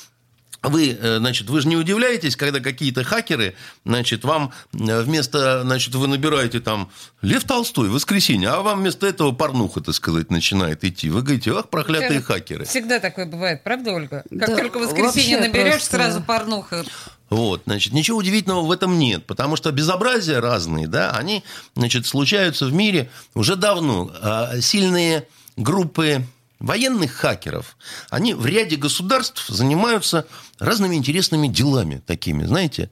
вы, 0.63 0.97
э, 0.99 1.17
значит, 1.19 1.49
вы 1.49 1.61
же 1.61 1.67
не 1.67 1.75
удивляетесь, 1.75 2.35
когда 2.35 2.59
какие-то 2.59 3.03
хакеры, 3.03 3.55
значит, 3.85 4.23
вам 4.23 4.51
э, 4.73 5.01
вместо, 5.01 5.61
значит, 5.63 5.93
вы 5.95 6.07
набираете 6.07 6.59
там 6.59 6.89
Лев 7.21 7.43
Толстой, 7.43 7.89
воскресенье, 7.89 8.49
а 8.49 8.61
вам 8.61 8.79
вместо 8.79 9.07
этого 9.07 9.31
порнуха, 9.31 9.81
так 9.81 9.95
сказать, 9.95 10.31
начинает 10.31 10.83
идти. 10.83 11.09
Вы 11.09 11.21
говорите, 11.21 11.51
ах, 11.55 11.69
проклятые 11.69 12.21
хакеры. 12.21 12.65
Всегда 12.65 12.99
такое 12.99 13.25
бывает, 13.25 13.63
правда, 13.63 13.91
Ольга? 13.93 14.23
Как 14.29 14.49
Да, 14.49 14.55
только 14.57 14.79
воскресенье 14.79 15.39
наберешь, 15.39 15.73
просто. 15.73 15.95
сразу 15.97 16.21
порнуха. 16.21 16.83
Вот, 17.29 17.63
значит, 17.65 17.91
ничего 17.93 18.17
удивительного 18.19 18.61
в 18.61 18.71
этом 18.71 18.97
нет, 18.97 19.25
потому 19.25 19.57
что 19.57 19.71
безобразия 19.71 20.39
разные, 20.39 20.87
да, 20.87 21.11
они, 21.11 21.43
значит, 21.75 22.05
случаются 22.05 22.65
в 22.65 22.73
мире 22.73 23.09
уже 23.33 23.55
давно. 23.57 24.09
А 24.21 24.61
сильные 24.61 25.27
группы 25.57 26.23
военных 26.59 27.13
хакеров, 27.13 27.77
они 28.09 28.33
в 28.33 28.45
ряде 28.45 28.75
государств 28.75 29.47
занимаются 29.47 30.27
разными 30.59 30.95
интересными 30.95 31.47
делами 31.47 32.01
такими, 32.05 32.45
знаете. 32.45 32.91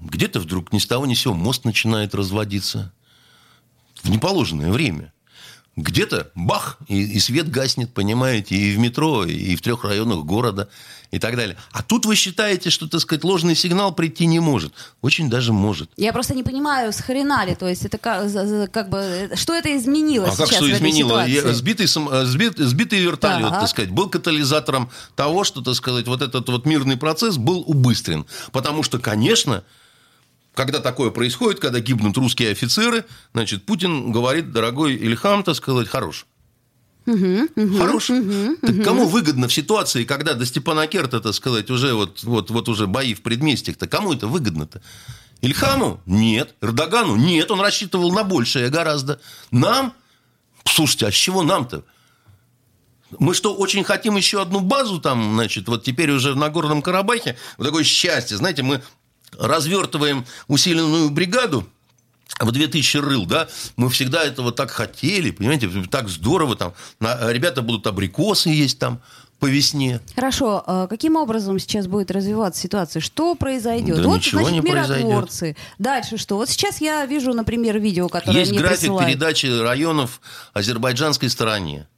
Где-то 0.00 0.40
вдруг 0.40 0.72
ни 0.72 0.78
с 0.78 0.86
того 0.86 1.06
ни 1.06 1.14
с 1.14 1.20
сего 1.20 1.34
мост 1.34 1.64
начинает 1.64 2.14
разводиться 2.14 2.92
в 4.02 4.10
неположенное 4.10 4.72
время. 4.72 5.12
Где-то 5.76 6.30
бах, 6.34 6.78
и, 6.88 7.00
и 7.00 7.20
свет 7.20 7.48
гаснет, 7.50 7.94
понимаете, 7.94 8.56
и 8.56 8.72
в 8.74 8.78
метро, 8.78 9.24
и 9.24 9.54
в 9.54 9.62
трех 9.62 9.84
районах 9.84 10.24
города, 10.24 10.68
и 11.12 11.18
так 11.18 11.36
далее. 11.36 11.56
А 11.72 11.82
тут 11.82 12.06
вы 12.06 12.16
считаете, 12.16 12.70
что, 12.70 12.88
так 12.88 13.00
сказать, 13.00 13.24
ложный 13.24 13.54
сигнал 13.54 13.92
прийти 13.94 14.26
не 14.26 14.40
может. 14.40 14.72
Очень 15.00 15.30
даже 15.30 15.52
может. 15.52 15.90
Я 15.96 16.12
просто 16.12 16.34
не 16.34 16.42
понимаю, 16.42 16.92
с 16.92 17.00
хрена 17.00 17.44
ли, 17.46 17.54
то 17.54 17.68
есть 17.68 17.84
это 17.84 17.98
как, 17.98 18.30
как 18.72 18.90
бы, 18.90 19.30
что 19.36 19.54
это 19.54 19.74
изменилось 19.76 20.34
А 20.34 20.36
как 20.36 20.46
сейчас 20.48 20.56
что 20.56 20.64
в 20.66 20.68
этой 20.68 20.76
изменило? 20.78 21.26
Я- 21.26 21.52
Сбитый, 21.54 21.86
э, 21.86 22.24
сбит- 22.26 22.58
сбитый 22.58 23.00
вертолет, 23.00 23.48
Так. 23.48 23.60
так 23.60 23.68
сказать, 23.68 23.90
был 23.90 24.08
катализатором 24.10 24.90
того, 25.14 25.44
что, 25.44 25.62
так 25.62 25.74
сказать, 25.74 26.06
вот 26.08 26.20
этот 26.20 26.48
вот 26.48 26.66
мирный 26.66 26.96
процесс 26.96 27.36
был 27.38 27.62
убыстрен. 27.66 28.26
Потому 28.52 28.82
что, 28.82 28.98
конечно, 28.98 29.64
когда 30.54 30.80
такое 30.80 31.10
происходит, 31.10 31.60
когда 31.60 31.80
гибнут 31.80 32.16
русские 32.16 32.50
офицеры, 32.50 33.04
значит, 33.32 33.64
Путин 33.64 34.12
говорит, 34.12 34.52
дорогой 34.52 34.94
Ильхам, 34.94 35.42
так 35.42 35.54
сказать, 35.54 35.88
хорош. 35.88 36.26
Хорош. 37.06 38.06
так 38.06 38.84
кому 38.84 39.06
выгодно 39.06 39.48
в 39.48 39.52
ситуации, 39.52 40.04
когда 40.04 40.34
до 40.34 40.44
Степанакерта, 40.46 41.20
так 41.20 41.34
сказать, 41.34 41.70
уже 41.70 41.94
вот, 41.94 42.22
вот, 42.22 42.50
вот 42.50 42.68
уже 42.68 42.86
бои 42.86 43.14
в 43.14 43.22
предместьях-то, 43.22 43.88
кому 43.88 44.12
это 44.12 44.26
выгодно-то? 44.26 44.82
Ильхаму? 45.40 46.00
Нет. 46.04 46.54
Эрдогану? 46.60 47.16
Нет. 47.16 47.50
Он 47.50 47.60
рассчитывал 47.60 48.12
на 48.12 48.24
большее 48.24 48.68
гораздо. 48.68 49.20
Нам? 49.50 49.94
Слушайте, 50.66 51.06
а 51.06 51.10
с 51.10 51.14
чего 51.14 51.42
нам-то? 51.42 51.84
Мы 53.18 53.34
что, 53.34 53.54
очень 53.54 53.82
хотим 53.82 54.16
еще 54.16 54.40
одну 54.40 54.60
базу 54.60 55.00
там, 55.00 55.34
значит, 55.34 55.66
вот 55.66 55.82
теперь 55.82 56.12
уже 56.12 56.32
в 56.32 56.36
Нагорном 56.36 56.80
Карабахе? 56.82 57.36
Вот 57.58 57.64
такое 57.64 57.82
счастье. 57.82 58.36
Знаете, 58.36 58.62
мы 58.62 58.82
развертываем 59.38 60.24
усиленную 60.48 61.10
бригаду, 61.10 61.66
в 62.38 62.52
2000 62.52 62.96
рыл, 62.98 63.26
да, 63.26 63.48
мы 63.76 63.90
всегда 63.90 64.22
этого 64.24 64.52
так 64.52 64.70
хотели, 64.70 65.30
понимаете, 65.30 65.68
так 65.90 66.08
здорово 66.08 66.56
там, 66.56 66.72
На- 66.98 67.30
ребята 67.32 67.60
будут 67.60 67.86
абрикосы 67.86 68.48
есть 68.48 68.78
там 68.78 69.00
по 69.40 69.46
весне. 69.46 70.00
Хорошо, 70.14 70.62
а 70.66 70.86
каким 70.86 71.16
образом 71.16 71.58
сейчас 71.58 71.86
будет 71.86 72.10
развиваться 72.10 72.60
ситуация? 72.60 73.00
Что 73.00 73.34
произойдет? 73.34 73.96
Да 73.96 74.08
вот, 74.08 74.16
ничего 74.16 74.42
значит, 74.42 74.64
не 74.64 74.70
произойдет. 74.70 75.56
Дальше 75.78 76.18
что? 76.18 76.36
Вот 76.36 76.48
сейчас 76.48 76.80
я 76.80 77.04
вижу, 77.06 77.32
например, 77.32 77.78
видео, 77.78 78.08
которое 78.08 78.38
Есть 78.40 78.50
мне 78.52 78.60
график 78.60 78.78
присылают. 78.80 79.08
передачи 79.08 79.46
районов 79.46 80.20
азербайджанской 80.52 81.28
стороне. 81.30 81.88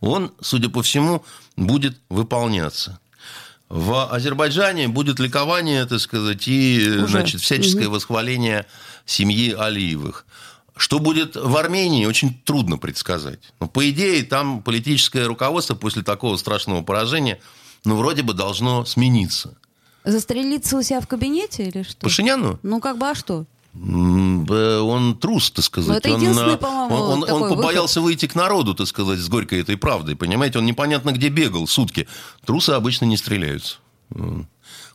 Он, 0.00 0.32
судя 0.40 0.68
по 0.68 0.82
всему, 0.82 1.24
будет 1.56 1.96
выполняться. 2.10 2.98
В 3.68 4.08
Азербайджане 4.12 4.88
будет 4.88 5.18
ликование, 5.18 5.86
так 5.86 6.00
сказать, 6.00 6.46
и 6.46 6.78
Уже. 6.88 7.08
значит, 7.08 7.40
всяческое 7.40 7.88
восхваление 7.88 8.66
семьи 9.04 9.52
Алиевых. 9.52 10.24
Что 10.76 10.98
будет 10.98 11.36
в 11.36 11.56
Армении, 11.56 12.06
очень 12.06 12.34
трудно 12.44 12.76
предсказать. 12.78 13.40
Но, 13.60 13.66
по 13.66 13.88
идее, 13.90 14.22
там 14.22 14.62
политическое 14.62 15.24
руководство 15.24 15.74
после 15.74 16.02
такого 16.02 16.36
страшного 16.36 16.82
поражения, 16.82 17.40
ну, 17.84 17.96
вроде 17.96 18.22
бы 18.22 18.34
должно 18.34 18.84
смениться. 18.84 19.56
Застрелиться 20.04 20.76
у 20.76 20.82
себя 20.82 21.00
в 21.00 21.08
кабинете 21.08 21.64
или 21.64 21.82
что? 21.82 21.98
Пашиняну? 22.00 22.60
Ну, 22.62 22.80
как 22.80 22.98
бы, 22.98 23.08
а 23.08 23.14
что? 23.14 23.46
Он 23.82 25.16
трус, 25.20 25.50
так 25.50 25.64
сказать. 25.64 25.90
Ну, 25.90 25.96
это 25.96 26.14
он, 26.14 26.38
э, 26.38 26.56
по-моему, 26.56 26.94
он, 26.96 27.22
он- 27.24 27.30
он 27.30 27.42
выход. 27.42 27.56
побоялся 27.56 28.00
выйти 28.00 28.26
к 28.26 28.34
народу, 28.34 28.74
так 28.74 28.86
сказать, 28.86 29.18
с 29.18 29.28
горькой 29.28 29.60
этой 29.60 29.76
правдой. 29.76 30.16
Понимаете, 30.16 30.58
он 30.58 30.66
непонятно 30.66 31.12
где 31.12 31.28
бегал 31.28 31.66
сутки. 31.66 32.06
Трусы 32.44 32.70
обычно 32.70 33.04
не 33.04 33.16
стреляются. 33.16 33.76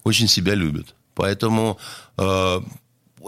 Очень 0.04 0.28
себя 0.28 0.56
любят. 0.56 0.96
Поэтому 1.14 1.78
э, 2.18 2.62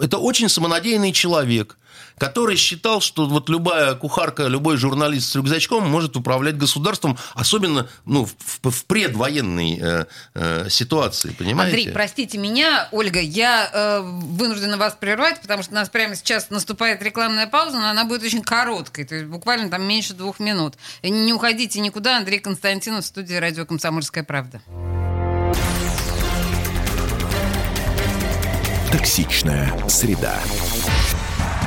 это 0.01 0.17
очень 0.17 0.49
самонадеянный 0.49 1.11
человек, 1.11 1.77
который 2.17 2.55
считал, 2.55 3.01
что 3.01 3.25
вот 3.25 3.49
любая 3.49 3.95
кухарка, 3.95 4.47
любой 4.47 4.77
журналист 4.77 5.31
с 5.31 5.35
рюкзачком 5.35 5.89
может 5.89 6.15
управлять 6.15 6.57
государством, 6.57 7.17
особенно 7.33 7.87
ну, 8.05 8.25
в, 8.25 8.69
в 8.69 8.85
предвоенной 8.85 9.79
э, 9.81 10.05
э, 10.33 10.69
ситуации, 10.69 11.35
понимаете? 11.37 11.77
Андрей, 11.77 11.93
простите 11.93 12.37
меня, 12.37 12.87
Ольга, 12.91 13.19
я 13.19 13.69
э, 13.71 13.99
вынуждена 14.01 14.77
вас 14.77 14.95
прервать, 14.99 15.41
потому 15.41 15.63
что 15.63 15.71
у 15.71 15.75
нас 15.75 15.89
прямо 15.89 16.15
сейчас 16.15 16.49
наступает 16.49 17.01
рекламная 17.01 17.47
пауза, 17.47 17.79
но 17.79 17.89
она 17.89 18.05
будет 18.05 18.23
очень 18.23 18.41
короткой, 18.41 19.05
то 19.05 19.15
есть 19.15 19.27
буквально 19.27 19.69
там 19.69 19.83
меньше 19.83 20.13
двух 20.13 20.39
минут. 20.39 20.75
Не 21.01 21.33
уходите 21.33 21.79
никуда, 21.79 22.17
Андрей 22.17 22.39
Константинов 22.39 23.03
в 23.03 23.07
студии 23.07 23.35
радио 23.35 23.65
«Комсомольская 23.65 24.23
правда». 24.23 24.61
Токсичная 28.91 29.73
среда. 29.89 30.39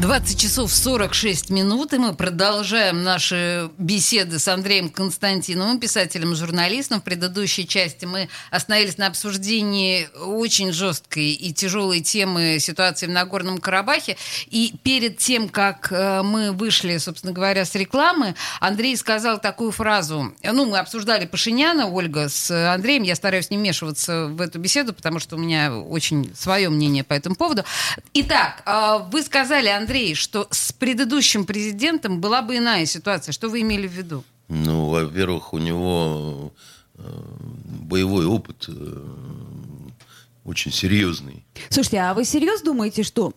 20 0.00 0.40
часов 0.40 0.72
46 0.72 1.50
минут, 1.50 1.92
и 1.92 1.98
мы 1.98 2.14
продолжаем 2.14 3.02
наши 3.02 3.68
беседы 3.78 4.38
с 4.38 4.46
Андреем 4.46 4.90
Константиновым, 4.90 5.80
писателем 5.80 6.34
и 6.34 6.36
журналистом. 6.36 7.00
В 7.00 7.02
предыдущей 7.02 7.66
части 7.66 8.04
мы 8.04 8.28
остановились 8.52 8.96
на 8.96 9.08
обсуждении 9.08 10.08
очень 10.24 10.72
жесткой 10.72 11.32
и 11.32 11.52
тяжелой 11.52 12.00
темы 12.00 12.60
ситуации 12.60 13.06
в 13.06 13.10
Нагорном 13.10 13.58
Карабахе. 13.58 14.16
И 14.46 14.72
перед 14.84 15.18
тем, 15.18 15.48
как 15.48 15.90
э, 15.90 16.22
мы 16.22 16.52
вышли, 16.52 16.96
собственно 16.98 17.32
говоря, 17.32 17.64
с 17.64 17.74
рекламы, 17.74 18.36
Андрей 18.60 18.96
сказал 18.96 19.40
такую 19.40 19.72
фразу. 19.72 20.32
Ну, 20.44 20.64
мы 20.66 20.78
обсуждали 20.78 21.26
Пашиняна, 21.26 21.88
Ольга, 21.88 22.28
с 22.28 22.72
Андреем. 22.72 23.02
Я 23.02 23.16
стараюсь 23.16 23.50
не 23.50 23.56
вмешиваться 23.56 24.26
в 24.26 24.40
эту 24.40 24.60
беседу, 24.60 24.94
потому 24.94 25.18
что 25.18 25.34
у 25.34 25.40
меня 25.40 25.76
очень 25.76 26.32
свое 26.36 26.68
мнение 26.68 27.02
по 27.02 27.14
этому 27.14 27.34
поводу. 27.34 27.64
Итак, 28.14 28.62
э, 28.64 28.98
вы 29.10 29.24
сказали, 29.24 29.66
Андрей, 29.66 29.87
Андрей, 29.88 30.14
что 30.14 30.46
с 30.50 30.70
предыдущим 30.70 31.46
президентом 31.46 32.20
была 32.20 32.42
бы 32.42 32.58
иная 32.58 32.84
ситуация. 32.84 33.32
Что 33.32 33.48
вы 33.48 33.62
имели 33.62 33.88
в 33.88 33.92
виду? 33.92 34.22
Ну, 34.48 34.90
во-первых, 34.90 35.54
у 35.54 35.58
него 35.58 36.52
э, 36.96 37.02
боевой 37.88 38.26
опыт 38.26 38.66
э, 38.68 39.02
очень 40.44 40.72
серьезный. 40.72 41.42
Слушайте, 41.70 42.00
а 42.00 42.12
вы 42.12 42.26
серьезно 42.26 42.66
думаете, 42.66 43.02
что 43.02 43.32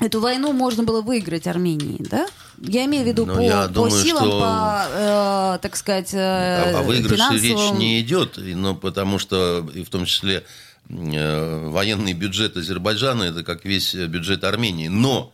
эту 0.00 0.20
войну 0.20 0.52
можно 0.52 0.82
было 0.82 1.02
выиграть 1.02 1.46
Армении, 1.46 1.98
да? 2.00 2.26
Я 2.58 2.84
имею 2.86 3.04
в 3.04 3.06
виду 3.06 3.24
Но 3.24 3.36
по, 3.36 3.38
я 3.38 3.62
по 3.62 3.68
думаю, 3.68 4.04
силам, 4.04 4.24
что... 4.24 4.40
по, 4.40 4.86
э, 4.90 5.58
так 5.62 5.76
сказать, 5.76 6.12
э, 6.14 6.18
О, 6.18 6.80
о 6.80 6.82
выигрыше 6.82 7.14
финансовым... 7.14 7.44
речь 7.44 7.78
не 7.78 8.00
идет, 8.00 8.38
но 8.38 8.74
потому 8.74 9.20
что, 9.20 9.64
и 9.72 9.84
в 9.84 9.88
том 9.88 10.06
числе, 10.06 10.42
э, 10.88 11.68
военный 11.68 12.12
бюджет 12.12 12.56
Азербайджана, 12.56 13.22
это 13.22 13.44
как 13.44 13.64
весь 13.64 13.94
бюджет 13.94 14.42
Армении. 14.42 14.88
Но 14.88 15.32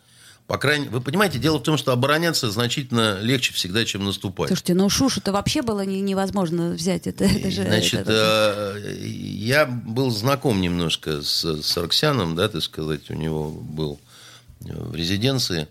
по 0.49 0.57
крайней 0.57 0.89
вы 0.89 1.03
понимаете, 1.03 1.39
дело 1.39 1.59
в 1.59 1.63
том, 1.63 1.77
что 1.77 1.93
обороняться 1.93 2.51
значительно 2.51 3.21
легче 3.21 3.53
всегда, 3.53 3.85
чем 3.85 4.07
наступать. 4.07 4.49
Слушайте, 4.49 4.73
ну 4.73 4.89
Шушу-то 4.89 5.31
вообще 5.31 5.61
было 5.61 5.83
не, 5.85 6.01
невозможно 6.01 6.71
взять. 6.71 7.07
Это, 7.07 7.25
это 7.25 7.51
же, 7.51 7.65
Значит, 7.65 8.01
это, 8.01 8.75
э, 8.79 8.97
я 9.05 9.67
был 9.67 10.11
знаком 10.11 10.63
немножко 10.63 11.21
с 11.21 11.63
Сарксяном, 11.63 12.35
да, 12.35 12.49
так 12.49 12.63
сказать, 12.63 13.11
у 13.11 13.15
него 13.15 13.51
был 13.51 14.01
в 14.61 14.95
резиденции. 14.95 15.69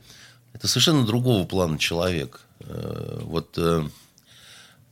Это 0.54 0.68
совершенно 0.68 1.08
другого 1.08 1.44
плана 1.48 1.80
человек. 1.80 2.42
Э, 2.60 3.20
вот, 3.24 3.58
э, 3.58 3.84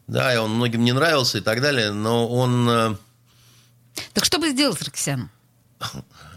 да, 0.08 0.44
он 0.44 0.56
многим 0.56 0.84
не 0.84 0.94
нравился 0.94 1.38
и 1.38 1.42
так 1.42 1.62
далее, 1.62 1.92
но 1.92 2.28
он... 2.28 2.98
Так 4.14 4.26
что 4.26 4.40
бы 4.40 4.50
сделал 4.50 4.76
Сарксян? 4.76 5.30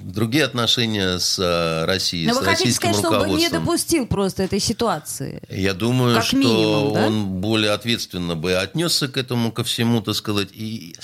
другие 0.00 0.44
отношения 0.44 1.18
с 1.18 1.38
э, 1.38 1.84
Россией, 1.84 2.26
Но 2.26 2.34
с 2.34 2.38
вы 2.38 2.44
хотите 2.44 2.64
российским 2.64 2.94
сказать, 2.94 2.98
что 2.98 3.08
он 3.08 3.18
бы 3.18 3.18
не 3.18 3.46
руководством. 3.46 3.60
допустил 3.60 4.06
просто 4.06 4.42
этой 4.42 4.60
ситуации? 4.60 5.42
Я 5.48 5.74
думаю, 5.74 6.16
Как 6.16 6.24
что 6.24 6.36
минимум, 6.36 6.94
да? 6.94 7.06
он 7.06 7.26
более 7.40 7.70
ответственно 7.72 8.36
бы 8.36 8.54
отнесся 8.54 9.08
к 9.08 9.16
этому, 9.16 9.52
ко 9.52 9.64
всему, 9.64 10.00
так 10.02 10.14
сказать. 10.14 10.48
И 10.52 10.94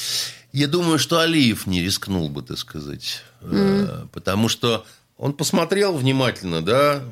я 0.53 0.69
думаю, 0.69 0.99
что 0.99 1.21
Алиев 1.21 1.67
не 1.67 1.83
рискнул 1.83 2.29
бы, 2.29 2.43
так 2.43 2.59
сказать. 2.59 3.23
Mm. 3.43 4.09
Потому 4.13 4.49
что 4.49 4.87
он 5.19 5.33
посмотрел 5.33 5.95
внимательно, 5.97 6.63
да, 6.63 7.03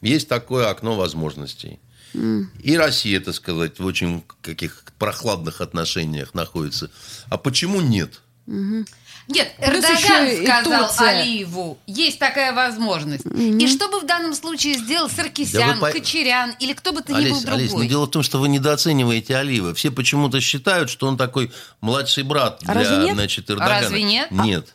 есть 0.00 0.28
такое 0.28 0.68
окно 0.68 0.96
возможностей. 0.96 1.78
Mm. 2.14 2.46
И 2.62 2.76
Россия, 2.76 3.20
так 3.20 3.34
сказать, 3.34 3.78
в 3.78 3.84
очень 3.86 4.22
каких 4.42 4.84
прохладных 4.98 5.60
отношениях 5.60 6.34
находится. 6.34 6.90
А 7.28 7.38
почему 7.38 7.80
нет? 7.80 8.20
Mm-hmm. 8.46 8.88
Нет, 9.28 9.52
Эрдоган 9.58 10.44
сказал 10.44 10.90
Алиеву, 10.98 11.78
есть 11.86 12.18
такая 12.18 12.52
возможность. 12.52 13.24
Mm-hmm. 13.24 13.62
И 13.62 13.68
что 13.68 13.88
бы 13.88 14.00
в 14.00 14.06
данном 14.06 14.34
случае 14.34 14.74
сделал 14.74 15.08
Саркисян, 15.08 15.80
да 15.80 15.86
вы... 15.86 15.92
Кочерян 15.92 16.54
или 16.58 16.72
кто 16.72 16.92
бы 16.92 17.02
то 17.02 17.12
ни 17.12 17.30
был 17.30 17.40
другой? 17.40 17.60
Олесь, 17.60 17.72
но 17.72 17.84
дело 17.84 18.06
в 18.06 18.10
том, 18.10 18.22
что 18.22 18.38
вы 18.38 18.48
недооцениваете 18.48 19.36
Алиева. 19.36 19.74
Все 19.74 19.90
почему-то 19.90 20.40
считают, 20.40 20.90
что 20.90 21.06
он 21.06 21.16
такой 21.16 21.52
младший 21.80 22.24
брат 22.24 22.58
для 22.60 23.14
значит, 23.14 23.50
Эрдогана. 23.50 23.78
А 23.78 23.80
разве 23.80 24.02
нет? 24.02 24.30
Нет. 24.30 24.74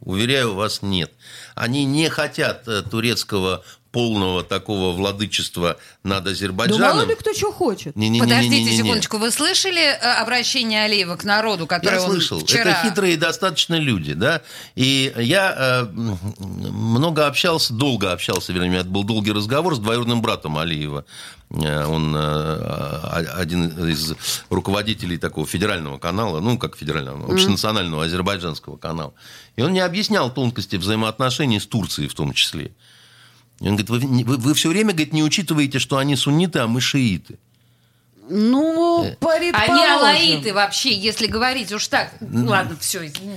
Уверяю 0.00 0.54
вас, 0.54 0.82
нет. 0.82 1.12
Они 1.54 1.84
не 1.84 2.08
хотят 2.10 2.68
э, 2.68 2.82
турецкого 2.82 3.64
полного 3.96 4.44
такого 4.44 4.94
владычества 4.94 5.78
над 6.02 6.26
Азербайджаном. 6.26 6.80
Да 6.82 6.94
мало 6.94 7.06
ли 7.06 7.14
кто 7.14 7.32
что 7.32 7.50
хочет. 7.50 7.96
Не, 7.96 8.10
не, 8.10 8.20
Подождите 8.20 8.50
не, 8.50 8.58
не, 8.58 8.64
не, 8.64 8.70
не. 8.72 8.76
секундочку, 8.76 9.16
вы 9.16 9.30
слышали 9.30 9.80
э, 9.80 9.96
обращение 10.20 10.84
Алиева 10.84 11.16
к 11.16 11.24
народу, 11.24 11.66
которое 11.66 11.96
я 11.96 12.02
он 12.02 12.10
слышал. 12.10 12.40
вчера... 12.40 12.72
Это 12.72 12.82
хитрые 12.82 13.16
достаточно 13.16 13.76
люди, 13.76 14.12
да. 14.12 14.42
И 14.74 15.14
я 15.16 15.54
э, 15.56 15.84
много 15.94 17.26
общался, 17.26 17.72
долго 17.72 18.12
общался, 18.12 18.52
вернее, 18.52 18.80
это 18.80 18.90
был 18.90 19.02
долгий 19.02 19.32
разговор 19.32 19.74
с 19.74 19.78
двоюродным 19.78 20.20
братом 20.20 20.58
Алиева. 20.58 21.06
Э, 21.48 21.86
он 21.86 22.14
э, 22.14 23.30
один 23.34 23.68
из 23.88 24.12
руководителей 24.50 25.16
такого 25.16 25.46
федерального 25.46 25.96
канала, 25.96 26.40
ну, 26.40 26.58
как 26.58 26.76
федерального, 26.76 27.32
общенационального 27.32 28.04
азербайджанского 28.04 28.76
канала. 28.76 29.14
И 29.56 29.62
он 29.62 29.70
мне 29.70 29.82
объяснял 29.82 30.30
тонкости 30.30 30.76
взаимоотношений 30.76 31.60
с 31.60 31.66
Турцией 31.66 32.08
в 32.08 32.14
том 32.14 32.34
числе. 32.34 32.72
И 33.60 33.68
он 33.68 33.76
говорит, 33.76 33.90
вы, 33.90 34.24
вы, 34.24 34.36
вы 34.36 34.54
все 34.54 34.68
время 34.68 34.92
говорит, 34.92 35.12
не 35.12 35.22
учитываете, 35.22 35.78
что 35.78 35.96
они 35.96 36.16
сунниты, 36.16 36.58
а 36.58 36.66
мы 36.66 36.80
шииты. 36.80 37.38
Ну, 38.28 38.86
Э. 39.04 39.52
Они 39.52 39.84
алаиты 39.84 40.52
вообще, 40.52 40.94
если 40.94 41.26
говорить 41.26 41.72
уж 41.72 41.86
так. 41.88 42.12
Ладно, 42.20 42.76
все, 42.80 43.06
извини. 43.06 43.36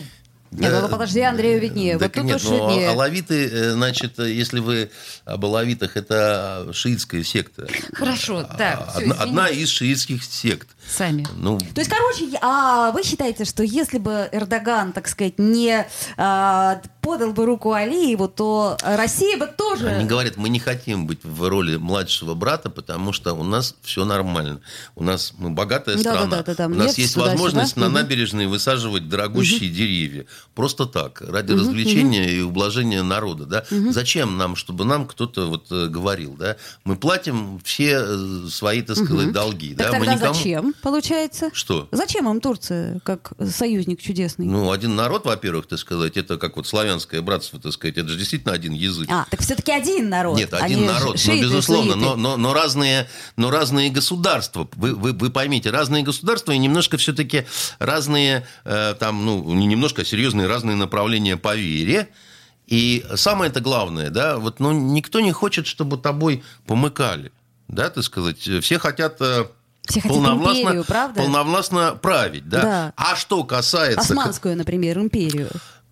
Нет, 0.52 0.74
ну 0.82 0.90
подожди, 0.90 1.20
Андрею 1.22 1.62
виднее. 1.62 2.00
Так 2.00 2.16
вот 2.18 2.24
нет, 2.24 2.42
тут 2.42 2.52
но 2.52 2.72
виднее. 2.72 2.90
алавиты, 2.90 3.72
значит, 3.74 4.18
если 4.18 4.60
вы 4.60 4.90
об 5.26 5.46
алавитах, 5.46 5.96
это 5.96 6.72
шиитская 6.74 7.24
секта. 7.24 7.68
Хорошо, 7.94 8.44
так, 8.58 8.90
одна, 8.96 9.16
одна 9.16 9.48
из 9.48 9.70
шиитских 9.70 10.24
сект. 10.24 10.68
Сами. 10.90 11.26
Ну, 11.38 11.60
То 11.60 11.82
есть, 11.82 11.90
короче, 11.92 12.38
а 12.42 12.92
вы 12.92 13.04
считаете, 13.04 13.46
что 13.46 13.62
если 13.64 14.00
бы 14.00 14.28
Эрдоган, 14.32 14.92
так 14.92 15.08
сказать, 15.08 15.38
не 15.38 15.86
а, 16.18 16.82
подал 17.02 17.32
бы 17.32 17.46
руку 17.46 17.74
Алиеву, 17.74 18.28
то 18.28 18.76
Россия 18.84 19.38
бы 19.38 19.46
тоже... 19.48 19.88
Они 19.90 20.06
говорят, 20.06 20.36
мы 20.38 20.50
не 20.50 20.60
хотим 20.60 21.06
быть 21.06 21.24
в 21.24 21.48
роли 21.48 21.78
младшего 21.78 22.34
брата, 22.34 22.70
потому 22.72 23.14
что 23.14 23.34
у 23.34 23.44
нас 23.44 23.76
все 23.84 24.04
нормально. 24.04 24.62
У 24.96 25.04
нас 25.04 25.34
мы 25.38 25.52
богатая 25.52 25.96
Да, 25.96 26.02
страна. 26.02 26.26
да, 26.26 26.44
да, 26.44 26.56
да, 26.56 26.66
у 26.66 26.70
да. 26.72 26.76
нас 26.76 26.88
Нефть 26.88 26.98
есть 26.98 27.14
туда-сюда. 27.14 27.32
возможность 27.34 27.78
на 27.78 27.86
Мгм. 27.86 27.94
набережной 27.94 28.48
высаживать 28.48 29.08
дорогущие 29.08 29.70
деревья. 29.70 30.26
Просто 30.56 30.86
так, 30.88 31.22
ради 31.22 31.52
Мгм, 31.52 31.62
развлечения 31.62 32.32
и 32.32 32.42
ублажения 32.42 33.04
народа. 33.04 33.46
Да? 33.46 33.64
Зачем 33.92 34.38
нам, 34.38 34.56
чтобы 34.56 34.86
нам 34.86 35.06
кто-то 35.08 35.48
вот 35.48 35.68
э, 35.72 35.86
говорил? 35.88 36.36
Да? 36.38 36.56
Мы 36.84 36.96
платим 36.96 37.60
все 37.64 38.00
э, 38.04 38.48
свои, 38.50 38.82
так 38.82 38.98
сказать, 38.98 39.26
Мгм. 39.26 39.34
долги. 39.34 39.76
Так 39.76 39.92
да? 39.92 40.00
Мы 40.00 40.08
никому- 40.08 40.34
зачем, 40.34 40.74
получается? 40.82 41.50
Что? 41.54 41.88
Зачем 41.92 42.30
им 42.30 42.42
Турция, 42.42 43.00
как 43.04 43.34
союзник 43.46 44.02
чудесный? 44.02 44.46
Ну, 44.46 44.72
один 44.72 44.96
народ, 44.96 45.26
во-первых, 45.26 45.68
так 45.68 45.80
сказать, 45.80 46.18
это 46.18 46.38
как 46.38 46.58
вот 46.58 46.68
славянское 46.68 47.22
братство, 47.22 47.60
так 47.60 47.72
сказать, 47.74 47.98
это 47.98 48.10
же 48.10 48.18
действительно 48.18 48.54
один 48.54 48.74
язык. 48.74 49.10
А, 49.12 49.26
так 49.30 49.42
все-таки 49.42 49.72
один 49.72 50.10
народ. 50.10 50.38
Нет, 50.38 50.54
а 50.54 50.58
один 50.58 50.82
не 50.82 50.86
народ, 50.88 51.14
ну, 51.14 51.18
шииты, 51.18 51.42
безусловно, 51.42 51.96
но, 51.96 52.16
но, 52.16 52.38
но, 52.38 52.54
разные, 52.54 53.08
но 53.36 53.52
разные 53.52 53.90
государства. 53.90 54.70
Вы, 54.76 54.96
вы, 54.96 55.14
вы 55.14 55.30
поймите, 55.30 55.70
разные 55.70 56.04
государства 56.04 56.52
и 56.52 56.58
немножко 56.58 56.98
все-таки 56.98 57.46
разные, 57.80 58.46
э, 58.66 58.96
там, 59.00 59.26
ну, 59.26 59.54
не 59.54 59.66
немножко, 59.66 60.02
а 60.02 60.06
серьезные 60.06 60.48
разные 60.48 60.76
направления 60.76 61.38
по 61.38 61.56
вере. 61.56 62.10
И 62.68 63.06
самое 63.16 63.50
это 63.50 63.62
главное, 63.62 64.10
да, 64.10 64.38
вот, 64.38 64.60
ну, 64.60 64.72
никто 64.72 65.20
не 65.20 65.32
хочет, 65.32 65.66
чтобы 65.66 65.98
тобой 65.98 66.44
помыкали, 66.68 67.32
да, 67.68 67.90
так 67.90 68.04
сказать. 68.04 68.38
Все 68.40 68.80
хотят... 68.80 69.20
Все 69.90 70.02
хотят 70.02 70.18
империю, 70.18 70.84
правда? 70.86 71.22
полновластно 71.22 71.98
править, 72.02 72.48
да? 72.48 72.62
Да. 72.62 72.94
А 72.96 73.16
что 73.16 73.44
касается... 73.44 74.00
Османскую, 74.00 74.56
например, 74.56 75.00
империю. 75.00 75.50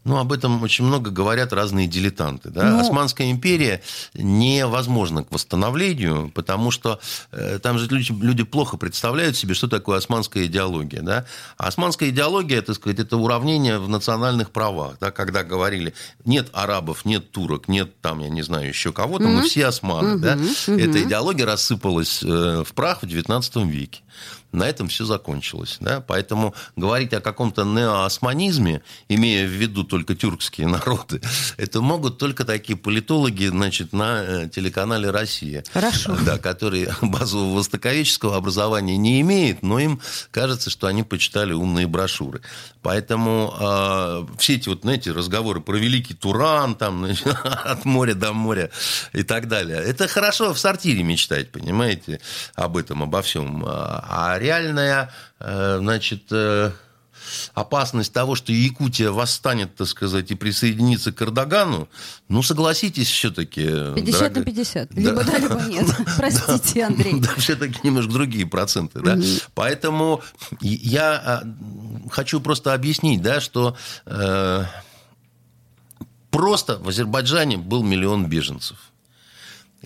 Ну, 0.07 0.17
об 0.17 0.31
этом 0.31 0.63
очень 0.63 0.85
много 0.85 1.11
говорят 1.11 1.51
разные 1.51 1.85
дилетанты. 1.85 2.49
Да? 2.49 2.71
Ну- 2.71 2.79
Османская 2.79 3.29
империя 3.29 3.81
невозможна 4.13 5.23
к 5.23 5.31
восстановлению, 5.31 6.31
потому 6.33 6.71
что 6.71 6.99
э, 7.31 7.59
там 7.59 7.77
же 7.77 7.87
люди, 7.87 8.11
люди 8.23 8.43
плохо 8.43 8.77
представляют 8.77 9.35
себе, 9.35 9.53
что 9.53 9.67
такое 9.67 9.97
османская 9.97 10.45
идеология. 10.45 11.01
Да? 11.01 11.25
А 11.57 11.67
османская 11.67 12.09
идеология, 12.09 12.61
так 12.61 12.75
сказать, 12.75 12.99
это 12.99 13.17
уравнение 13.17 13.79
в 13.79 13.89
национальных 13.89 14.51
правах. 14.51 14.97
Да? 14.99 15.11
Когда 15.11 15.43
говорили, 15.43 15.93
нет 16.25 16.49
арабов, 16.53 17.03
нет 17.05 17.31
турок, 17.31 17.67
нет 17.67 17.99
там, 18.01 18.19
я 18.19 18.29
не 18.29 18.41
знаю, 18.43 18.67
еще 18.69 18.91
кого-то, 18.93 19.25
мы 19.25 19.39
Мгм. 19.39 19.43
все 19.47 19.65
османы. 19.67 20.13
Мгм. 20.15 20.21
Да? 20.21 20.35
Мгм. 20.35 20.77
Эта 20.79 21.03
идеология 21.03 21.45
рассыпалась 21.45 22.23
э, 22.23 22.63
в 22.65 22.73
прах 22.73 23.01
в 23.03 23.05
XIX 23.05 23.67
веке. 23.69 24.01
На 24.57 24.63
этом 24.63 24.87
все 24.87 25.05
закончилось. 25.05 25.77
Да? 25.79 26.01
Поэтому 26.01 26.55
говорить 26.75 27.13
о 27.13 27.21
каком-то 27.21 27.63
неоосманизме, 27.63 28.81
имея 29.07 29.45
в 29.45 29.51
виду 29.51 29.83
только 29.83 30.15
тюркские 30.15 30.67
народы, 30.77 31.21
это 31.57 31.81
могут 31.81 32.17
только 32.17 32.43
такие 32.43 32.75
политологи 32.75 33.45
значит, 33.45 33.93
на 33.93 34.23
э, 34.23 34.49
телеканале 34.49 35.11
«Россия». 35.11 35.63
Хорошо. 35.71 36.17
Да, 36.25 36.39
которые 36.39 36.95
базового 37.01 37.57
востоковеческого 37.57 38.35
образования 38.35 38.97
не 38.97 39.21
имеют, 39.21 39.61
но 39.61 39.77
им 39.77 40.01
кажется, 40.31 40.71
что 40.71 40.87
они 40.87 41.03
почитали 41.03 41.53
умные 41.53 41.85
брошюры. 41.85 42.41
Поэтому 42.87 43.53
э, 43.59 44.25
все 44.37 44.55
эти 44.55 44.69
вот, 44.69 44.83
знаете, 44.83 45.11
разговоры 45.11 45.59
про 45.59 45.75
великий 45.75 46.13
Туран, 46.13 46.73
там, 46.73 47.03
от 47.43 47.83
моря 47.83 48.13
до 48.13 48.31
моря 48.31 48.69
и 49.11 49.23
так 49.23 49.49
далее, 49.49 49.79
это 49.79 50.07
хорошо 50.07 50.53
в 50.53 50.57
сортире 50.57 51.03
мечтать, 51.03 51.51
понимаете, 51.51 52.21
об 52.55 52.77
этом, 52.77 53.03
обо 53.03 53.21
всем. 53.21 53.65
А 53.67 54.37
реальная, 54.39 55.11
э, 55.41 55.79
значит, 55.81 56.31
э, 56.31 56.71
опасность 57.53 58.13
того, 58.13 58.35
что 58.35 58.51
Якутия 58.51 59.11
восстанет, 59.11 59.75
так 59.75 59.87
сказать, 59.87 60.31
и 60.31 60.35
присоединится 60.35 61.11
к 61.11 61.21
Эрдогану, 61.21 61.87
ну, 62.29 62.43
согласитесь 62.43 63.09
все-таки. 63.09 63.63
50 63.95 64.35
на 64.35 64.43
50. 64.43 64.93
Либо 64.93 65.23
да, 65.23 65.37
либо 65.37 65.61
нет. 65.61 65.87
Простите, 66.17 66.85
Андрей. 66.85 67.15
Да, 67.27 67.33
все-таки 67.37 67.79
немножко 67.83 68.11
другие 68.11 68.45
проценты, 68.45 69.01
да. 69.01 69.17
Поэтому 69.53 70.21
я 70.61 71.13
а, 71.13 71.43
хочу 72.09 72.39
просто 72.39 72.73
объяснить, 72.73 73.21
да, 73.21 73.41
что 73.41 73.75
э, 74.05 74.65
просто 76.31 76.77
в 76.77 76.87
Азербайджане 76.89 77.57
был 77.57 77.83
миллион 77.83 78.27
беженцев. 78.27 78.77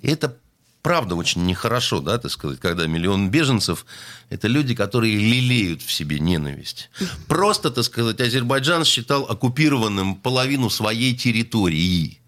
Это 0.02 0.38
правда 0.82 1.16
очень 1.16 1.46
нехорошо, 1.46 2.00
да, 2.00 2.18
так 2.18 2.32
сказать, 2.32 2.60
когда 2.60 2.88
миллион 2.88 3.30
беженцев– 3.30 3.86
это 4.30 4.48
люди, 4.48 4.76
которые 4.76 5.16
лелеют 5.16 5.82
в 5.82 5.92
себе 5.92 6.20
ненависть. 6.20 6.90
Просто, 7.28 7.72
так 7.72 7.84
сказать, 7.84 8.20
Азербайджан 8.20 8.86
считал 8.86 9.24
оккупированным 9.26 10.16
половину 10.16 10.70
своей 10.70 11.16
территории. 11.16 12.20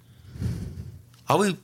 А 1.26 1.38
вы 1.38 1.58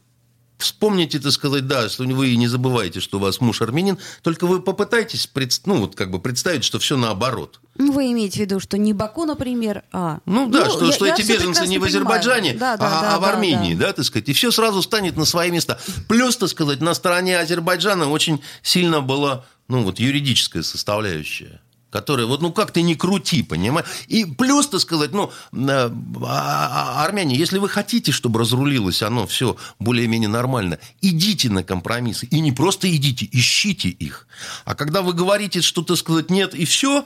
вспомните, 0.59 1.19
так 1.19 1.31
сказать, 1.31 1.67
да, 1.67 1.89
что 1.89 2.03
вы 2.03 2.35
не 2.35 2.47
забываете, 2.47 2.99
что 2.99 3.17
у 3.17 3.21
вас 3.21 3.41
муж 3.41 3.61
армянин, 3.61 3.97
только 4.21 4.45
вы 4.45 4.61
попытайтесь 4.61 5.25
пред- 5.25 5.61
ну, 5.65 5.77
вот, 5.77 5.95
как 5.95 6.11
бы 6.11 6.19
представить, 6.19 6.63
что 6.63 6.79
все 6.79 6.97
наоборот. 6.97 7.59
Ну, 7.75 7.93
Вы 7.93 8.11
имеете 8.11 8.39
в 8.39 8.41
виду, 8.41 8.59
что 8.59 8.77
не 8.77 8.91
Баку, 8.91 9.25
например, 9.25 9.83
а... 9.93 10.19
Ну 10.25 10.49
да, 10.49 10.69
что, 10.69 10.85
я- 10.85 10.91
что 10.91 11.05
я 11.05 11.13
эти 11.13 11.21
беженцы 11.21 11.65
не 11.65 11.79
в 11.79 11.83
Азербайджане. 11.85 12.53
Да, 12.53 12.75
да, 12.75 12.85
а, 12.87 13.01
да, 13.01 13.15
а 13.15 13.19
в 13.19 13.21
да, 13.21 13.29
Армении, 13.29 13.73
да. 13.73 13.87
да. 13.87 13.93
так 13.93 14.05
сказать, 14.05 14.27
и 14.27 14.33
все 14.33 14.51
сразу 14.51 14.81
станет 14.81 15.15
на 15.15 15.23
свои 15.25 15.49
места. 15.49 15.79
Плюс, 16.09 16.35
так 16.35 16.49
сказать, 16.49 16.81
на 16.81 16.93
стороне 16.93 17.39
Азербайджана 17.39 18.09
очень 18.09 18.41
сильно 18.61 18.99
была, 19.01 19.45
ну 19.69 19.83
вот, 19.83 19.99
юридическая 19.99 20.61
составляющая 20.61 21.61
которая, 21.89 22.25
вот, 22.27 22.41
ну, 22.41 22.51
как 22.51 22.71
ты 22.71 22.81
не 22.81 22.95
крути, 22.95 23.43
понимаешь? 23.43 23.87
И 24.07 24.25
плюс, 24.25 24.67
так 24.67 24.81
сказать, 24.81 25.11
ну, 25.11 25.31
э, 25.53 25.57
а- 25.59 25.89
а- 26.23 27.03
армяне, 27.05 27.35
если 27.35 27.57
вы 27.57 27.69
хотите, 27.69 28.11
чтобы 28.11 28.39
разрулилось 28.39 29.01
оно 29.01 29.25
все 29.27 29.57
более-менее 29.79 30.29
нормально, 30.29 30.79
идите 31.01 31.49
на 31.49 31.63
компромиссы. 31.63 32.25
И 32.27 32.39
не 32.39 32.51
просто 32.51 32.93
идите, 32.95 33.27
ищите 33.31 33.89
их. 33.89 34.27
А 34.65 34.75
когда 34.75 35.01
вы 35.01 35.13
говорите, 35.13 35.61
что, 35.61 35.81
так 35.81 35.97
сказать, 35.97 36.29
нет 36.29 36.53
и 36.53 36.65
все, 36.65 37.05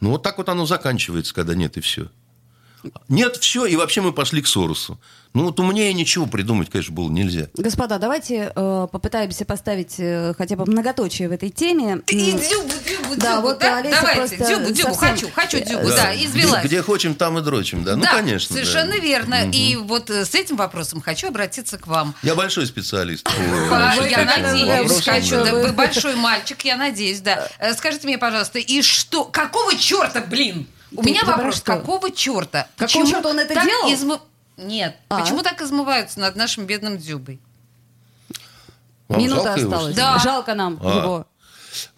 ну, 0.00 0.10
вот 0.10 0.22
так 0.22 0.38
вот 0.38 0.48
оно 0.48 0.66
заканчивается, 0.66 1.34
когда 1.34 1.54
нет 1.54 1.76
и 1.76 1.80
все. 1.80 2.08
Нет, 3.08 3.36
все, 3.36 3.66
и 3.66 3.76
вообще 3.76 4.00
мы 4.00 4.12
пошли 4.12 4.42
к 4.42 4.46
Соросу. 4.46 4.98
Ну, 5.34 5.46
вот 5.46 5.58
умнее 5.58 5.92
ничего 5.92 6.26
придумать, 6.26 6.70
конечно, 6.70 6.94
было 6.94 7.10
нельзя. 7.10 7.48
Господа, 7.54 7.98
давайте 7.98 8.52
э, 8.54 8.88
попытаемся 8.92 9.44
поставить 9.44 9.96
э, 9.98 10.32
хотя 10.38 10.54
бы 10.54 10.64
многоточие 10.64 11.28
в 11.28 11.32
этой 11.32 11.50
теме. 11.50 12.02
И 12.06 12.32
дзюбу, 12.34 12.68
дзюбу, 12.68 13.16
Да, 13.16 13.32
дзюбу, 13.32 13.48
вот 13.48 13.58
да? 13.58 13.78
Олеся 13.78 13.98
Давайте, 14.00 14.36
дзюбу, 14.36 14.72
дзюбу, 14.72 14.94
совсем- 14.94 15.08
хочу, 15.08 15.30
хочу 15.34 15.58
дзюбу, 15.64 15.88
Да. 15.88 15.96
да, 15.96 16.14
Где, 16.14 16.26
извелась. 16.26 16.64
где 16.64 16.82
хочем, 16.82 17.16
там 17.16 17.36
и 17.38 17.42
дрочим, 17.42 17.82
да. 17.82 17.96
Ну, 17.96 18.02
да, 18.02 18.12
конечно. 18.14 18.54
да. 18.54 18.62
совершенно 18.62 18.96
верно. 19.00 19.38
Мгм. 19.40 19.50
И 19.50 19.74
вот 19.74 20.08
э, 20.10 20.24
с 20.24 20.36
этим 20.36 20.54
вопросом 20.54 21.00
хочу 21.00 21.26
обратиться 21.26 21.78
к 21.78 21.88
вам. 21.88 22.14
Я 22.22 22.36
большой 22.36 22.66
специалист. 22.68 23.28
Я 23.28 24.24
надеюсь, 24.24 25.02
хочу. 25.02 25.30
да. 25.30 25.44
Да, 25.46 25.54
Вы 25.54 25.72
большой 25.72 26.14
мальчик, 26.14 26.64
я 26.64 26.76
надеюсь, 26.76 27.20
да. 27.20 27.48
Э, 27.58 27.74
Скажите 27.74 28.06
мне, 28.06 28.18
пожалуйста, 28.18 28.60
и 28.60 28.82
что, 28.82 29.24
какого 29.24 29.76
черта, 29.76 30.20
блин? 30.20 30.68
У 30.96 31.02
Ты- 31.02 31.10
меня 31.10 31.20
ты 31.20 31.26
вопрос, 31.26 31.56
что? 31.56 31.64
какого 31.76 32.10
черта? 32.10 32.68
Какого 32.76 32.86
Почему 32.86 33.06
черта 33.06 33.28
он 33.30 33.38
это 33.40 33.54
делал? 33.54 33.88
измы- 33.92 34.20
Нет. 34.56 34.96
А? 35.08 35.20
Почему 35.20 35.42
так 35.42 35.60
измываются 35.60 36.20
над 36.20 36.36
нашим 36.36 36.66
бедным 36.66 36.98
Дзюбой? 36.98 37.40
Вам 39.08 39.20
Минута 39.20 39.42
жалко 39.44 39.60
его, 39.60 39.72
осталась. 39.74 39.94
что 39.96 40.14
ли? 40.14 40.20
Жалко 40.20 40.54
нам 40.54 40.78
А. 40.82 40.88
его. 40.98 41.26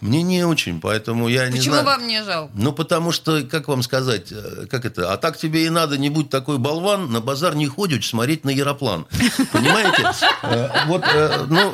Мне 0.01 0.23
не 0.23 0.45
очень, 0.45 0.81
поэтому 0.81 1.29
я 1.29 1.47
не 1.49 1.59
Почему 1.59 1.75
знаю. 1.75 1.87
вам 1.87 2.07
не 2.07 2.23
жалко? 2.25 2.53
Ну, 2.55 2.73
потому 2.73 3.13
что, 3.13 3.43
как 3.43 3.69
вам 3.69 3.83
сказать, 3.83 4.29
э, 4.31 4.67
как 4.71 4.85
это, 4.85 5.13
а 5.13 5.17
так 5.17 5.37
тебе 5.39 5.67
и 5.67 5.71
надо, 5.71 5.97
не 5.99 6.11
будь 6.11 6.31
такой 6.31 6.59
болван, 6.59 7.11
на 7.11 7.21
базар 7.21 7.55
не 7.55 7.67
ходишь, 7.67 8.09
смотреть 8.09 8.45
на 8.45 8.51
Яроплан. 8.51 9.07
Понимаете? 9.53 10.11
Э, 10.43 10.69
Вот, 10.87 11.03
э, 11.05 11.47
ну, 11.49 11.73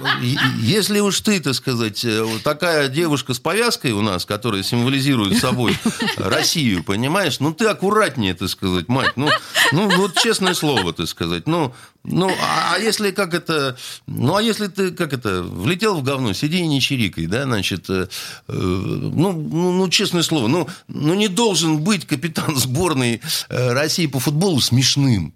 если 0.61 1.01
уж 1.01 1.21
ты, 1.21 1.41
так 1.41 1.55
сказать, 1.55 2.05
такая 2.45 2.89
девушка 2.89 3.35
с 3.35 3.39
повязкой 3.39 3.93
у 3.93 4.03
нас, 4.03 4.25
которая 4.25 4.63
символизирует 4.63 5.39
собой 5.39 5.79
Россию, 6.17 6.85
понимаешь, 6.85 7.41
ну, 7.41 7.53
ты 7.53 7.67
аккуратнее, 7.67 8.35
так 8.35 8.49
сказать, 8.49 8.89
мать, 8.89 9.13
ну, 9.17 9.29
ну 9.73 9.89
вот 9.97 10.15
честное 10.19 10.55
слово, 10.55 10.93
так 10.93 11.09
сказать, 11.09 11.47
ну, 11.47 11.75
ну, 12.05 12.29
а, 12.29 12.75
а 12.75 12.79
если 12.79 13.13
как 13.13 13.33
это, 13.33 13.77
ну, 14.07 14.35
а 14.35 14.43
если 14.43 14.67
ты, 14.67 14.91
как 14.91 15.13
это, 15.13 15.43
влетел 15.43 15.97
в 15.97 16.03
говно, 16.03 16.33
сиди 16.33 16.59
и 16.59 16.67
не 16.67 16.81
чирикай, 16.81 17.27
да, 17.27 17.45
значит, 17.45 17.89
э, 17.91 18.09
э, 18.49 18.53
ну, 18.53 19.33
ну, 19.33 19.73
ну, 19.73 19.89
честное 19.89 20.23
слово, 20.23 20.49
ну, 20.49 20.69
ну, 20.89 21.15
не 21.15 21.29
должен 21.29 21.81
быть 21.81 22.05
капитан 22.05 22.57
сборной 22.57 23.21
э, 23.49 23.73
России 23.73 24.07
по 24.07 24.19
футболу 24.19 24.61
смешным. 24.61 25.33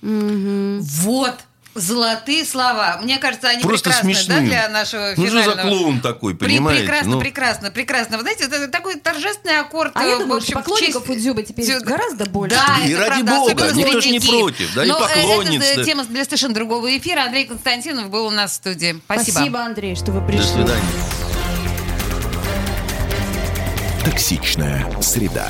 Вот. 0.00 1.34
Золотые 1.74 2.44
слова. 2.44 2.98
Мне 3.00 3.18
кажется, 3.18 3.48
они 3.48 3.62
Просто 3.62 3.90
прекрасны, 3.90 4.14
смешным. 4.14 4.38
да, 4.38 4.50
для 4.50 4.68
нашего 4.70 5.14
Ну, 5.16 5.26
что 5.26 5.36
за 5.36 5.42
финального... 5.42 5.68
клоун 5.68 6.00
такой, 6.00 6.34
понимаете? 6.34 6.82
прекрасно, 6.82 7.10
Ну, 7.12 7.20
прекрасно, 7.20 7.70
прекрасно. 7.70 8.16
Вы 8.16 8.22
знаете, 8.22 8.44
это 8.46 8.66
такой 8.68 8.96
торжественный 8.96 9.60
аккорд. 9.60 9.92
А 9.94 10.04
я 10.04 10.16
э, 10.16 10.18
думаю, 10.18 10.40
в 10.40 10.44
что 10.44 10.58
общем, 10.58 10.60
в 10.60 10.64
поклонников 10.64 11.02
честь- 11.06 11.10
у 11.16 11.20
Дзюбы 11.20 11.42
теперь 11.44 11.64
Дзю- 11.66 11.80
гораздо 11.84 12.26
больше. 12.26 12.56
Да, 12.56 12.84
И 12.84 12.90
это 12.90 13.08
ради 13.08 13.22
правда, 13.22 13.54
бога, 13.54 13.72
никто 13.72 14.00
ж 14.00 14.06
не 14.06 14.18
против, 14.20 14.74
да, 14.74 14.84
и 14.84 14.88
Но, 14.88 14.98
э, 14.98 15.00
поклонницы. 15.00 15.64
Это 15.66 15.84
тема 15.84 16.04
для 16.04 16.24
совершенно 16.24 16.54
другого 16.54 16.98
эфира. 16.98 17.22
Андрей 17.22 17.44
Константинов 17.46 18.10
был 18.10 18.26
у 18.26 18.30
нас 18.30 18.50
в 18.50 18.54
студии. 18.54 19.00
Спасибо. 19.04 19.30
Спасибо, 19.36 19.60
Андрей, 19.60 19.94
что 19.94 20.10
вы 20.10 20.20
До 20.20 20.26
пришли. 20.26 20.44
свидания. 20.46 20.82
Токсичная 24.04 24.86
среда. 25.00 25.46